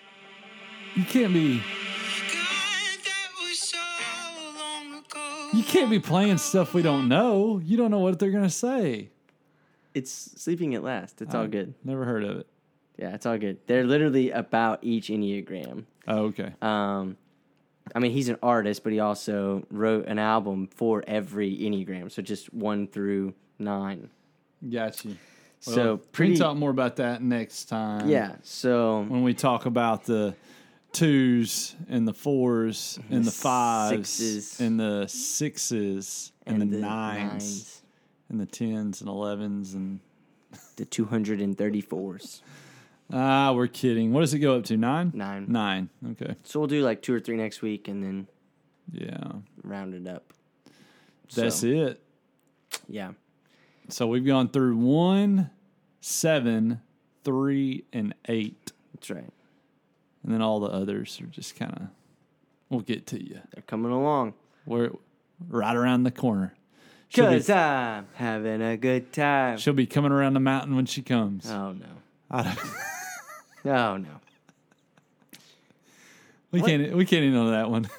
you 0.94 1.04
can't 1.04 1.32
be 1.32 1.56
God, 1.58 2.98
that 3.04 3.30
was 3.42 3.58
so 3.58 3.78
long 4.58 4.98
ago. 4.98 5.48
you 5.54 5.62
can't 5.64 5.90
be 5.90 5.98
playing 5.98 6.38
stuff 6.38 6.74
we 6.74 6.82
don't 6.82 7.08
know. 7.08 7.60
You 7.64 7.76
don't 7.76 7.90
know 7.90 8.00
what 8.00 8.18
they're 8.18 8.30
gonna 8.30 8.50
say. 8.50 9.08
It's 9.94 10.10
sleeping 10.12 10.74
at 10.74 10.82
last. 10.82 11.20
It's 11.20 11.34
all 11.34 11.46
good. 11.46 11.74
Never 11.84 12.04
heard 12.04 12.24
of 12.24 12.38
it. 12.38 12.46
Yeah, 12.98 13.14
it's 13.14 13.26
all 13.26 13.36
good. 13.38 13.58
They're 13.66 13.84
literally 13.84 14.30
about 14.30 14.78
each 14.82 15.08
enneagram. 15.08 15.84
Oh, 16.06 16.24
okay. 16.26 16.54
Um, 16.62 17.16
I 17.94 17.98
mean, 17.98 18.12
he's 18.12 18.28
an 18.28 18.38
artist, 18.42 18.84
but 18.84 18.92
he 18.92 19.00
also 19.00 19.64
wrote 19.70 20.06
an 20.06 20.18
album 20.18 20.68
for 20.68 21.02
every 21.06 21.56
enneagram, 21.58 22.10
so 22.10 22.22
just 22.22 22.52
one 22.54 22.86
through 22.86 23.34
nine. 23.58 24.08
Gotcha. 24.68 25.08
you. 25.08 25.16
so 25.60 25.94
we 25.94 26.00
pretty. 26.12 26.32
can 26.34 26.42
talk 26.42 26.56
more 26.56 26.70
about 26.70 26.96
that 26.96 27.22
next 27.22 27.66
time. 27.66 28.08
yeah. 28.08 28.36
So 28.42 29.04
when 29.08 29.22
we 29.22 29.34
talk 29.34 29.66
about 29.66 30.04
the 30.04 30.34
twos 30.92 31.74
and 31.88 32.06
the 32.06 32.14
fours 32.14 32.98
mm-hmm. 33.02 33.14
and 33.14 33.24
the 33.24 33.30
fives 33.30 34.10
sixes. 34.10 34.60
and 34.60 34.78
the 34.78 35.06
sixes 35.06 36.32
and, 36.46 36.60
the, 36.60 36.66
nines, 36.66 36.82
nines, 36.82 37.82
and 38.28 38.40
the 38.40 38.46
tens 38.46 39.00
and 39.00 39.08
elevens 39.08 39.74
and 39.74 40.00
the 40.76 40.84
two 40.84 41.06
hundred 41.06 41.40
and 41.40 41.56
thirty-fours. 41.56 42.42
Ah, 43.12 43.52
we're 43.52 43.66
kidding. 43.68 44.12
What 44.12 44.20
does 44.20 44.34
it 44.34 44.38
go 44.40 44.56
up 44.56 44.64
to? 44.64 44.76
Nine. 44.76 45.12
Nine. 45.14 45.46
Nine. 45.48 45.88
Okay. 46.12 46.34
So 46.44 46.58
we'll 46.60 46.68
do 46.68 46.82
like 46.82 47.02
two 47.02 47.14
or 47.14 47.20
three 47.20 47.36
next 47.36 47.62
week, 47.62 47.88
and 47.88 48.02
then 48.02 48.26
Yeah, 48.92 49.32
round 49.62 49.94
it 49.94 50.06
up. 50.08 50.32
that's 51.34 51.56
So, 51.56 51.66
it. 51.66 52.02
Yeah. 52.88 53.12
So 53.88 54.06
we've 54.06 54.24
gone 54.26 54.48
through 54.48 54.76
one, 54.76 55.50
seven, 56.00 56.80
three, 57.24 57.84
and 57.92 58.14
eight, 58.28 58.72
That's 58.94 59.10
right. 59.10 59.30
and 60.24 60.32
then 60.32 60.40
all 60.42 60.60
the 60.60 60.68
others 60.70 61.20
are 61.20 61.26
just 61.26 61.56
kind 61.56 61.72
of. 61.74 61.82
We'll 62.70 62.80
get 62.80 63.06
to 63.08 63.22
you. 63.22 63.38
They're 63.52 63.62
coming 63.66 63.92
along. 63.92 64.32
We're 64.64 64.92
right 65.48 65.76
around 65.76 66.04
the 66.04 66.10
corner. 66.10 66.54
She'll 67.10 67.28
be, 67.28 67.36
Cause 67.36 67.50
I'm 67.50 68.06
having 68.14 68.62
a 68.62 68.78
good 68.78 69.12
time. 69.12 69.58
she'll 69.58 69.74
be 69.74 69.84
coming 69.86 70.10
around 70.12 70.32
the 70.32 70.40
mountain 70.40 70.74
when 70.74 70.86
she 70.86 71.02
comes. 71.02 71.50
Oh 71.50 71.72
no. 71.72 71.84
I 72.30 72.42
don't- 72.44 72.58
Oh 73.64 73.96
no. 73.96 74.08
we 76.50 76.60
What? 76.60 76.68
can't. 76.68 76.96
We 76.96 77.04
can't 77.04 77.22
even 77.24 77.34
know 77.34 77.50
that 77.50 77.70
one. 77.70 77.88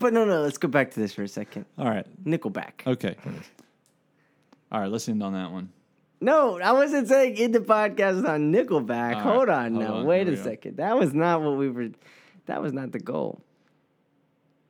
But 0.00 0.12
no, 0.12 0.24
no. 0.24 0.42
Let's 0.42 0.58
go 0.58 0.68
back 0.68 0.92
to 0.92 1.00
this 1.00 1.12
for 1.12 1.24
a 1.24 1.28
second. 1.28 1.64
All 1.76 1.86
right. 1.86 2.06
Nickelback. 2.24 2.86
Okay. 2.86 3.16
All 4.70 4.80
right. 4.80 4.88
Let's 4.88 5.08
end 5.08 5.24
on 5.24 5.32
that 5.32 5.50
one. 5.50 5.70
No, 6.20 6.60
I 6.60 6.70
wasn't 6.70 7.08
saying 7.08 7.36
in 7.36 7.50
the 7.50 7.58
podcast 7.58 8.24
on 8.28 8.52
Nickelback. 8.52 9.16
All 9.16 9.22
Hold 9.22 9.48
on 9.48 9.72
hold 9.74 9.84
now. 9.84 9.94
on, 9.96 10.04
Wait 10.06 10.28
here 10.28 10.28
a 10.28 10.30
we 10.30 10.36
go. 10.36 10.42
second. 10.44 10.76
That 10.76 10.96
was 10.96 11.12
not 11.14 11.42
what 11.42 11.56
we 11.56 11.68
were. 11.68 11.88
That 12.46 12.62
was 12.62 12.72
not 12.72 12.92
the 12.92 13.00
goal. 13.00 13.42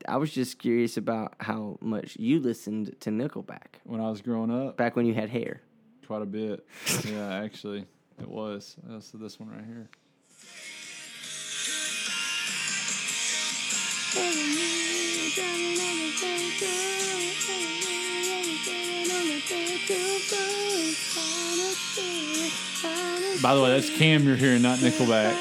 I 0.09 0.17
was 0.17 0.33
just 0.33 0.59
curious 0.59 0.97
about 0.97 1.35
how 1.41 1.77
much 1.83 2.17
you 2.19 2.41
listened 2.41 2.97
to 3.01 3.11
Nickelback 3.11 3.83
When 3.85 4.01
I 4.01 4.09
was 4.09 4.23
growing 4.23 4.51
up, 4.51 4.79
back 4.79 4.97
when 4.97 5.05
you 5.05 5.13
had 5.13 5.29
hair. 5.29 5.61
quite 6.07 6.23
a 6.23 6.27
bit. 6.27 6.67
yeah, 7.05 7.35
actually, 7.35 7.85
it 8.21 8.29
was. 8.29 8.77
So 9.01 9.19
this 9.19 9.39
one 9.39 9.51
right 9.51 9.65
here. 9.65 9.89
By 23.41 23.55
the 23.55 23.63
way, 23.63 23.71
that's 23.71 23.89
Cam 23.97 24.25
you're 24.25 24.37
hearing, 24.37 24.63
not 24.63 24.79
Nickelback. 24.79 25.37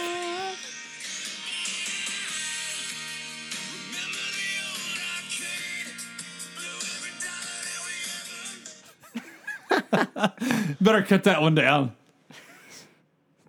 Better 10.82 11.02
cut 11.02 11.24
that 11.24 11.42
one 11.42 11.56
down. 11.56 11.94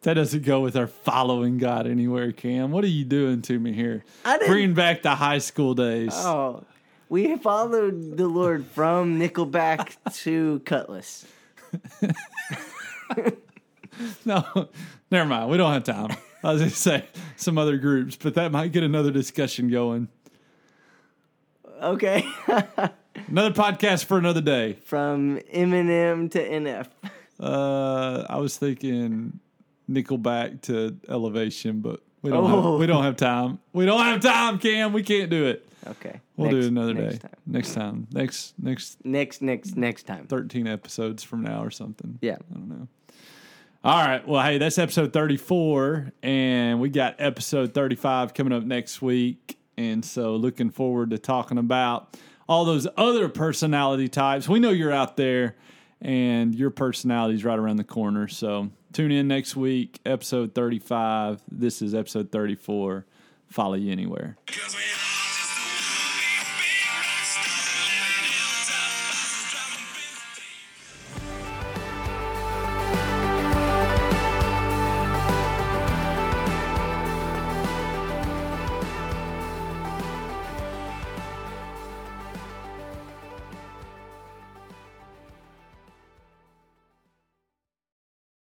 That 0.03 0.15
doesn't 0.15 0.45
go 0.45 0.61
with 0.61 0.77
our 0.77 0.87
following 0.87 1.59
God 1.59 1.87
anywhere, 1.87 2.31
Cam. 2.33 2.71
What 2.71 2.85
are 2.85 2.89
you 2.89 3.05
doing 3.05 3.43
to 3.43 3.59
me 3.59 3.73
here? 3.73 4.05
I 4.25 4.39
didn't- 4.39 4.49
Bringing 4.51 4.75
back 4.75 5.03
the 5.03 5.15
high 5.17 5.39
school 5.39 5.75
days. 5.75 6.13
Oh, 6.15 6.65
we 7.09 7.37
followed 7.37 8.17
the 8.17 8.29
Lord 8.29 8.65
from 8.67 9.19
Nickelback 9.19 9.97
to 10.23 10.61
Kutless. 10.65 11.25
No, 14.25 14.69
never 15.11 15.29
mind. 15.29 15.51
We 15.51 15.57
don't 15.57 15.73
have 15.73 15.83
time. 15.83 16.17
I 16.45 16.53
was 16.53 16.61
going 16.61 16.71
to 16.71 16.77
say 16.77 17.05
some 17.37 17.59
other 17.59 17.79
groups, 17.79 18.15
but 18.15 18.35
that 18.35 18.53
might 18.53 18.71
get 18.71 18.85
another 18.85 19.11
discussion 19.11 19.69
going. 19.71 20.07
Okay. 21.83 22.25
Another 23.27 23.51
podcast 23.51 24.05
for 24.05 24.17
another 24.19 24.41
day. 24.41 24.75
from 24.85 25.39
Eminem 25.53 26.31
to 26.31 26.39
NF. 26.49 26.87
Uh, 27.41 28.25
I 28.29 28.37
was 28.37 28.57
thinking 28.57 29.41
Nickelback 29.91 30.63
to 30.63 30.99
Elevation, 31.09 31.81
but 31.81 32.01
we 32.23 32.31
don't 32.31 32.45
Oh. 32.45 32.73
have, 32.73 32.79
we 32.81 32.85
oh. 32.85 32.87
don't 32.87 33.05
have 33.05 33.17
time. 33.17 33.59
We 33.73 33.87
don't 33.87 34.01
have 34.01 34.21
time, 34.21 34.59
Cam. 34.59 34.93
We 34.93 35.03
can't 35.03 35.31
do 35.31 35.47
it. 35.47 35.65
Okay. 35.87 36.21
We'll 36.37 36.51
do 36.51 36.59
it 36.59 36.65
another 36.67 36.95
next 36.95 37.15
day. 37.19 37.19
Time. 37.29 37.31
Next 37.47 37.75
time. 37.75 38.07
Next 38.13 38.55
next 38.59 39.05
Next, 39.05 39.43
next, 39.43 39.77
next 39.77 40.03
time. 40.05 40.27
thirteen 40.27 40.67
episodes 40.67 41.23
from 41.23 41.43
now 41.43 41.63
or 41.65 41.71
something. 41.71 42.19
Yeah. 42.21 42.37
I 42.51 42.55
don't 42.55 42.69
know. 42.69 42.89
All 43.85 44.05
right. 44.05 44.27
Well, 44.27 44.43
hey, 44.43 44.59
that's 44.59 44.77
episode 44.77 45.13
34, 45.13 46.13
and 46.25 46.81
we 46.81 46.89
got 46.91 47.15
episode 47.21 47.75
35 47.75 48.35
coming 48.35 48.53
up 48.53 48.65
next 48.65 49.01
week. 49.01 49.57
And 49.77 50.05
so, 50.05 50.35
looking 50.35 50.71
forward 50.71 51.11
to 51.11 51.19
talking 51.19 51.59
about 51.59 52.17
all 52.49 52.65
those 52.65 52.89
other 52.97 53.29
personality 53.29 54.09
types. 54.09 54.49
We 54.49 54.59
know 54.59 54.71
you're 54.71 54.93
out 54.93 55.17
there, 55.17 55.55
and 56.03 56.55
your 56.57 56.71
personality 56.71 57.37
is 57.37 57.45
right 57.45 57.59
around 57.59 57.77
the 57.77 57.85
corner. 57.85 58.27
So, 58.27 58.71
tune 58.93 59.13
in 59.13 59.29
next 59.29 59.57
week, 59.57 60.01
episode 60.05 60.55
35. 60.55 61.43
This 61.51 61.83
is 61.83 61.95
episode 61.95 62.31
34. 62.33 63.07
Follow 63.49 63.75
you 63.75 63.93
anywhere. 63.93 64.37